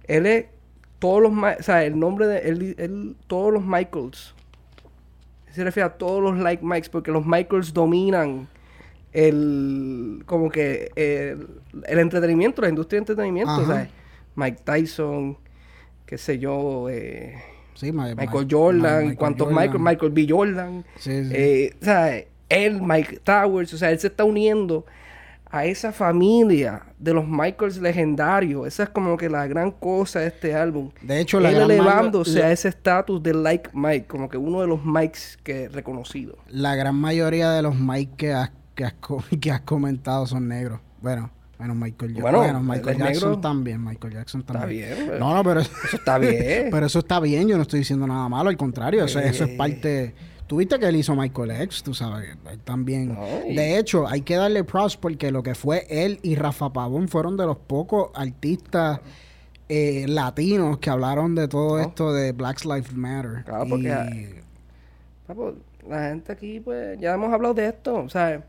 él 0.07 0.25
es 0.25 0.45
todos 0.99 1.21
los 1.21 1.31
o 1.31 1.63
sea 1.63 1.83
el 1.83 1.99
nombre 1.99 2.27
de 2.27 2.39
él, 2.39 2.75
él 2.77 3.15
todos 3.27 3.53
los 3.53 3.63
Michaels. 3.63 4.33
Se 5.51 5.63
refiere 5.63 5.87
a 5.87 5.93
todos 5.93 6.21
los 6.21 6.37
like 6.37 6.63
Mikes 6.65 6.89
porque 6.89 7.11
los 7.11 7.25
Michaels 7.25 7.73
dominan 7.73 8.49
el 9.13 10.23
como 10.25 10.49
que 10.49 10.91
el, 10.95 11.99
entretenimiento, 11.99 12.61
la 12.61 12.69
industria 12.69 12.97
de 12.97 13.01
entretenimiento, 13.03 13.65
Mike 14.35 14.59
Tyson, 14.65 15.37
qué 16.05 16.17
sé 16.17 16.37
yo, 16.37 16.89
eh, 16.89 17.41
Michael 17.81 18.47
Jordan, 18.49 19.15
cuántos 19.15 19.51
Michael, 19.51 19.79
Michael 19.79 20.11
B. 20.11 20.27
Jordan, 20.29 20.85
eh, 21.05 21.75
o 21.81 21.85
sea, 21.85 22.23
él, 22.49 22.81
Mike 22.81 23.19
Towers, 23.23 23.73
o 23.73 23.77
sea, 23.77 23.91
él 23.91 23.99
se 23.99 24.07
está 24.07 24.23
uniendo 24.23 24.85
a 25.49 25.65
esa 25.65 25.91
familia 25.91 26.83
de 26.99 27.13
los 27.13 27.27
Michaels 27.27 27.77
legendarios. 27.77 28.67
Esa 28.67 28.83
es 28.83 28.89
como 28.89 29.15
que 29.15 29.29
la 29.29 29.47
gran 29.47 29.71
cosa 29.71 30.19
de 30.19 30.27
este 30.27 30.53
álbum. 30.53 30.91
De 31.01 31.19
hecho, 31.19 31.39
la 31.39 31.51
Él 31.51 31.71
elevándose 31.71 32.43
a 32.43 32.51
ese 32.51 32.69
estatus 32.69 33.21
de 33.23 33.33
like 33.33 33.69
Mike, 33.73 34.07
como 34.07 34.29
que 34.29 34.37
uno 34.37 34.61
de 34.61 34.67
los 34.67 34.83
Mikes 34.83 35.37
que 35.43 35.69
reconocido. 35.69 36.37
La 36.49 36.75
gran 36.75 36.95
mayoría 36.95 37.51
de 37.51 37.61
los 37.61 37.75
Mike 37.75 38.13
que 38.17 38.33
has 38.33 38.51
que 38.75 38.83
has, 38.83 38.93
que 39.41 39.51
has 39.51 39.61
comentado 39.61 40.27
son 40.27 40.47
negros. 40.47 40.79
Bueno, 41.01 41.31
bueno, 41.57 41.75
Michael, 41.75 42.13
bueno, 42.21 42.61
Michael 42.61 42.97
Jackson 42.97 43.41
también. 43.41 43.83
Michael 43.83 44.13
Jackson 44.13 44.43
también. 44.43 44.91
Está 44.91 45.03
bien. 45.05 45.19
No, 45.19 45.33
no, 45.33 45.43
pero 45.43 45.61
eso 45.61 45.71
está 45.93 46.17
bien. 46.19 46.67
pero 46.71 46.85
eso 46.85 46.99
está 46.99 47.19
bien. 47.19 47.47
Yo 47.47 47.55
no 47.55 47.63
estoy 47.63 47.79
diciendo 47.79 48.05
nada 48.05 48.27
malo. 48.27 48.49
Al 48.49 48.57
contrario, 48.57 49.05
eso, 49.05 49.19
es 49.19 49.41
parte. 49.57 50.13
Tuviste 50.47 50.77
que 50.77 50.85
él 50.85 50.95
hizo 50.97 51.15
Michael 51.15 51.51
X, 51.61 51.81
tú 51.81 51.93
sabes. 51.93 52.37
Él 52.51 52.59
también. 52.59 53.17
De 53.47 53.77
hecho, 53.77 54.07
hay 54.07 54.21
que 54.21 54.35
darle 54.35 54.63
props 54.63 54.97
porque 54.97 55.31
lo 55.31 55.41
que 55.43 55.55
fue 55.55 55.87
él 55.89 56.19
y 56.21 56.35
Rafa 56.35 56.71
Pavón 56.71 57.07
fueron 57.07 57.37
de 57.37 57.45
los 57.45 57.57
pocos 57.57 58.11
artistas 58.13 58.99
eh, 59.69 60.05
latinos 60.07 60.77
que 60.77 60.89
hablaron 60.89 61.33
de 61.35 61.47
todo 61.47 61.79
esto 61.79 62.13
de 62.13 62.31
Black 62.33 62.63
Lives 62.65 62.93
Matter. 62.93 63.43
Claro, 63.45 63.65
porque. 63.67 64.43
la 65.87 66.09
gente 66.09 66.31
aquí, 66.31 66.59
pues, 66.59 66.99
ya 66.99 67.13
hemos 67.13 67.33
hablado 67.33 67.53
de 67.53 67.67
esto. 67.67 68.07
Sea 68.09 68.43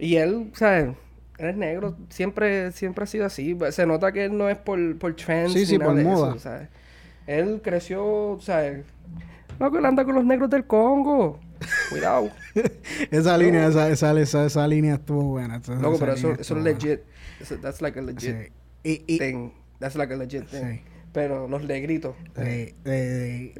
y 0.00 0.16
él, 0.16 0.50
¿sabes? 0.54 0.96
Él 1.40 1.48
es 1.48 1.56
negro, 1.56 1.96
siempre, 2.10 2.70
siempre 2.72 3.04
ha 3.04 3.06
sido 3.06 3.24
así. 3.24 3.56
Se 3.70 3.86
nota 3.86 4.12
que 4.12 4.26
él 4.26 4.36
no 4.36 4.50
es 4.50 4.58
por, 4.58 4.98
por 4.98 5.16
trends. 5.16 5.54
Sí, 5.54 5.64
sí, 5.64 5.78
por 5.78 5.94
moda. 5.94 6.68
Él 7.26 7.62
creció, 7.64 8.38
¿sabes? 8.42 8.84
No, 9.58 9.70
que 9.72 9.78
él 9.78 9.86
anda 9.86 10.04
con 10.04 10.14
los 10.14 10.24
negros 10.24 10.50
del 10.50 10.66
Congo. 10.66 11.40
Cuidado. 11.88 12.28
esa 13.10 13.38
línea, 13.38 13.68
esa, 13.68 13.88
esa, 13.88 14.20
esa, 14.20 14.44
esa, 14.44 14.68
línea 14.68 14.96
estuvo 14.96 15.22
buena. 15.22 15.62
no, 15.80 15.96
pero 15.98 16.12
eso, 16.12 16.32
eso 16.32 16.58
es 16.58 16.62
legit. 16.62 17.00
That's 17.62 17.80
like 17.80 17.98
a 17.98 18.02
legit 18.02 18.52
thing. 18.82 19.52
That's 19.78 19.96
like 19.96 20.12
a 20.12 20.16
legit 20.16 20.46
thing. 20.46 20.82
Pero 21.12 21.48
los 21.48 21.64
negritos. 21.64 22.14
Eh, 22.36 22.74
eh, 22.84 23.54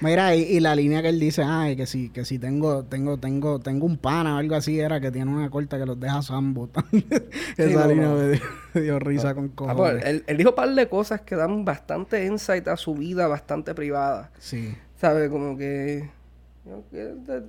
mira, 0.00 0.34
y, 0.34 0.58
la 0.60 0.74
línea 0.74 1.02
que 1.02 1.10
él 1.10 1.20
dice, 1.20 1.42
ay, 1.44 1.76
que 1.76 1.86
si, 1.86 2.08
que 2.08 2.24
si 2.24 2.38
tengo, 2.38 2.84
tengo, 2.84 3.18
tengo, 3.18 3.60
tengo 3.60 3.84
un 3.84 3.98
pana 3.98 4.36
o 4.36 4.38
algo 4.38 4.54
así, 4.54 4.80
era 4.80 5.00
que 5.00 5.10
tiene 5.10 5.30
una 5.30 5.50
corta 5.50 5.78
que 5.78 5.84
los 5.84 6.00
deja 6.00 6.22
sambo. 6.22 6.70
Esa 7.58 7.86
línea 7.86 8.08
me 8.72 8.80
dio, 8.80 8.98
risa 8.98 9.30
ah, 9.30 9.34
con 9.34 9.46
ah, 9.46 9.52
pues, 9.54 9.76
cojones. 9.76 10.04
él, 10.06 10.24
él, 10.26 10.36
dijo 10.38 10.50
un 10.50 10.56
par 10.56 10.74
de 10.74 10.88
cosas 10.88 11.20
que 11.20 11.36
dan 11.36 11.64
bastante 11.64 12.24
insight 12.24 12.68
a 12.68 12.76
su 12.78 12.94
vida, 12.94 13.26
bastante 13.26 13.74
privada. 13.74 14.30
Sí. 14.38 14.74
¿Sabes? 14.96 15.28
Como 15.28 15.58
que 15.58 16.08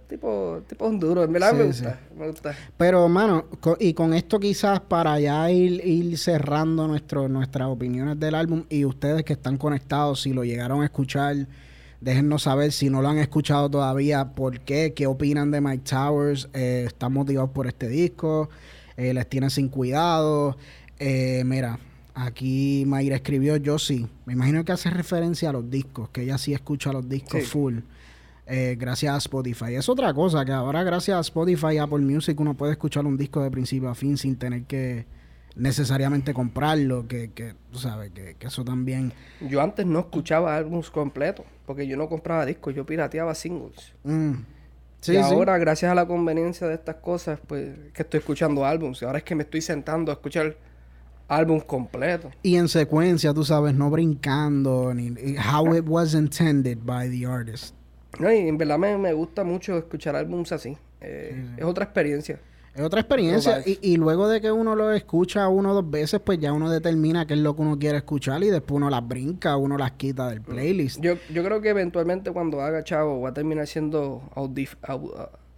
tipo, 0.08 0.62
tipo 0.68 0.90
duro, 0.92 1.24
en 1.24 1.32
verdad 1.32 1.54
me, 1.54 1.64
gusta, 1.64 2.00
me 2.18 2.28
gusta. 2.28 2.56
Pero, 2.78 3.08
mano, 3.08 3.46
y 3.80 3.94
con 3.94 4.14
esto 4.14 4.40
quizás 4.40 4.82
para 4.82 5.20
ya 5.20 5.50
ir, 5.50 5.86
ir 5.86 6.18
cerrando 6.18 6.88
nuestro, 6.88 7.30
nuestras 7.30 7.70
opiniones 7.70 8.20
del 8.20 8.36
álbum 8.36 8.66
y 8.70 8.84
ustedes 8.84 9.24
que 9.24 9.34
están 9.34 9.58
conectados, 9.58 10.22
si 10.22 10.34
lo 10.34 10.44
llegaron 10.44 10.82
a 10.82 10.86
escuchar, 10.86 11.48
déjennos 12.02 12.44
saber 12.44 12.74
si 12.74 12.90
no 12.90 13.02
lo 13.02 13.08
han 13.08 13.18
escuchado 13.18 13.70
todavía, 13.70 14.36
por 14.36 14.60
qué, 14.60 14.94
qué 14.94 15.08
opinan 15.08 15.50
de 15.50 15.62
Mike 15.62 15.84
Towers, 15.90 16.50
eh, 16.54 16.84
están 16.88 17.14
motivados 17.14 17.52
por 17.52 17.68
este 17.68 17.88
disco, 17.88 18.50
eh, 18.98 19.14
les 19.14 19.28
tienen 19.30 19.50
sin 19.50 19.70
cuidado. 19.70 20.58
Eh, 21.00 21.44
mira, 21.46 21.80
aquí 22.14 22.84
Mayra 22.86 23.16
escribió, 23.16 23.56
yo 23.56 23.80
sí, 23.80 24.08
me 24.26 24.34
imagino 24.34 24.66
que 24.66 24.74
hace 24.74 24.90
referencia 24.90 25.50
a 25.50 25.54
los 25.54 25.70
discos, 25.70 26.10
que 26.10 26.24
ella 26.24 26.38
sí 26.38 26.54
escucha 26.54 26.92
los 26.92 27.08
discos 27.08 27.48
full. 27.48 27.80
Eh, 28.48 28.76
gracias 28.78 29.14
a 29.14 29.18
Spotify. 29.18 29.76
Es 29.76 29.90
otra 29.90 30.14
cosa, 30.14 30.46
que 30.46 30.52
ahora 30.52 30.84
gracias 30.84 31.18
a 31.18 31.22
Spotify 31.22 31.74
y 31.74 31.78
Apple 31.80 32.00
Music 32.00 32.40
uno 32.40 32.54
puede 32.54 32.74
escuchar 32.74 33.06
un 33.06 33.18
disco 33.18 33.42
de 33.42 33.50
principio 33.50 33.90
a 33.90 33.96
fin 33.96 34.18
sin 34.18 34.36
tener 34.36 34.64
que 34.64 35.06
necesariamente 35.56 36.34
comprarlo, 36.34 37.08
que, 37.08 37.32
que 37.32 37.56
tú 37.72 37.80
sabes, 37.80 38.12
que, 38.12 38.36
eso 38.42 38.64
también... 38.64 39.14
Yo 39.42 39.62
antes 39.62 39.86
no 39.86 40.00
escuchaba 40.00 40.56
álbumes 40.56 40.90
completos, 40.90 41.46
porque 41.66 41.88
yo 41.88 41.98
no 41.98 42.10
compraba 42.10 42.46
discos, 42.46 42.76
yo 42.76 42.86
pirateaba 42.86 43.34
singles. 43.34 43.94
Mm. 44.04 44.34
y 45.08 45.16
ahora, 45.16 45.58
gracias 45.58 45.92
a 45.92 45.96
la 45.96 46.06
conveniencia 46.06 46.68
de 46.68 46.76
estas 46.76 46.98
cosas, 46.98 47.40
pues, 47.48 47.74
que 47.94 48.04
estoy 48.04 48.20
escuchando 48.20 48.66
álbumes. 48.66 49.02
Y 49.02 49.06
ahora 49.06 49.20
es 49.20 49.24
que 49.24 49.34
me 49.34 49.44
estoy 49.44 49.62
sentando 49.62 50.12
a 50.12 50.16
escuchar 50.16 50.58
álbumes 51.28 51.64
completos. 51.64 52.34
Y 52.44 52.58
en 52.58 52.68
secuencia, 52.68 53.34
tú 53.34 53.44
sabes, 53.44 53.74
no 53.74 53.90
brincando, 53.90 54.94
ni 54.94 55.16
how 55.38 55.74
it 55.74 55.86
was 55.88 56.14
intended 56.14 56.80
by 56.84 57.10
the 57.10 57.26
artist. 57.26 57.74
No, 58.20 58.32
y 58.32 58.48
en 58.48 58.58
verdad 58.58 58.78
me, 58.78 59.14
gusta 59.14 59.44
mucho 59.44 59.78
escuchar 59.78 60.16
álbumes 60.16 60.52
así. 60.52 60.78
Eh, 61.02 61.56
es 61.58 61.64
otra 61.64 61.86
experiencia. 61.86 62.40
Es 62.74 62.82
otra 62.82 63.00
experiencia. 63.00 63.62
Y, 63.66 63.80
y, 63.82 63.96
luego 63.96 64.28
de 64.28 64.42
que 64.42 64.52
uno 64.52 64.76
lo 64.76 64.92
escucha 64.92 65.48
uno 65.48 65.72
o 65.72 65.74
dos 65.76 65.90
veces, 65.90 66.20
pues 66.20 66.40
ya 66.40 66.52
uno 66.52 66.70
determina 66.70 67.26
qué 67.26 67.34
es 67.36 67.40
lo 67.40 67.56
que 67.56 67.62
uno 67.62 67.80
quiere 67.80 67.98
escuchar 67.98 68.44
y 68.44 68.50
después 68.50 68.76
uno 68.76 68.90
las 68.90 69.08
brinca, 69.08 69.56
uno 69.56 69.78
las 69.78 69.92
quita 69.94 70.28
del 70.30 70.42
playlist. 70.42 71.00
Yo, 71.00 71.14
yo 71.34 71.44
creo 71.44 71.62
que 71.62 71.70
eventualmente 71.70 72.32
cuando 72.32 72.62
haga 72.62 72.84
chavo 72.84 73.22
va 73.22 73.30
a 73.30 73.34
terminar 73.34 73.66
siendo 73.68 74.30
audif 74.36 74.76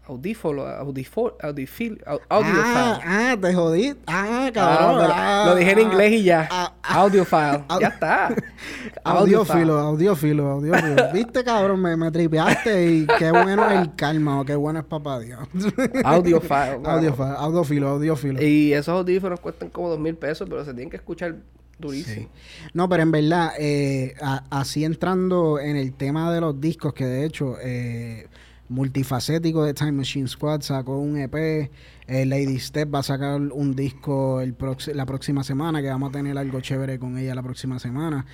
audífono, 0.07 0.65
audífono, 0.65 1.33
audifil, 1.41 2.01
ah, 2.05 2.17
ah, 2.29 3.35
te 3.39 3.53
jodí. 3.53 3.93
Ah, 4.07 4.49
cabrón. 4.53 5.11
Ah, 5.13 5.43
lo 5.47 5.55
dije 5.55 5.71
en 5.71 5.79
inglés 5.79 6.11
y 6.13 6.23
ya. 6.23 6.47
Ah, 6.49 6.73
ah. 6.81 7.01
audiofile. 7.01 7.63
ya 7.81 7.87
está. 7.87 8.35
Audiófilo, 9.03 9.79
audiófilo, 9.79 10.47
audiófilo. 10.51 11.11
Viste, 11.13 11.43
cabrón, 11.43 11.81
me, 11.81 11.95
me 11.95 12.11
tripeaste 12.11 12.85
y 12.85 13.07
qué 13.19 13.31
bueno 13.31 13.69
es 13.69 13.79
el 13.79 13.95
calma 13.95 14.41
o 14.41 14.45
qué 14.45 14.55
bueno 14.55 14.79
es 14.79 14.85
papá 14.85 15.19
Dios. 15.19 15.39
audiofile. 16.03 16.79
Audiofile, 16.83 17.33
audiófilo, 17.37 17.89
audiófilo. 17.89 18.41
Y 18.41 18.73
esos 18.73 18.89
audífonos 18.89 19.39
cuestan 19.39 19.69
como 19.69 19.89
dos 19.89 19.99
mil 19.99 20.15
pesos, 20.15 20.47
pero 20.49 20.63
se 20.63 20.73
tienen 20.73 20.89
que 20.89 20.97
escuchar 20.97 21.35
durísimo. 21.77 22.29
No, 22.73 22.87
pero 22.89 23.03
en 23.03 23.11
verdad, 23.11 23.51
eh, 23.59 24.15
así 24.49 24.83
entrando 24.83 25.59
en 25.59 25.75
el 25.75 25.93
tema 25.93 26.31
de 26.33 26.41
los 26.41 26.59
discos, 26.59 26.93
que 26.93 27.05
de 27.05 27.25
hecho... 27.25 27.55
Eh, 27.61 28.27
multifacético 28.69 29.63
de 29.63 29.73
Time 29.73 29.93
Machine 29.93 30.27
Squad 30.27 30.61
sacó 30.61 30.97
un 30.97 31.17
EP. 31.17 31.35
Eh, 32.07 32.25
Lady 32.25 32.59
Step 32.59 32.93
va 32.93 32.99
a 32.99 33.03
sacar 33.03 33.39
un 33.39 33.75
disco 33.75 34.41
el 34.41 34.55
la 34.93 35.05
próxima 35.05 35.43
semana, 35.43 35.81
que 35.81 35.89
vamos 35.89 36.09
a 36.09 36.11
tener 36.13 36.37
algo 36.37 36.61
chévere 36.61 36.99
con 36.99 37.17
ella 37.17 37.35
la 37.35 37.43
próxima 37.43 37.79
semana. 37.79 38.25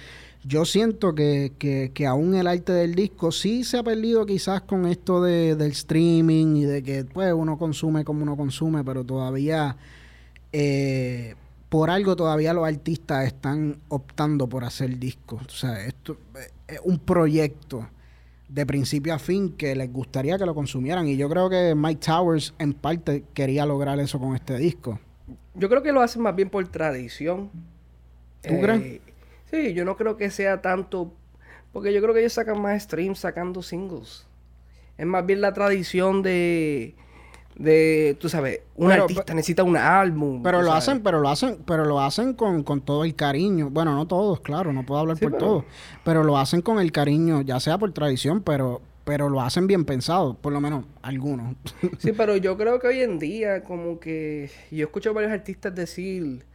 Yo 0.45 0.65
siento 0.65 1.15
que, 1.15 1.53
que, 1.93 2.07
aún 2.07 2.35
el 2.35 2.47
arte 2.47 2.73
del 2.73 2.95
disco 2.95 3.31
sí 3.31 3.63
se 3.63 3.77
ha 3.77 3.83
perdido 3.83 4.25
quizás 4.25 4.61
con 4.61 4.85
esto 4.87 5.23
de, 5.23 5.55
del 5.55 5.71
streaming 5.71 6.57
y 6.57 6.63
de 6.65 6.83
que 6.83 7.05
pues 7.05 7.33
uno 7.33 7.57
consume 7.57 8.03
como 8.03 8.23
uno 8.23 8.35
consume, 8.35 8.83
pero 8.83 9.05
todavía 9.05 9.77
eh, 10.51 11.35
por 11.69 11.89
algo 11.89 12.15
todavía 12.15 12.53
los 12.53 12.67
artistas 12.67 13.25
están 13.25 13.77
optando 13.87 14.47
por 14.47 14.65
hacer 14.65 14.99
discos. 14.99 15.41
O 15.47 15.49
sea, 15.49 15.85
esto 15.85 16.17
es 16.67 16.79
un 16.83 16.99
proyecto 16.99 17.87
de 18.53 18.67
principio 18.67 19.15
a 19.15 19.19
fin 19.19 19.51
que 19.53 19.75
les 19.75 19.91
gustaría 19.91 20.37
que 20.37 20.45
lo 20.45 20.53
consumieran. 20.53 21.07
Y 21.07 21.17
yo 21.17 21.27
creo 21.27 21.49
que 21.49 21.73
Mike 21.75 22.05
Towers 22.05 22.53
en 22.59 22.73
parte 22.73 23.23
quería 23.33 23.65
lograr 23.65 23.99
eso 23.99 24.19
con 24.19 24.35
este 24.35 24.57
disco. 24.57 24.99
Yo 25.55 25.69
creo 25.69 25.81
que 25.81 25.91
lo 25.91 26.01
hacen 26.01 26.21
más 26.21 26.35
bien 26.35 26.51
por 26.51 26.67
tradición. 26.67 27.49
¿Tú 28.47 28.59
crees? 28.61 28.81
Eh, 28.81 29.01
sí, 29.49 29.73
yo 29.73 29.85
no 29.85 29.97
creo 29.97 30.17
que 30.17 30.29
sea 30.29 30.61
tanto... 30.61 31.11
Porque 31.71 31.91
yo 31.91 32.01
creo 32.03 32.13
que 32.13 32.19
ellos 32.19 32.33
sacan 32.33 32.61
más 32.61 32.83
streams 32.83 33.17
sacando 33.17 33.63
singles. 33.63 34.27
Es 34.99 35.07
más 35.07 35.25
bien 35.25 35.41
la 35.41 35.53
tradición 35.53 36.21
de 36.21 36.93
de, 37.55 38.17
tú 38.19 38.29
sabes, 38.29 38.61
un 38.75 38.91
artista 38.91 39.33
necesita 39.33 39.63
un 39.63 39.77
álbum. 39.77 40.41
Pero 40.41 40.61
lo 40.61 40.73
hacen, 40.73 41.01
pero 41.01 41.19
lo 41.19 41.29
hacen, 41.29 41.59
pero 41.65 41.85
lo 41.85 41.99
hacen 42.01 42.33
con, 42.33 42.63
todo 42.81 43.03
el 43.03 43.15
cariño. 43.15 43.69
Bueno, 43.69 43.95
no 43.95 44.07
todos, 44.07 44.39
claro, 44.41 44.73
no 44.73 44.85
puedo 44.85 45.01
hablar 45.01 45.17
por 45.17 45.37
todos. 45.37 45.65
Pero 46.03 46.23
lo 46.23 46.37
hacen 46.37 46.61
con 46.61 46.79
el 46.79 46.91
cariño, 46.91 47.41
ya 47.41 47.59
sea 47.59 47.77
por 47.77 47.91
tradición, 47.91 48.41
pero, 48.41 48.81
pero 49.03 49.29
lo 49.29 49.41
hacen 49.41 49.67
bien 49.67 49.85
pensado, 49.85 50.35
por 50.35 50.53
lo 50.53 50.61
menos 50.61 50.85
algunos. 51.01 51.55
sí, 51.99 52.11
pero 52.13 52.37
yo 52.37 52.57
creo 52.57 52.79
que 52.79 52.87
hoy 52.87 53.01
en 53.01 53.19
día, 53.19 53.63
como 53.63 53.99
que 53.99 54.49
yo 54.71 54.85
escucho 54.85 55.11
a 55.11 55.13
varios 55.13 55.31
artistas 55.31 55.73
decir 55.75 56.45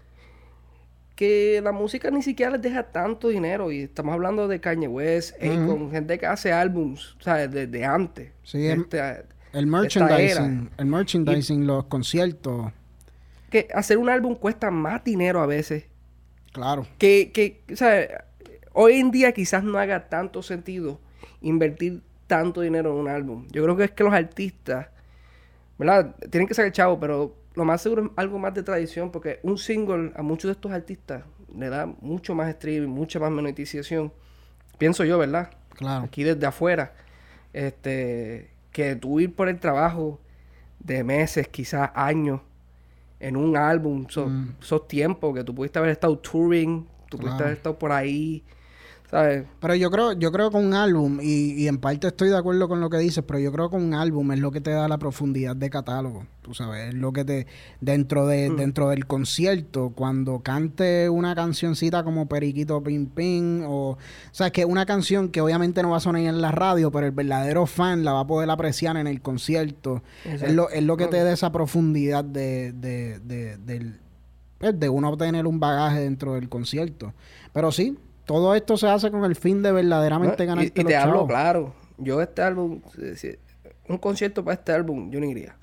que 1.14 1.61
la 1.64 1.72
música 1.72 2.12
ni 2.12 2.22
siquiera 2.22 2.53
les 2.53 2.62
deja 2.62 2.84
tanto 2.84 3.28
dinero. 3.28 3.72
Y 3.72 3.82
estamos 3.82 4.14
hablando 4.14 4.46
de 4.46 4.61
Kanye 4.61 4.86
West, 4.86 5.36
con 5.66 5.90
gente 5.90 6.16
que 6.16 6.26
hace 6.26 6.53
álbums, 6.53 7.16
¿sabes? 7.18 7.51
Desde 7.51 7.84
antes. 7.84 8.30
Sí, 8.44 8.66
este, 8.66 9.24
el 9.53 9.66
merchandising, 9.66 10.70
el 10.76 10.86
merchandising, 10.86 11.66
los 11.66 11.84
conciertos. 11.84 12.72
Que 13.51 13.68
hacer 13.74 13.99
un 13.99 14.09
álbum 14.09 14.34
cuesta 14.34 14.70
más 14.70 15.03
dinero 15.05 15.40
a 15.40 15.46
veces. 15.46 15.84
Claro. 16.53 16.86
Que, 16.99 17.30
que 17.32 17.62
o 17.72 17.76
sea, 17.76 18.24
hoy 18.72 18.94
en 18.94 19.11
día 19.11 19.32
quizás 19.32 19.64
no 19.64 19.78
haga 19.78 20.09
tanto 20.09 20.42
sentido 20.42 21.01
invertir 21.40 22.03
tanto 22.26 22.61
dinero 22.61 22.92
en 22.92 22.96
un 22.99 23.09
álbum. 23.09 23.46
Yo 23.51 23.62
creo 23.62 23.76
que 23.76 23.84
es 23.84 23.90
que 23.90 24.05
los 24.05 24.12
artistas, 24.12 24.88
¿verdad? 25.78 26.14
Tienen 26.30 26.46
que 26.46 26.55
ser 26.55 26.70
chavo, 26.72 27.01
pero 27.01 27.34
lo 27.55 27.64
más 27.64 27.82
seguro 27.82 28.05
es 28.05 28.11
algo 28.16 28.38
más 28.38 28.55
de 28.55 28.62
tradición, 28.62 29.11
porque 29.11 29.40
un 29.42 29.59
single 29.59 30.12
a 30.14 30.22
muchos 30.22 30.49
de 30.49 30.53
estos 30.53 30.70
artistas 30.70 31.24
le 31.57 31.68
da 31.68 31.86
mucho 31.86 32.34
más 32.34 32.49
streaming, 32.51 32.88
mucha 32.88 33.18
más 33.18 33.30
monetización. 33.30 34.12
Pienso 34.76 35.05
yo, 35.05 35.18
¿verdad? 35.18 35.51
Claro. 35.70 36.05
Aquí 36.05 36.22
desde 36.22 36.46
afuera. 36.46 36.92
Este, 37.53 38.51
que 38.79 38.95
tú 38.95 39.18
ir 39.18 39.35
por 39.35 39.49
el 39.49 39.59
trabajo 39.59 40.20
de 40.79 41.03
meses, 41.03 41.49
quizás 41.49 41.91
años, 41.97 42.43
en 43.18 43.37
un 43.37 43.57
álbum, 43.57 44.03
mm. 44.03 44.62
esos 44.62 44.87
tiempos 44.87 45.35
que 45.35 45.43
tú 45.43 45.53
pudiste 45.53 45.81
haber 45.81 45.91
estado 45.91 46.16
touring, 46.16 46.87
tú 47.09 47.18
pudiste 47.18 47.43
haber 47.43 47.57
estado 47.57 47.76
por 47.76 47.91
ahí, 47.91 48.45
pero 49.11 49.75
yo 49.75 49.91
creo, 49.91 50.13
yo 50.13 50.31
creo 50.31 50.51
que 50.51 50.59
un 50.59 50.75
álbum, 50.75 51.19
y, 51.23 51.53
y, 51.55 51.69
en 51.69 51.79
parte 51.79 52.09
estoy 52.09 52.29
de 52.29 52.37
acuerdo 52.37 52.69
con 52.69 52.81
lo 52.81 52.91
que 52.91 52.99
dices, 52.99 53.25
pero 53.27 53.39
yo 53.39 53.51
creo 53.53 53.71
que 53.71 53.77
un 53.77 53.95
álbum 53.95 54.33
es 54.33 54.39
lo 54.39 54.51
que 54.51 54.61
te 54.61 54.71
da 54.71 54.87
la 54.87 54.99
profundidad 54.99 55.57
de 55.57 55.71
catálogo. 55.71 56.27
Tú 56.43 56.53
sabes, 56.53 56.89
es 56.89 56.95
lo 56.95 57.13
que 57.13 57.25
te, 57.25 57.47
dentro 57.81 58.27
de, 58.27 58.51
mm. 58.51 58.57
dentro 58.57 58.89
del 58.91 59.07
concierto, 59.07 59.93
cuando 59.95 60.41
cante 60.41 61.09
una 61.09 61.35
cancioncita 61.35 62.05
como 62.05 62.29
Periquito 62.29 62.83
Pim 62.83 63.07
Pim, 63.07 63.65
o, 63.65 63.93
o 63.93 63.99
sea, 64.31 64.51
que 64.51 64.67
una 64.67 64.85
canción 64.85 65.31
que 65.31 65.41
obviamente 65.41 65.83
no 65.83 65.91
va 65.91 65.97
a 65.97 66.01
sonar 66.01 66.23
en 66.23 66.43
la 66.43 66.53
radio, 66.53 66.91
pero 66.91 67.07
el 67.07 67.13
verdadero 67.13 67.65
fan 67.65 68.05
la 68.05 68.13
va 68.13 68.21
a 68.21 68.27
poder 68.27 68.51
apreciar 68.51 68.99
en 68.99 69.07
el 69.07 69.23
concierto. 69.23 70.03
Es 70.25 70.53
lo, 70.53 70.69
es 70.69 70.83
lo 70.83 70.99
que 70.99 71.07
te 71.07 71.23
da 71.25 71.33
esa 71.33 71.51
profundidad 71.51 72.25
de, 72.25 72.73
de, 72.73 73.21
de, 73.21 73.57
de, 73.57 73.93
pues, 74.59 74.79
de 74.79 74.89
uno 74.91 75.09
obtener 75.09 75.47
un 75.47 75.61
bagaje 75.61 76.01
dentro 76.01 76.35
del 76.35 76.51
concierto. 76.51 77.15
Pero 77.53 77.73
sí, 77.73 77.97
todo 78.29 78.55
esto 78.55 78.76
se 78.76 78.87
hace 78.87 79.11
con 79.11 79.24
el 79.24 79.35
fin 79.37 79.62
de 79.62 79.72
verdaderamente 79.72 80.45
ganar 80.45 80.62
y, 80.62 80.66
y 80.66 80.70
te 80.70 80.95
hablo 80.95 81.26
claro. 81.26 81.74
Yo 81.97 82.20
este 82.20 82.43
álbum, 82.43 82.83
un 83.89 83.97
concierto 83.97 84.45
para 84.45 84.55
este 84.55 84.70
álbum, 84.72 85.11
yo 85.11 85.18
no 85.18 85.24
iría. 85.24 85.57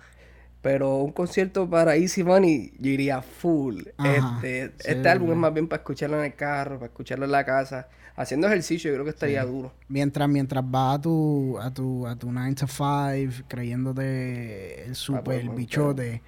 Pero 0.63 0.97
un 0.97 1.11
concierto 1.11 1.69
para 1.69 1.95
Easy 1.95 2.23
Money, 2.23 2.73
yo 2.79 2.89
iría 2.89 3.21
full. 3.21 3.83
este 4.03 4.73
este 4.79 5.07
álbum 5.07 5.29
es 5.29 5.37
más 5.37 5.53
bien 5.53 5.67
para 5.67 5.81
escucharlo 5.81 6.17
en 6.17 6.25
el 6.25 6.33
carro, 6.33 6.79
para 6.79 6.87
escucharlo 6.87 7.25
en 7.25 7.31
la 7.31 7.45
casa. 7.45 7.87
Haciendo 8.15 8.47
ejercicio, 8.47 8.89
yo 8.89 8.95
creo 8.95 9.03
que 9.05 9.11
estaría 9.11 9.45
duro. 9.45 9.71
Mientras, 9.87 10.27
mientras 10.27 10.63
vas 10.65 10.97
a 10.97 11.01
tu, 11.01 11.59
a 11.59 11.71
tu, 11.71 12.07
a 12.07 12.15
tu 12.15 12.31
9 12.31 12.55
to 12.55 12.65
5, 12.65 13.45
creyéndote 13.47 14.85
el 14.85 14.95
super 14.95 15.49
bichote. 15.49 16.23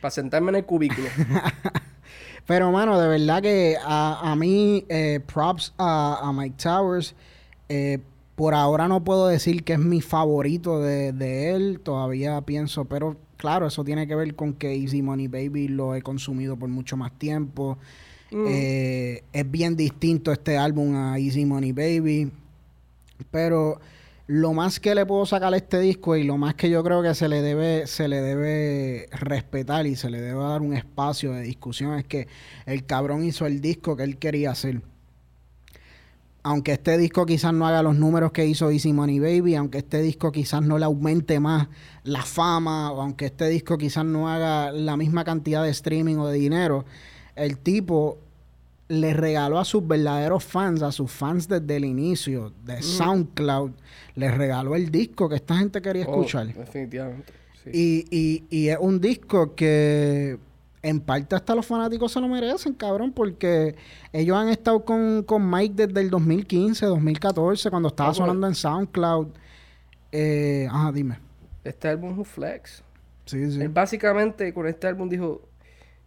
Para 0.00 0.12
sentarme 0.12 0.50
en 0.50 0.56
el 0.56 0.64
cubículo. 0.64 1.08
Pero, 2.46 2.72
mano, 2.72 2.98
de 3.00 3.08
verdad 3.08 3.42
que 3.42 3.76
a, 3.82 4.32
a 4.32 4.36
mí, 4.36 4.84
eh, 4.88 5.20
props 5.32 5.74
a, 5.78 6.32
Mike 6.34 6.56
Towers. 6.62 7.14
Eh, 7.68 7.98
por 8.40 8.54
ahora 8.54 8.88
no 8.88 9.04
puedo 9.04 9.28
decir 9.28 9.64
que 9.64 9.74
es 9.74 9.78
mi 9.78 10.00
favorito 10.00 10.80
de, 10.80 11.54
él. 11.54 11.80
Todavía 11.82 12.40
pienso, 12.40 12.86
pero 12.86 13.18
claro, 13.36 13.66
eso 13.66 13.84
tiene 13.84 14.06
que 14.06 14.14
ver 14.14 14.34
con 14.34 14.54
que 14.54 14.74
Easy 14.74 15.02
Money 15.02 15.28
Baby 15.28 15.68
lo 15.68 15.94
he 15.94 16.00
consumido 16.00 16.56
por 16.56 16.70
mucho 16.70 16.96
más 16.96 17.12
tiempo. 17.18 17.76
Mm. 18.30 18.44
Eh, 18.48 19.24
es 19.34 19.50
bien 19.50 19.76
distinto 19.76 20.32
este 20.32 20.56
álbum 20.56 20.96
a 20.96 21.18
Easy 21.18 21.44
Money 21.44 21.72
Baby. 21.72 22.32
Pero 23.30 23.78
lo 24.30 24.52
más 24.52 24.78
que 24.78 24.94
le 24.94 25.04
puedo 25.06 25.26
sacar 25.26 25.52
a 25.52 25.56
este 25.56 25.80
disco 25.80 26.14
y 26.14 26.22
lo 26.22 26.38
más 26.38 26.54
que 26.54 26.70
yo 26.70 26.84
creo 26.84 27.02
que 27.02 27.16
se 27.16 27.28
le 27.28 27.42
debe 27.42 27.88
se 27.88 28.06
le 28.06 28.20
debe 28.20 29.08
respetar 29.10 29.88
y 29.88 29.96
se 29.96 30.08
le 30.08 30.20
debe 30.20 30.40
dar 30.40 30.62
un 30.62 30.72
espacio 30.72 31.32
de 31.32 31.42
discusión 31.42 31.98
es 31.98 32.04
que 32.04 32.28
el 32.64 32.86
cabrón 32.86 33.24
hizo 33.24 33.44
el 33.44 33.60
disco 33.60 33.96
que 33.96 34.04
él 34.04 34.18
quería 34.18 34.52
hacer. 34.52 34.82
Aunque 36.44 36.74
este 36.74 36.96
disco 36.96 37.26
quizás 37.26 37.52
no 37.52 37.66
haga 37.66 37.82
los 37.82 37.96
números 37.96 38.30
que 38.30 38.46
hizo 38.46 38.70
Easy 38.70 38.92
Money 38.92 39.18
Baby, 39.18 39.56
aunque 39.56 39.78
este 39.78 40.00
disco 40.00 40.30
quizás 40.30 40.62
no 40.62 40.78
le 40.78 40.84
aumente 40.84 41.40
más 41.40 41.66
la 42.04 42.22
fama, 42.22 42.92
o 42.92 43.02
aunque 43.02 43.26
este 43.26 43.48
disco 43.48 43.78
quizás 43.78 44.04
no 44.04 44.28
haga 44.28 44.70
la 44.70 44.96
misma 44.96 45.24
cantidad 45.24 45.64
de 45.64 45.70
streaming 45.70 46.18
o 46.18 46.28
de 46.28 46.38
dinero, 46.38 46.84
el 47.34 47.58
tipo 47.58 48.18
le 48.90 49.14
regaló 49.14 49.60
a 49.60 49.64
sus 49.64 49.86
verdaderos 49.86 50.42
fans, 50.42 50.82
a 50.82 50.90
sus 50.90 51.12
fans 51.12 51.46
desde 51.46 51.76
el 51.76 51.84
inicio 51.84 52.52
de 52.64 52.82
SoundCloud, 52.82 53.70
les 54.16 54.36
regaló 54.36 54.74
el 54.74 54.90
disco 54.90 55.28
que 55.28 55.36
esta 55.36 55.56
gente 55.56 55.80
quería 55.80 56.04
oh, 56.08 56.16
escuchar. 56.16 56.52
definitivamente. 56.52 57.32
Y, 57.72 58.04
y, 58.10 58.44
y 58.50 58.68
es 58.68 58.78
un 58.80 59.00
disco 59.00 59.54
que 59.54 60.40
en 60.82 60.98
parte 60.98 61.36
hasta 61.36 61.54
los 61.54 61.66
fanáticos 61.66 62.10
se 62.10 62.20
lo 62.20 62.26
merecen, 62.26 62.74
cabrón, 62.74 63.12
porque 63.12 63.76
ellos 64.12 64.36
han 64.36 64.48
estado 64.48 64.84
con, 64.84 65.22
con 65.22 65.48
Mike 65.48 65.86
desde 65.86 66.00
el 66.00 66.10
2015, 66.10 66.86
2014, 66.86 67.70
cuando 67.70 67.90
estaba 67.90 68.12
sonando 68.12 68.48
en 68.48 68.56
SoundCloud. 68.56 69.28
Eh, 70.10 70.66
ajá, 70.68 70.90
dime. 70.90 71.20
Este 71.62 71.86
álbum 71.86 72.10
es 72.10 72.18
un 72.18 72.24
flex. 72.24 72.82
Sí, 73.26 73.52
sí. 73.52 73.62
Él 73.62 73.68
básicamente 73.68 74.52
con 74.52 74.66
este 74.66 74.88
álbum 74.88 75.08
dijo, 75.08 75.42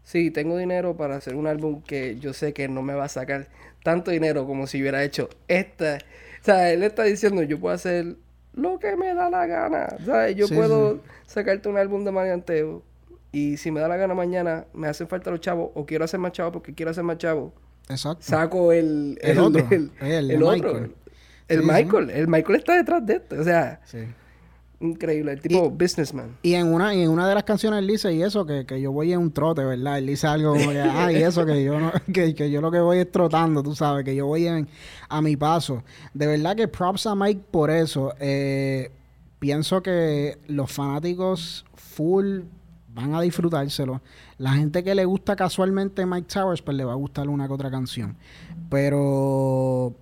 sí, 0.04 0.32
tengo 0.32 0.58
dinero 0.58 0.96
para 0.96 1.16
hacer 1.16 1.36
un 1.36 1.48
álbum 1.48 1.82
que 1.82 2.20
yo 2.20 2.34
sé 2.34 2.54
que 2.54 2.68
no 2.68 2.82
me 2.82 2.94
va 2.94 3.06
a 3.06 3.10
sacar 3.10 3.48
tanto 3.84 4.12
dinero 4.12 4.46
como 4.46 4.68
si 4.68 4.82
hubiera 4.82 5.04
hecho 5.04 5.30
esta. 5.48 6.00
O 6.42 6.46
sea, 6.46 6.72
él 6.72 6.84
está 6.84 7.04
diciendo, 7.04 7.44
yo 7.44 7.60
puedo 7.60 7.74
hacer 7.74 8.16
lo 8.54 8.80
que 8.80 8.96
me 8.96 9.14
da 9.14 9.30
la 9.30 9.46
gana. 9.46 9.88
¿Sabes? 10.06 10.36
Yo 10.36 10.48
puedo 10.48 11.02
sacarte 11.26 11.70
un 11.70 11.78
álbum 11.78 12.04
de 12.04 12.12
Marianteo 12.12 12.84
y 13.32 13.58
si 13.58 13.72
me 13.72 13.80
da 13.80 13.88
la 13.88 13.98
gana 13.98 14.14
mañana, 14.14 14.66
me 14.74 14.88
hacen 14.88 15.08
falta 15.08 15.32
los 15.32 15.42
chavos 15.42 15.72
o 15.74 15.86
quiero 15.86 16.06
hacer 16.06 16.20
más 16.20 16.32
chavos 16.34 16.54
porque 16.54 16.74
quiero 16.74 16.92
hacer 16.92 17.04
más 17.04 17.18
chavos. 17.18 17.52
Exacto. 17.90 18.24
Saco 18.24 18.72
el, 18.72 19.20
el, 19.22 19.40
otro. 19.40 19.68
El, 19.70 20.44
otro. 20.44 20.90
El 21.48 21.64
Michael. 21.64 22.10
El 22.12 22.28
Michael 22.28 22.60
está 22.60 22.76
detrás 22.76 23.06
de 23.06 23.16
esto. 23.16 23.40
O 23.40 23.44
sea. 23.44 23.82
Sí. 23.86 24.00
Increíble, 24.84 25.32
el 25.32 25.42
tipo 25.42 25.70
businessman. 25.70 26.36
Y 26.42 26.56
en 26.56 26.68
una, 26.68 26.94
y 26.94 27.04
en 27.04 27.10
una 27.10 27.26
de 27.26 27.34
las 27.34 27.46
canciones 27.46 27.80
él 27.80 27.88
dice, 27.88 28.14
y 28.14 28.22
eso, 28.22 28.46
que, 28.46 28.66
que 28.66 28.82
yo 28.82 28.92
voy 28.92 29.14
en 29.14 29.20
un 29.20 29.32
trote, 29.32 29.64
¿verdad? 29.64 29.98
Él 29.98 30.08
dice 30.08 30.28
algo 30.28 30.52
como 30.52 30.72
que, 30.72 30.82
ah, 30.82 31.10
y 31.10 31.24
eso, 31.24 31.46
que 31.46 31.64
yo, 31.64 31.80
no, 31.80 31.90
que, 32.14 32.36
que, 32.36 32.52
yo 32.52 32.60
lo 32.60 32.70
que 32.70 32.82
voy 32.82 32.98
es 32.98 33.10
trotando, 33.10 33.64
tú 33.64 33.74
sabes, 33.76 34.04
que 34.04 34.14
yo 34.14 34.28
voy 34.28 34.46
en, 34.46 34.68
a 35.08 35.22
mi 35.22 35.38
paso. 35.38 35.84
De 36.14 36.28
verdad 36.28 36.58
que 36.58 36.68
props 36.68 37.08
a 37.08 37.16
Mike 37.16 37.44
por 37.50 37.72
eso. 37.72 38.14
Eh, 38.20 38.92
pienso 39.40 39.82
que 39.82 40.38
los 40.48 40.70
fanáticos 40.70 41.66
full 41.76 42.42
van 42.90 43.16
a 43.16 43.22
disfrutárselo. 43.22 44.02
La 44.38 44.52
gente 44.52 44.84
que 44.84 44.96
le 44.96 45.06
gusta 45.06 45.38
casualmente 45.38 46.06
Mike 46.06 46.28
Towers, 46.28 46.62
pues 46.62 46.76
le 46.76 46.84
va 46.84 46.92
a 46.92 46.96
gustar 46.96 47.30
una 47.30 47.48
que 47.48 47.54
otra 47.54 47.72
canción. 47.72 48.18
Pero 48.70 49.96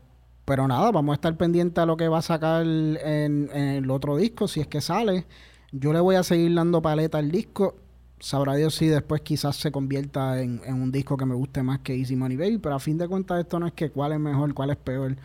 pero 0.46 0.68
nada, 0.68 0.92
vamos 0.92 1.14
a 1.14 1.16
estar 1.16 1.36
pendientes 1.38 1.82
a 1.82 1.86
lo 1.86 1.98
que 1.98 2.08
va 2.08 2.20
a 2.20 2.22
sacar 2.22 2.64
en, 2.64 3.50
el 3.54 3.90
otro 3.92 4.18
disco, 4.18 4.48
si 4.48 4.60
es 4.60 4.68
que 4.68 4.82
sale. 4.82 5.26
Yo 5.72 5.94
le 5.94 6.00
voy 6.00 6.16
a 6.16 6.24
seguir 6.24 6.54
dando 6.54 6.82
paleta 6.82 7.20
al 7.20 7.32
disco. 7.32 7.76
Sabrá 8.20 8.56
Dios 8.56 8.76
si 8.76 8.88
después 8.88 9.22
quizás 9.22 9.56
se 9.56 9.72
convierta 9.72 10.42
en, 10.42 10.62
un 10.68 10.92
disco 10.92 11.18
que 11.18 11.26
me 11.26 11.36
guste 11.36 11.64
más 11.64 11.80
que 11.80 11.96
Easy 11.96 12.16
Money 12.16 12.38
Baby, 12.38 12.58
pero 12.58 12.76
a 12.76 12.80
fin 12.80 12.98
de 12.98 13.08
cuentas 13.08 13.40
esto 13.40 13.60
no 13.60 13.68
es 13.68 13.74
que 13.74 13.90
cuál 13.90 14.14
es 14.14 14.20
mejor, 14.20 14.54
cuál 14.54 14.72
es 14.72 14.78
peor. 14.78 15.16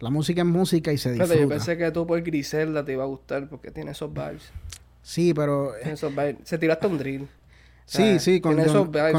La 0.00 0.10
música 0.10 0.42
es 0.42 0.46
música 0.46 0.92
y 0.92 0.98
se 0.98 1.12
disfruta. 1.12 1.36
yo 1.36 1.48
pensé 1.48 1.78
que 1.78 1.90
tú 1.92 2.06
por 2.06 2.20
Griselda 2.22 2.84
te 2.84 2.92
iba 2.92 3.04
a 3.04 3.06
gustar 3.06 3.48
porque 3.48 3.70
tiene 3.70 3.92
esos 3.92 4.12
vibes. 4.12 4.50
Sí, 5.02 5.32
pero... 5.32 5.74
esos 5.76 6.10
vibes. 6.10 6.36
Se 6.44 6.58
tiraste 6.58 6.86
un 6.86 6.98
drill. 6.98 7.28
Sí, 7.84 8.18
sí, 8.18 8.40
con, 8.40 8.56
la 8.56 8.64
de, 8.64 9.12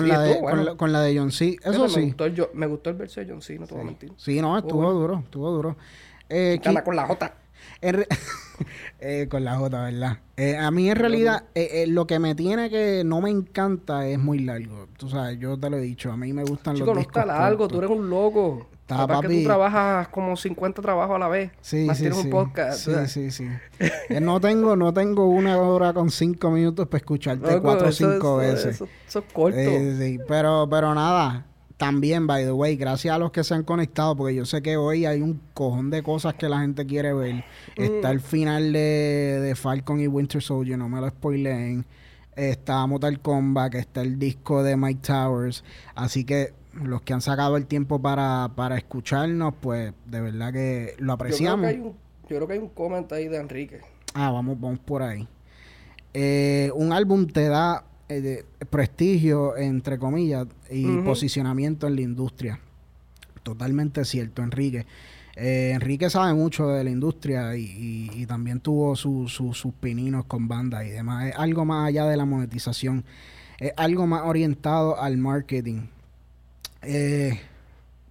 con, 0.77 0.91
la, 0.91 1.01
de, 1.01 1.17
John 1.17 1.31
C. 1.31 1.57
Eso 1.63 1.87
sí. 1.87 1.99
Me 1.99 2.05
gustó, 2.07 2.25
el, 2.25 2.47
me 2.53 2.67
gustó 2.67 2.89
el 2.89 2.95
verso 2.95 3.21
de 3.21 3.27
John 3.29 3.41
C, 3.41 3.59
no 3.59 3.67
te 3.67 3.73
voy 3.73 3.83
a 3.83 3.85
mentir. 3.85 4.11
Sí, 4.17 4.41
no, 4.41 4.57
estuvo 4.57 4.91
duro, 4.91 5.19
estuvo 5.23 5.51
duro. 5.51 5.75
Eh, 6.29 6.59
con 6.83 6.95
la 6.95 7.05
J. 7.05 7.33
eh, 8.99 9.27
con 9.29 9.43
la 9.43 9.55
J, 9.57 9.83
¿verdad? 9.83 10.17
Eh, 10.37 10.57
a 10.57 10.71
mí 10.71 10.89
en 10.89 10.95
realidad 10.95 11.43
eh, 11.53 11.83
eh, 11.83 11.87
lo 11.87 12.07
que 12.07 12.17
me 12.19 12.33
tiene 12.33 12.69
que 12.69 13.03
no 13.05 13.21
me 13.21 13.29
encanta 13.29 14.07
es 14.07 14.17
muy 14.17 14.39
largo. 14.39 14.87
Tú 14.97 15.09
sabes, 15.09 15.37
yo 15.39 15.59
te 15.59 15.69
lo 15.69 15.77
he 15.77 15.81
dicho, 15.81 16.11
a 16.11 16.17
mí 16.17 16.33
me 16.33 16.43
gustan 16.43 16.79
los 16.79 16.97
discos. 16.97 17.15
no 17.15 17.25
largo, 17.25 17.67
tú 17.67 17.79
eres 17.79 17.89
un 17.89 18.09
loco. 18.09 18.67
Está, 18.83 19.21
que 19.21 19.29
tú 19.29 19.43
trabajas 19.45 20.09
como 20.09 20.35
50 20.35 20.81
trabajos 20.81 21.15
a 21.15 21.19
la 21.19 21.29
vez. 21.29 21.51
Sí, 21.61 21.87
sí, 21.95 22.11
sí. 22.11 22.19
un 22.19 22.29
podcast. 22.29 22.85
Sí, 22.85 22.91
sí, 23.07 23.31
sí. 23.31 23.47
Eh, 24.09 24.19
no, 24.19 24.41
tengo, 24.41 24.75
no 24.75 24.93
tengo 24.93 25.29
una 25.29 25.57
hora 25.57 25.93
con 25.93 26.11
cinco 26.11 26.51
minutos 26.51 26.87
para 26.87 26.97
escucharte 26.97 27.61
cuatro 27.61 27.87
o 27.87 27.91
cinco 27.91 28.37
veces. 28.37 28.75
Eso, 29.07 29.19
es 29.19 29.25
corto. 29.33 29.57
Eh, 29.57 29.95
sí, 29.97 30.19
pero, 30.27 30.67
pero 30.69 30.93
nada. 30.93 31.45
También, 31.77 32.27
by 32.27 32.43
the 32.43 32.51
way, 32.51 32.75
gracias 32.75 33.15
a 33.15 33.17
los 33.17 33.31
que 33.31 33.43
se 33.43 33.53
han 33.53 33.63
conectado, 33.63 34.15
porque 34.15 34.35
yo 34.35 34.45
sé 34.45 34.61
que 34.61 34.75
hoy 34.75 35.05
hay 35.05 35.21
un 35.21 35.41
cojón 35.53 35.89
de 35.89 36.03
cosas 36.03 36.33
que 36.33 36.49
la 36.49 36.59
gente 36.59 36.85
quiere 36.85 37.13
ver. 37.13 37.45
Está 37.75 38.11
el 38.11 38.19
final 38.19 38.73
de, 38.73 39.39
de 39.41 39.55
Falcon 39.55 40.01
y 40.01 40.07
Winter 40.07 40.41
Soldier, 40.41 40.77
no 40.77 40.89
me 40.89 40.99
lo 40.99 41.07
spoileen. 41.07 41.85
Está 42.35 42.85
Mortal 42.85 43.19
Kombat, 43.21 43.75
está 43.75 44.01
el 44.01 44.19
disco 44.19 44.61
de 44.61 44.75
Mike 44.75 45.01
Towers. 45.05 45.63
Así 45.95 46.25
que 46.25 46.53
los 46.73 47.01
que 47.01 47.13
han 47.13 47.21
sacado 47.21 47.57
el 47.57 47.65
tiempo 47.65 48.01
para, 48.01 48.51
para 48.55 48.77
escucharnos, 48.77 49.53
pues 49.59 49.93
de 50.05 50.21
verdad 50.21 50.51
que 50.51 50.95
lo 50.97 51.13
apreciamos. 51.13 51.71
Yo 51.71 52.37
creo 52.37 52.47
que 52.47 52.53
hay 52.53 52.59
un, 52.59 52.69
comentario 52.69 53.25
ahí 53.25 53.29
de 53.29 53.37
Enrique. 53.37 53.81
Ah, 54.13 54.31
vamos, 54.31 54.59
vamos 54.59 54.79
por 54.79 55.03
ahí. 55.03 55.27
Eh, 56.13 56.71
un 56.75 56.93
álbum 56.93 57.27
te 57.27 57.47
da 57.47 57.85
eh, 58.09 58.43
prestigio, 58.69 59.57
entre 59.57 59.97
comillas, 59.97 60.47
y 60.69 60.85
posicionamiento 60.97 61.87
en 61.87 61.95
la 61.95 62.01
industria. 62.01 62.59
Totalmente 63.43 64.05
cierto, 64.05 64.41
Enrique. 64.41 64.85
Eh, 65.35 65.71
Enrique 65.73 66.09
sabe 66.09 66.33
mucho 66.33 66.67
de 66.67 66.83
la 66.83 66.91
industria 66.91 67.55
y, 67.55 68.25
también 68.27 68.59
tuvo 68.59 68.95
sus 68.95 69.73
pininos 69.79 70.25
con 70.25 70.47
bandas 70.47 70.85
y 70.85 70.89
demás. 70.89 71.27
Es 71.27 71.35
algo 71.35 71.65
más 71.65 71.87
allá 71.87 72.05
de 72.05 72.17
la 72.17 72.25
monetización. 72.25 73.03
Es 73.59 73.73
algo 73.77 74.07
más 74.07 74.23
orientado 74.25 74.99
al 74.99 75.17
marketing. 75.17 75.87
Eh, 76.85 77.39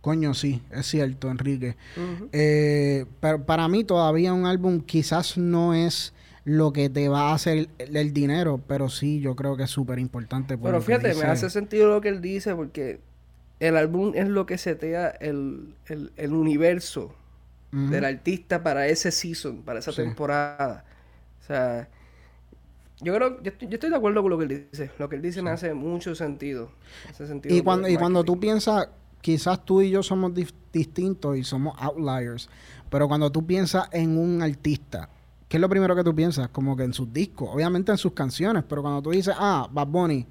coño, 0.01 0.35
sí, 0.35 0.63
es 0.71 0.87
cierto, 0.87 1.31
Enrique. 1.31 1.77
Eh, 2.33 3.07
pero 3.21 3.45
para 3.45 3.69
mí 3.69 3.85
todavía 3.85 4.33
un 4.33 4.47
álbum 4.47 4.81
quizás 4.81 5.39
no 5.39 5.75
es 5.75 6.13
lo 6.45 6.73
que 6.73 6.91
te 6.91 7.09
va 7.09 7.31
a 7.31 7.35
hacer 7.35 7.69
el, 7.79 8.13
dinero, 8.13 8.61
pero 8.67 8.89
sí, 8.89 9.21
yo 9.21 9.37
creo 9.37 9.57
que 9.57 9.65
es 9.65 9.71
súper 9.71 9.99
importante. 9.99 10.59
Pero 10.59 10.81
fíjate, 10.81 11.15
me 11.15 11.25
hace 11.25 11.51
sentido 11.51 11.89
lo 11.89 12.01
que 12.01 12.09
él 12.09 12.21
dice, 12.21 12.55
porque 12.55 13.01
el 13.61 13.77
álbum 13.77 14.13
es 14.15 14.29
lo 14.29 14.45
que 14.45 14.59
setea 14.59 15.09
el, 15.09 15.75
el, 15.87 16.33
universo 16.33 17.15
del 17.71 18.05
artista 18.05 18.63
para 18.63 18.87
ese 18.89 19.11
season, 19.11 19.63
para 19.63 19.79
esa 19.79 19.93
temporada. 19.93 20.85
O 21.41 21.47
sea, 21.47 21.89
yo 23.03 23.15
creo, 23.15 23.43
yo 23.43 23.51
estoy, 23.51 23.69
yo 23.69 23.75
estoy, 23.75 23.91
de 23.91 23.97
acuerdo 23.97 24.23
con 24.23 24.31
lo 24.31 24.39
que 24.39 24.45
él 24.45 24.69
dice. 24.71 24.91
Lo 24.99 25.09
que 25.09 25.17
él 25.17 25.23
dice 25.23 25.43
me 25.43 25.51
hace 25.51 25.75
mucho 25.75 26.15
sentido. 26.15 26.71
y 27.45 27.61
cuando, 27.63 27.89
y 27.89 27.97
cuando 27.97 28.25
tú 28.25 28.39
piensas, 28.39 28.89
quizás 29.21 29.65
tú 29.65 29.83
y 29.83 29.91
yo 29.91 30.03
somos 30.03 30.33
distintos 30.73 31.37
y 31.37 31.45
somos 31.45 31.75
outliers, 31.79 32.49
pero 32.91 33.09
cuando 33.09 33.31
tú 33.33 33.47
piensas 33.47 33.89
en 33.93 34.19
un 34.19 34.43
artista, 34.43 35.09
¿qué 35.49 35.57
es 35.57 35.61
lo 35.61 35.69
primero 35.69 35.97
que 35.97 36.05
tú 36.05 36.15
piensas? 36.15 36.49
Como 36.49 36.77
que 36.77 36.85
en 36.85 36.93
sus 36.93 37.13
discos, 37.13 37.49
obviamente 37.53 37.91
en 37.91 37.99
sus 37.99 38.13
canciones, 38.13 38.65
pero 38.69 38.83
cuando 38.83 39.03
tú 39.03 39.11
dices, 39.11 39.35
ah, 39.39 39.69
Bad 39.73 39.89
Bunny, 39.89 40.27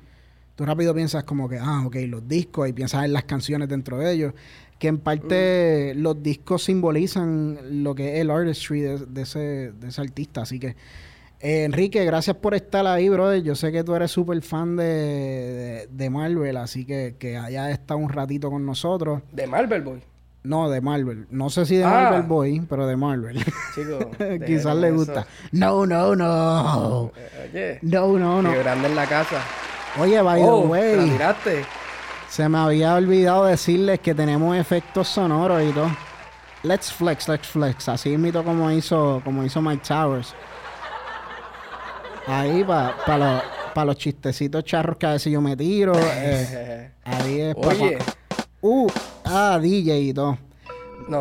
tú 0.55 0.65
rápido 0.65 0.93
piensas 0.93 1.23
como 1.23 1.49
que, 1.49 1.57
ah, 1.57 1.83
ok, 1.85 1.95
los 2.07 2.27
discos 2.27 2.69
y 2.69 2.73
piensas 2.73 3.05
en 3.05 3.13
las 3.13 3.23
canciones 3.23 3.67
dentro 3.67 3.97
de 3.97 4.13
ellos, 4.13 4.33
que 4.77 4.87
en 4.87 4.97
parte 4.97 5.93
mm. 5.95 5.99
los 5.99 6.21
discos 6.23 6.63
simbolizan 6.63 7.83
lo 7.83 7.95
que 7.95 8.15
es 8.15 8.21
el 8.21 8.31
artistry 8.31 8.81
de, 8.81 9.21
ese, 9.21 9.71
de 9.71 9.87
ese 9.87 10.01
artista, 10.01 10.41
así 10.41 10.59
que 10.59 10.75
eh, 11.41 11.63
Enrique, 11.63 12.05
gracias 12.05 12.35
por 12.37 12.53
estar 12.53 12.85
ahí, 12.85 13.09
brother. 13.09 13.41
Yo 13.41 13.55
sé 13.55 13.71
que 13.71 13.83
tú 13.83 13.95
eres 13.95 14.11
súper 14.11 14.41
fan 14.41 14.75
de, 14.75 15.87
de, 15.89 16.09
Marvel, 16.09 16.57
así 16.57 16.85
que, 16.85 17.15
que 17.17 17.37
haya 17.37 17.71
estado 17.71 17.99
un 17.99 18.09
ratito 18.09 18.49
con 18.49 18.65
nosotros. 18.65 19.21
¿De 19.31 19.47
Marvel 19.47 19.81
Boy? 19.81 20.01
No, 20.43 20.69
de 20.69 20.81
Marvel. 20.81 21.27
No 21.29 21.49
sé 21.49 21.65
si 21.65 21.77
de 21.77 21.83
ah. 21.83 21.89
Marvel 21.89 22.23
Boy, 22.23 22.61
pero 22.67 22.87
de 22.87 22.95
Marvel. 22.95 23.43
Chico, 23.75 24.11
quizás 24.45 24.75
le 24.75 24.91
gusta. 24.91 25.27
No, 25.51 25.85
no, 25.85 26.15
no. 26.15 27.11
Oye. 27.43 27.79
No, 27.81 28.17
no, 28.17 28.41
no. 28.41 28.51
Qué 28.51 28.59
grande 28.59 28.87
en 28.87 28.95
la 28.95 29.05
casa. 29.07 29.41
Oye, 29.99 30.21
by 30.21 30.41
oh, 30.43 30.61
the 30.61 30.67
way. 30.67 31.09
miraste. 31.09 31.65
Se 32.29 32.47
me 32.47 32.57
había 32.57 32.95
olvidado 32.95 33.45
decirles 33.45 33.99
que 33.99 34.15
tenemos 34.15 34.55
efectos 34.57 35.07
sonoros 35.07 35.61
y 35.63 35.71
todo. 35.73 35.89
Let's 36.63 36.91
flex, 36.91 37.27
let's 37.27 37.47
flex. 37.47 37.89
Así 37.89 38.17
mismo 38.17 38.43
como 38.43 38.71
hizo, 38.71 39.21
como 39.23 39.43
hizo 39.43 39.61
Mike 39.61 39.83
Towers. 39.87 40.33
Ahí 42.27 42.63
para 42.63 43.43
pa 43.73 43.85
los 43.85 43.97
chistecitos 43.97 44.63
charros 44.63 44.97
que 44.97 45.05
a 45.05 45.13
veces 45.13 45.31
yo 45.31 45.41
me 45.41 45.55
tiro. 45.55 45.93
Eh, 45.97 46.91
ahí 47.03 47.41
es 47.41 47.55
Oye. 47.57 47.97
Uh, 48.61 48.87
ah, 49.25 49.59
DJ 49.61 49.99
y 49.99 50.13
todo. 50.13 50.37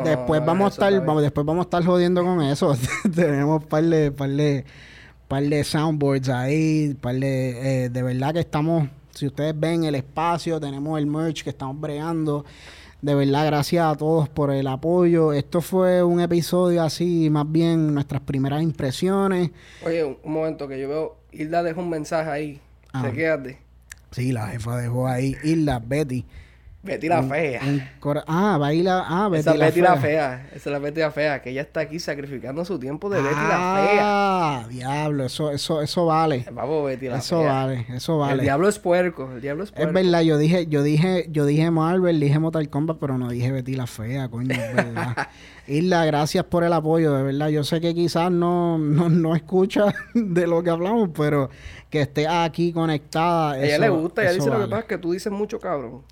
después 0.05 0.45
vamos 0.45 0.67
a 0.67 0.69
estar, 0.69 1.07
vamos, 1.07 1.23
después 1.23 1.47
vamos 1.47 1.63
a 1.63 1.67
estar 1.67 1.85
jodiendo 1.85 2.23
con 2.23 2.43
eso. 2.43 2.77
Tenemos 3.15 3.65
par 3.65 3.85
de, 3.85 4.13
par 4.13 4.29
de, 4.29 4.65
par 5.27 5.43
de 5.43 5.65
soundboards 5.65 6.29
ahí, 6.29 6.95
par 7.01 7.15
de, 7.15 7.85
eh, 7.85 7.89
de 7.89 8.03
verdad 8.03 8.35
que 8.35 8.41
estamos, 8.41 8.89
si 9.15 9.27
ustedes 9.27 9.59
ven 9.59 9.85
el 9.85 9.95
espacio, 9.95 10.61
tenemos 10.61 10.99
el 10.99 11.07
merch 11.07 11.43
que 11.43 11.51
estamos 11.51 11.81
bregando. 11.81 12.45
De 13.03 13.15
verdad, 13.15 13.47
gracias 13.47 13.85
a 13.87 13.97
todos 13.97 14.29
por 14.29 14.51
el 14.51 14.67
apoyo. 14.67 15.33
Esto 15.33 15.63
fue 15.63 16.03
un 16.03 16.21
episodio 16.21 16.83
así, 16.83 17.31
más 17.31 17.51
bien 17.51 17.95
nuestras 17.95 18.21
primeras 18.21 18.63
impresiones. 18.63 19.51
Oye, 19.85 20.05
un, 20.05 20.19
momento 20.25 20.69
que 20.69 20.79
yo 20.79 20.89
veo, 20.89 21.17
Hilda 21.33 21.63
dejó 21.63 21.81
un 21.81 21.89
mensaje 21.89 22.31
ahí. 22.31 22.61
Ah. 22.93 23.11
quédate. 23.15 23.59
Sí, 24.11 24.33
la 24.33 24.49
jefa 24.49 24.77
dejó 24.77 25.09
ahí. 25.09 25.35
Hilda, 25.43 25.79
Betty. 25.79 26.27
Betty 26.83 27.09
la 27.09 27.23
fea. 27.23 27.61
ah, 28.27 28.57
baila. 28.59 29.05
Ah, 29.07 29.29
Betty 29.29 29.41
Esa 29.41 29.55
la 29.55 29.67
Betty 29.67 29.81
fea. 29.81 29.91
la 29.91 29.97
fea. 29.97 30.47
Esa 30.55 30.57
es 30.57 30.67
la 30.67 30.79
Betty 30.79 31.01
la 31.01 31.11
fea. 31.11 31.43
Que 31.43 31.51
ella 31.51 31.61
está 31.61 31.81
aquí 31.81 31.99
sacrificando 31.99 32.65
su 32.65 32.79
tiempo 32.79 33.11
de 33.11 33.21
Betty 33.21 33.35
la 33.35 33.41
fea. 33.49 34.01
Ah, 34.01 34.67
diablo. 34.69 35.27
Eso, 35.27 35.51
eso, 35.51 35.83
eso 35.83 36.07
vale. 36.07 36.47
Vamos, 36.51 36.87
Betty 36.87 37.09
la 37.09 37.19
eso 37.19 37.43
vale. 37.43 37.85
Eso 37.91 38.17
vale. 38.17 38.35
El 38.35 38.41
diablo 38.41 38.67
es 38.67 38.79
puerco. 38.79 39.31
El 39.31 39.43
diablo 39.43 39.65
es 39.65 39.73
puerco. 39.73 39.89
Es 39.89 39.93
verdad. 39.95 40.23
Yo 40.23 40.39
dije, 40.39 40.69
yo 40.69 40.83
dije, 40.83 41.27
yo 41.31 41.45
dije 41.45 41.71
Marvel, 41.71 42.19
dije 42.19 42.39
Mortal 42.39 42.71
Kombat, 42.71 42.97
pero 42.99 43.19
no 43.19 43.29
dije 43.29 43.53
Betty 43.53 43.75
la 43.75 43.87
fea, 43.87 44.31
coño. 44.31 44.55
Es 44.55 44.75
verdad. 44.75 45.29
Isla, 45.67 46.07
gracias 46.07 46.45
por 46.45 46.65
el 46.65 46.73
apoyo, 46.73 47.13
de 47.13 47.23
verdad. 47.23 47.49
Yo 47.49 47.63
sé 47.63 47.81
que 47.83 47.95
quizás 47.95 48.33
no, 48.33 48.79
no, 48.79 49.11
no 49.11 49.37
escucha 49.37 49.95
de 50.15 50.47
lo 50.47 50.63
que 50.63 50.71
hablamos, 50.71 51.11
pero 51.15 51.51
que 51.91 52.01
esté 52.01 52.27
aquí 52.27 52.73
conectada. 52.73 53.53
A 53.53 53.63
ella 53.63 53.79
le 53.79 53.89
gusta. 53.91 54.23
Ella 54.23 54.33
dice 54.33 54.49
lo 54.49 54.61
que 54.61 54.67
pasa 54.67 54.81
es 54.81 54.87
que 54.87 54.97
tú 54.99 55.13
dices 55.13 55.31
mucho 55.31 55.61
cabrón. 55.61 56.03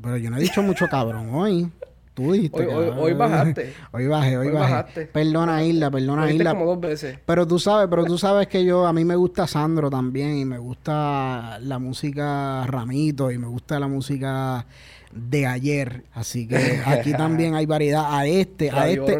Pero 0.00 0.16
yo 0.16 0.30
no 0.30 0.36
he 0.36 0.40
dicho 0.40 0.62
mucho 0.62 0.86
cabrón 0.88 1.34
hoy. 1.34 1.70
Tú 2.18 2.32
dijiste. 2.32 2.66
Hoy, 2.66 2.90
hoy, 2.98 3.12
bajaste. 3.12 3.74
hoy 3.92 4.08
bajé, 4.08 4.38
hoy, 4.38 4.50
bajé. 4.50 5.06
Perdona, 5.06 5.62
Isla, 5.62 5.88
perdona, 5.88 6.30
Isla. 6.30 6.50
como 6.50 6.66
dos 6.66 6.80
veces. 6.80 7.16
Pero 7.24 7.46
tú 7.46 7.60
sabes, 7.60 7.86
pero 7.88 8.04
tú 8.04 8.18
sabes 8.18 8.48
que 8.48 8.64
yo, 8.64 8.86
a 8.88 8.92
mí 8.92 9.04
me 9.04 9.14
gusta 9.14 9.46
Sandro 9.46 9.88
también 9.88 10.36
y 10.36 10.44
me 10.44 10.58
gusta 10.58 11.60
la 11.60 11.78
música 11.78 12.66
Ramito 12.66 13.30
y 13.30 13.38
me 13.38 13.46
gusta 13.46 13.78
la 13.78 13.86
música 13.86 14.66
de 15.12 15.46
ayer. 15.46 16.02
Así 16.12 16.48
que 16.48 16.82
aquí 16.84 17.12
también 17.16 17.54
hay 17.54 17.66
variedad. 17.66 18.06
A 18.08 18.26
este, 18.26 18.72
a 18.72 18.88
este, 18.88 19.18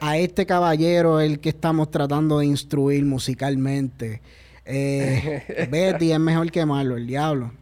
a 0.00 0.18
este 0.18 0.44
caballero, 0.44 1.20
el 1.20 1.38
que 1.38 1.50
estamos 1.50 1.92
tratando 1.92 2.40
de 2.40 2.46
instruir 2.46 3.04
musicalmente. 3.04 4.20
Eh, 4.64 5.68
Betty 5.70 6.10
es 6.10 6.18
mejor 6.18 6.50
que 6.50 6.66
Marlo, 6.66 6.96
el 6.96 7.06
diablo. 7.06 7.52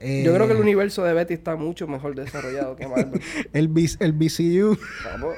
Yo 0.00 0.34
creo 0.34 0.46
que 0.46 0.54
el 0.54 0.58
eh, 0.58 0.62
universo 0.62 1.04
de 1.04 1.12
Betty 1.12 1.34
está 1.34 1.56
mucho 1.56 1.86
mejor 1.86 2.14
desarrollado 2.14 2.74
que 2.74 2.88
Marvel. 2.88 3.20
el, 3.52 3.70
el 4.00 4.12
BCU. 4.12 4.78
Vamos, 5.04 5.34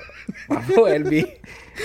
vamos, 0.48 0.90
el, 0.90 1.06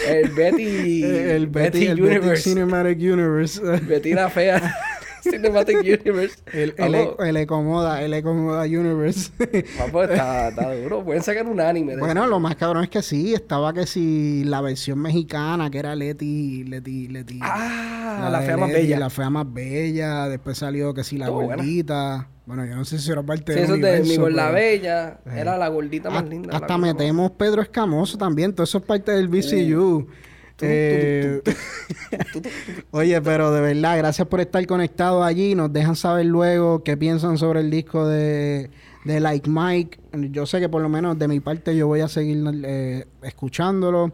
el 0.07 0.30
Betty. 0.36 1.03
El, 1.03 1.47
Betty, 1.47 1.88
el 1.88 2.01
Universe. 2.01 2.30
Betty 2.30 2.41
Cinematic 2.41 2.99
Universe. 2.99 3.61
Betty 3.61 4.13
la 4.13 4.30
fea. 4.30 4.75
Cinematic 5.30 5.78
Universe. 5.82 6.38
El, 6.51 6.73
el, 6.78 6.95
e, 6.95 7.09
el 7.19 7.38
Ecomoda, 7.38 8.01
el 8.01 8.13
Ecomoda 8.13 8.63
Universe. 8.63 9.32
Está, 9.39 10.47
está 10.49 10.75
duro. 10.75 11.03
Pueden 11.03 11.23
sacar 11.23 11.45
un 11.47 11.59
anime. 11.59 11.95
De 11.95 12.01
bueno, 12.01 12.28
lo 12.28 12.39
más 12.39 12.55
cabrón 12.55 12.84
es 12.84 12.89
que 12.89 13.01
sí, 13.01 13.34
estaba 13.34 13.73
que 13.73 13.86
si 13.86 14.43
la 14.45 14.61
versión 14.61 14.99
mexicana, 14.99 15.69
que 15.69 15.80
era 15.80 15.95
Leti, 15.95 16.63
Leti, 16.63 17.07
Leti. 17.07 17.39
Ah, 17.41 18.30
la, 18.32 18.41
fea 18.41 18.57
más 18.57 18.71
bella. 18.71 18.99
La 18.99 19.09
fea 19.09 19.30
más 19.30 19.53
bella. 19.53 20.28
Después 20.30 20.57
salió 20.57 20.93
que 20.93 21.03
si 21.03 21.17
la 21.17 21.30
gordita. 21.30 22.30
Bueno, 22.45 22.65
yo 22.65 22.75
no 22.78 22.86
sé 22.86 22.97
si 22.97 23.11
era 23.11 23.21
parte 23.23 23.51
sí, 23.51 23.59
del 23.59 23.63
eso 23.65 23.73
universo, 23.73 24.03
de 24.03 24.09
mi 24.09 24.17
gorda 24.17 24.51
bella. 24.51 25.19
Eh, 25.25 25.39
era 25.39 25.57
la 25.57 25.67
gordita 25.67 26.09
más 26.09 26.28
linda. 26.30 26.55
Hasta 26.55 26.78
metemos 26.78 27.32
Pedro 27.32 27.61
Escamoso 27.61 28.17
también. 28.17 28.53
Todo 28.53 28.63
eso 28.63 28.78
es 28.78 28.84
parte 28.86 29.11
del 29.11 29.28
VCU. 29.28 30.07
Eh, 30.09 30.28
oye, 32.91 33.22
pero 33.22 33.51
de 33.51 33.62
verdad, 33.62 33.97
gracias 33.97 34.28
por 34.28 34.39
estar 34.39 34.66
conectado 34.66 35.24
allí. 35.24 35.53
Nos 35.55 35.72
dejan 35.72 35.95
saber 35.95 36.26
luego 36.26 36.84
qué 36.84 36.97
piensan 36.97 37.38
sobre 37.38 37.60
el 37.60 37.70
disco 37.70 38.08
de, 38.08 38.70
de 39.05 39.20
Like 39.20 39.49
Mike. 39.49 39.99
Yo 40.32 40.45
sé 40.45 40.60
que 40.60 40.70
por 40.70 40.82
lo 40.82 40.89
menos 40.89 41.20
de 41.20 41.28
mi 41.28 41.39
parte 41.39 41.76
yo 41.76 41.88
voy 41.88 42.01
a 42.01 42.08
seguir 42.08 42.43
eh, 42.66 43.05
escuchándolo. 43.22 44.14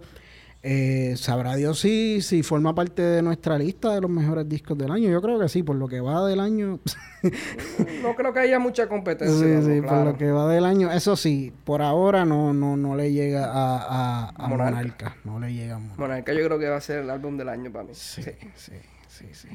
Eh, 0.66 1.16
sabrá 1.18 1.58
Dios 1.58 1.78
si, 1.78 2.22
si 2.22 2.42
forma 2.42 2.74
parte 2.74 3.02
de 3.02 3.22
nuestra 3.22 3.58
lista 3.58 3.94
de 3.94 4.00
los 4.00 4.10
mejores 4.10 4.48
discos 4.48 4.78
del 4.78 4.92
año. 4.92 5.10
Yo 5.10 5.22
creo 5.22 5.38
que 5.38 5.50
sí, 5.50 5.62
por 5.62 5.76
lo 5.76 5.90
que 5.90 6.00
va 6.00 6.26
del 6.26 6.40
año. 6.40 6.80
no 8.02 8.16
creo 8.16 8.32
que 8.32 8.40
haya 8.40 8.60
mucha 8.60 8.88
competencia. 8.88 9.62
Sí, 9.62 9.66
sí, 9.66 9.82
por 9.82 10.06
lo 10.06 10.18
que 10.18 10.32
va 10.32 10.48
del 10.48 10.64
año. 10.64 10.90
Eso 10.90 11.18
sí, 11.18 11.52
por 11.66 11.82
ahora 11.82 12.24
no, 12.24 12.54
no, 12.54 12.78
no 12.78 12.96
le 12.96 13.12
llega 13.12 13.52
a, 13.52 14.30
a, 14.30 14.48
Monarca. 14.48 15.18
No 15.26 15.38
le 15.38 15.54
llega 15.54 15.76
a 15.76 15.80
Monarca. 15.80 16.02
Monarca 16.02 16.34
yo 16.34 16.46
creo 16.46 16.58
que 16.58 16.70
va 16.70 16.78
a 16.78 16.82
ser 16.82 17.00
el 17.00 17.10
álbum 17.10 17.36
del 17.36 17.50
año 17.50 17.70
para 17.70 17.84
mí. 17.84 17.92
Sí, 17.94 18.24
sí, 18.56 18.72
sí, 19.10 19.26
sí. 19.34 19.50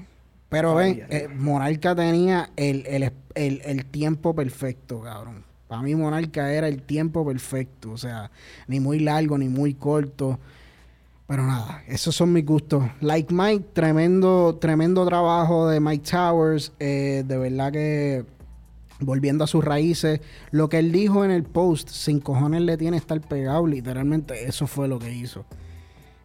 Pero 0.51 0.75
ven, 0.75 1.07
eh, 1.09 1.27
Monarca 1.35 1.95
tenía 1.95 2.51
el, 2.57 2.85
el, 2.87 3.13
el, 3.35 3.63
el 3.65 3.87
tiempo 3.87 4.35
perfecto, 4.35 5.01
cabrón. 5.01 5.43
Para 5.69 5.81
mí 5.81 5.95
Monarca 5.95 6.53
era 6.53 6.69
el 6.69 6.83
tiempo 6.83 7.25
perfecto. 7.27 7.93
O 7.93 7.97
sea, 7.97 8.31
ni 8.67 8.79
muy 8.79 8.99
largo, 8.99 9.39
ni 9.39 9.49
muy 9.49 9.73
corto. 9.73 10.39
Pero 11.29 11.47
nada, 11.47 11.85
esos 11.87 12.17
son 12.17 12.33
mis 12.33 12.47
gustos. 12.47 12.85
Like 13.03 13.33
Mike, 13.35 13.67
tremendo, 13.75 14.57
tremendo 14.59 15.05
trabajo 15.05 15.69
de 15.69 15.79
Mike 15.79 16.11
Towers. 16.11 16.73
Eh, 16.79 17.23
de 17.27 17.37
verdad 17.37 17.71
que 17.71 18.25
volviendo 19.01 19.45
a 19.45 19.47
sus 19.47 19.63
raíces, 19.63 20.23
lo 20.53 20.71
que 20.71 20.79
él 20.79 20.91
dijo 20.91 21.27
en 21.27 21.31
el 21.31 21.45
post, 21.45 21.91
sin 21.91 22.21
cojones 22.21 22.63
le 22.63 22.79
tiene 22.79 22.97
estar 22.97 23.21
pegado, 23.21 23.67
literalmente 23.67 24.49
eso 24.49 24.67
fue 24.67 24.89
lo 24.89 24.99
que 24.99 25.13
hizo. 25.13 25.45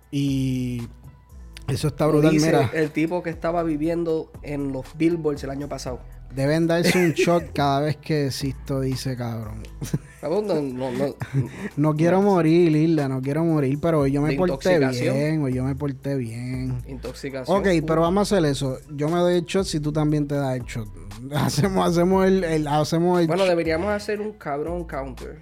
Y 0.10 0.84
eso 1.68 1.90
está 1.90 2.08
brutal, 2.08 2.36
mira. 2.36 2.72
El 2.74 2.92
tipo 2.92 3.22
que 3.24 3.30
estaba 3.30 3.62
viviendo 3.64 4.32
en 4.42 4.72
los 4.72 4.86
billboards 4.98 5.44
el 5.44 5.50
año 5.50 5.68
pasado. 5.68 6.00
Deben 6.36 6.68
darse 6.68 6.98
un 6.98 7.12
shot 7.14 7.54
cada 7.54 7.82
vez 7.82 7.98
que 7.98 8.32
Sisto 8.32 8.82
dice 8.82 9.16
cabrón. 9.16 9.64
No, 11.76 11.96
quiero 11.96 12.22
morir, 12.22 12.72
Lila, 12.72 13.10
no 13.10 13.22
quiero 13.22 13.44
morir, 13.44 13.78
pero 13.82 14.00
hoy 14.00 14.14
yo 14.14 14.22
me 14.22 14.34
porté 14.36 14.80
bien, 14.80 15.44
hoy 15.44 15.54
yo 15.54 15.64
me 15.64 15.76
porté 15.76 16.16
bien. 16.16 16.82
Intoxicación. 16.88 17.58
Ok, 17.58 17.68
pero 17.86 18.02
vamos 18.02 18.32
a 18.32 18.36
hacer 18.36 18.50
eso. 18.50 18.80
Yo 18.92 19.10
me 19.10 19.20
doy 19.20 19.36
el 19.36 19.44
shot 19.44 19.66
si 19.66 19.82
tú 19.82 19.92
también 19.92 20.28
te 20.28 20.36
das 20.36 20.56
el 20.56 20.64
shot. 20.64 20.88
Hacemos, 21.36 21.88
hacemos 21.88 22.26
el, 22.26 22.68
hacemos 22.68 23.22
el 23.22 23.28
Bueno, 23.28 23.46
deberíamos 23.46 23.90
hacer 23.90 24.20
un 24.20 24.34
cabrón 24.34 24.86
counter. 24.86 25.42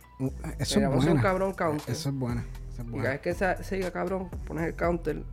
Eso 0.59 0.79
es 0.79 0.87
bueno. 0.87 0.99
hacer 0.99 1.11
un 1.13 1.21
cabrón 1.21 1.53
counter. 1.53 1.91
Eso 1.91 2.09
es 2.09 2.15
bueno. 2.15 2.43
Eso 2.73 2.81
es 2.81 2.87
Y 2.87 2.97
cada 2.97 3.09
vez 3.09 3.21
que 3.21 3.33
se, 3.33 3.75
diga 3.75 3.91
cabrón, 3.91 4.29
pones 4.47 4.65
el 4.65 4.75
counter 4.75 5.23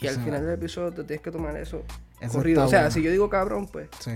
y 0.00 0.06
al 0.08 0.16
final 0.16 0.44
del 0.44 0.54
episodio 0.54 0.92
te 0.92 1.04
tienes 1.04 1.22
que 1.22 1.30
tomar 1.30 1.56
eso, 1.56 1.82
corrido. 2.32 2.64
O 2.64 2.68
sea, 2.68 2.90
si 2.90 3.02
yo 3.02 3.10
digo 3.10 3.28
cabrón, 3.28 3.68
pues 3.68 3.88
sí. 4.00 4.12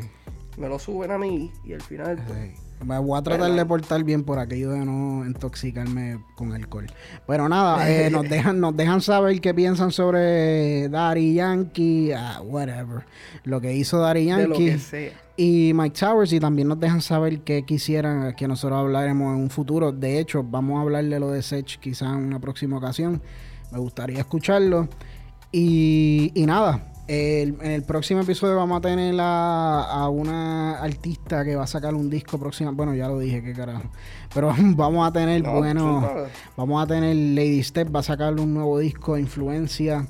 Me 0.56 0.68
lo 0.68 0.78
suben 0.78 1.10
a 1.10 1.18
mí 1.18 1.50
y 1.64 1.72
al 1.72 1.82
final... 1.82 2.22
Pues, 2.26 2.66
me 2.84 2.98
voy 2.98 3.18
a 3.18 3.22
tratar 3.22 3.52
de 3.52 3.64
portar 3.64 4.04
bien 4.04 4.22
por 4.22 4.38
aquello 4.38 4.72
de 4.72 4.84
no 4.84 5.24
intoxicarme 5.24 6.22
con 6.34 6.52
alcohol. 6.52 6.86
Pero 7.26 7.48
nada, 7.48 7.90
eh, 7.90 8.10
nos 8.12 8.28
dejan 8.28 8.60
nos 8.60 8.76
dejan 8.76 9.00
saber 9.00 9.40
qué 9.40 9.54
piensan 9.54 9.92
sobre 9.92 10.88
Daddy 10.90 11.34
Yankee, 11.34 12.12
uh, 12.12 12.42
whatever. 12.42 13.06
Lo 13.44 13.60
que 13.60 13.74
hizo 13.74 13.98
Daddy 13.98 14.26
Yankee. 14.26 14.76
Y 15.38 15.72
Mike 15.74 15.98
Towers 15.98 16.32
y 16.32 16.40
también 16.40 16.68
nos 16.68 16.80
dejan 16.80 17.00
saber 17.00 17.40
qué 17.40 17.64
quisieran 17.64 18.34
que 18.34 18.48
nosotros 18.48 18.78
hablaremos 18.78 19.34
en 19.34 19.42
un 19.42 19.50
futuro. 19.50 19.92
De 19.92 20.18
hecho, 20.18 20.42
vamos 20.42 20.78
a 20.78 20.82
hablar 20.82 21.04
de 21.04 21.20
lo 21.20 21.30
de 21.30 21.42
Sech 21.42 21.78
quizás 21.78 22.08
en 22.08 22.24
una 22.24 22.40
próxima 22.40 22.76
ocasión. 22.76 23.22
Me 23.72 23.78
gustaría 23.78 24.18
escucharlo. 24.18 24.88
Y, 25.52 26.32
y 26.34 26.46
nada, 26.46 26.92
en 27.08 27.70
el 27.70 27.82
próximo 27.82 28.20
episodio 28.20 28.56
vamos 28.56 28.78
a 28.78 28.80
tener 28.80 29.14
a, 29.20 30.08
una 30.10 30.78
artista 30.78 31.44
que 31.44 31.54
va 31.54 31.64
a 31.64 31.66
sacar 31.66 31.94
un 31.94 32.10
disco 32.10 32.38
próximo. 32.38 32.72
Bueno, 32.72 32.94
ya 32.94 33.08
lo 33.08 33.18
dije, 33.18 33.42
qué 33.42 33.52
carajo. 33.52 33.84
Pero 34.34 34.52
vamos 34.76 35.06
a 35.06 35.12
tener, 35.12 35.42
bueno, 35.42 36.26
vamos 36.56 36.82
a 36.82 36.86
tener 36.86 37.14
Lady 37.14 37.62
Step, 37.62 37.94
va 37.94 38.00
a 38.00 38.02
sacar 38.02 38.34
un 38.34 38.54
nuevo 38.54 38.78
disco, 38.78 39.16
Influencia. 39.16 40.06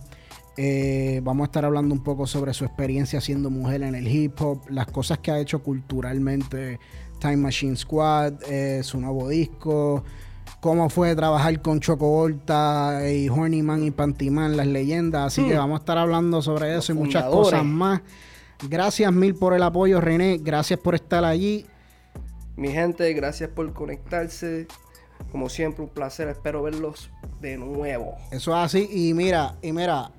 Eh, 0.57 1.21
vamos 1.23 1.45
a 1.45 1.47
estar 1.47 1.67
hablando 1.67 1.95
un 1.95 2.03
poco 2.03 2.27
sobre 2.27 2.55
su 2.55 2.65
experiencia 2.65 3.21
siendo 3.21 3.51
mujer 3.51 3.83
en 3.83 3.95
el 3.95 4.09
hip 4.09 4.41
hop, 4.41 4.63
las 4.71 4.87
cosas 4.87 5.19
que 5.19 5.31
ha 5.31 5.39
hecho 5.39 5.63
culturalmente 5.63 6.81
Time 7.19 7.37
Machine 7.37 7.77
Squad, 7.77 8.43
eh, 8.49 8.83
su 8.83 8.99
nuevo 8.99 9.29
disco 9.29 10.03
cómo 10.61 10.89
fue 10.91 11.15
trabajar 11.15 11.61
con 11.61 11.81
Choco 11.81 12.09
Volta 12.09 13.01
y 13.11 13.29
Hornyman 13.29 13.85
y 13.85 13.91
Pantyman, 13.91 14.57
las 14.57 14.67
leyendas. 14.67 15.27
Así 15.27 15.47
que 15.47 15.55
hmm. 15.55 15.59
vamos 15.59 15.77
a 15.77 15.81
estar 15.81 15.99
hablando 15.99 16.43
sobre 16.43 16.77
eso 16.77 16.93
y 16.93 16.95
muchas 16.97 17.25
cosas 17.25 17.65
más. 17.65 18.01
Gracias 18.69 19.13
mil 19.13 19.35
por 19.35 19.55
el 19.55 19.63
apoyo, 19.63 20.01
René. 20.01 20.39
Gracias 20.39 20.81
por 20.81 20.95
estar 20.95 21.25
allí. 21.25 21.67
Mi 22.57 22.69
gente, 22.69 23.13
gracias 23.13 23.51
por 23.51 23.73
conectarse. 23.73 24.67
Como 25.31 25.49
siempre, 25.49 25.85
un 25.85 25.91
placer. 25.91 26.29
Espero 26.29 26.63
verlos 26.63 27.11
de 27.41 27.59
nuevo. 27.59 28.15
Eso 28.31 28.53
es 28.53 28.57
así. 28.57 28.89
Y 28.91 29.15
mira, 29.15 29.57
y 29.61 29.73
mira, 29.73 30.11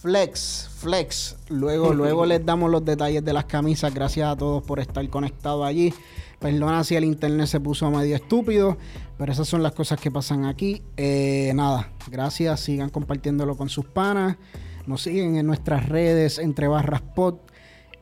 Flex, 0.00 0.70
Flex. 0.78 1.36
Luego, 1.48 1.92
luego 1.94 2.24
les 2.26 2.44
damos 2.46 2.70
los 2.70 2.84
detalles 2.84 3.24
de 3.24 3.32
las 3.32 3.46
camisas. 3.46 3.92
Gracias 3.92 4.28
a 4.28 4.36
todos 4.36 4.62
por 4.62 4.78
estar 4.78 5.08
conectados 5.10 5.66
allí. 5.66 5.92
Perdona 6.38 6.84
si 6.84 6.94
el 6.94 7.04
internet 7.04 7.48
se 7.48 7.58
puso 7.58 7.90
medio 7.90 8.14
estúpido, 8.14 8.78
pero 9.18 9.32
esas 9.32 9.48
son 9.48 9.62
las 9.62 9.72
cosas 9.72 10.00
que 10.00 10.10
pasan 10.10 10.44
aquí. 10.44 10.82
Eh, 10.96 11.52
nada, 11.54 11.92
gracias. 12.10 12.60
Sigan 12.60 12.88
compartiéndolo 12.88 13.56
con 13.56 13.68
sus 13.68 13.84
panas. 13.84 14.36
Nos 14.86 15.02
siguen 15.02 15.36
en 15.36 15.46
nuestras 15.46 15.88
redes 15.88 16.38
entre 16.38 16.68
barras 16.68 17.02
pod, 17.02 17.34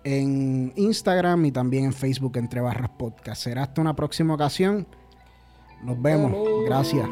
en 0.05 0.73
Instagram 0.77 1.47
y 1.47 1.53
también 1.53 1.87
en 1.87 1.93
Facebook 1.95 2.37
entre 2.37 2.61
barras 2.61 2.91
podcast. 2.99 3.43
Será 3.43 3.63
hasta 3.63 3.81
una 3.81 3.97
próxima 3.97 4.35
ocasión. 4.35 4.87
Nos 5.83 6.01
vemos. 6.01 6.33
Gracias. 6.67 7.09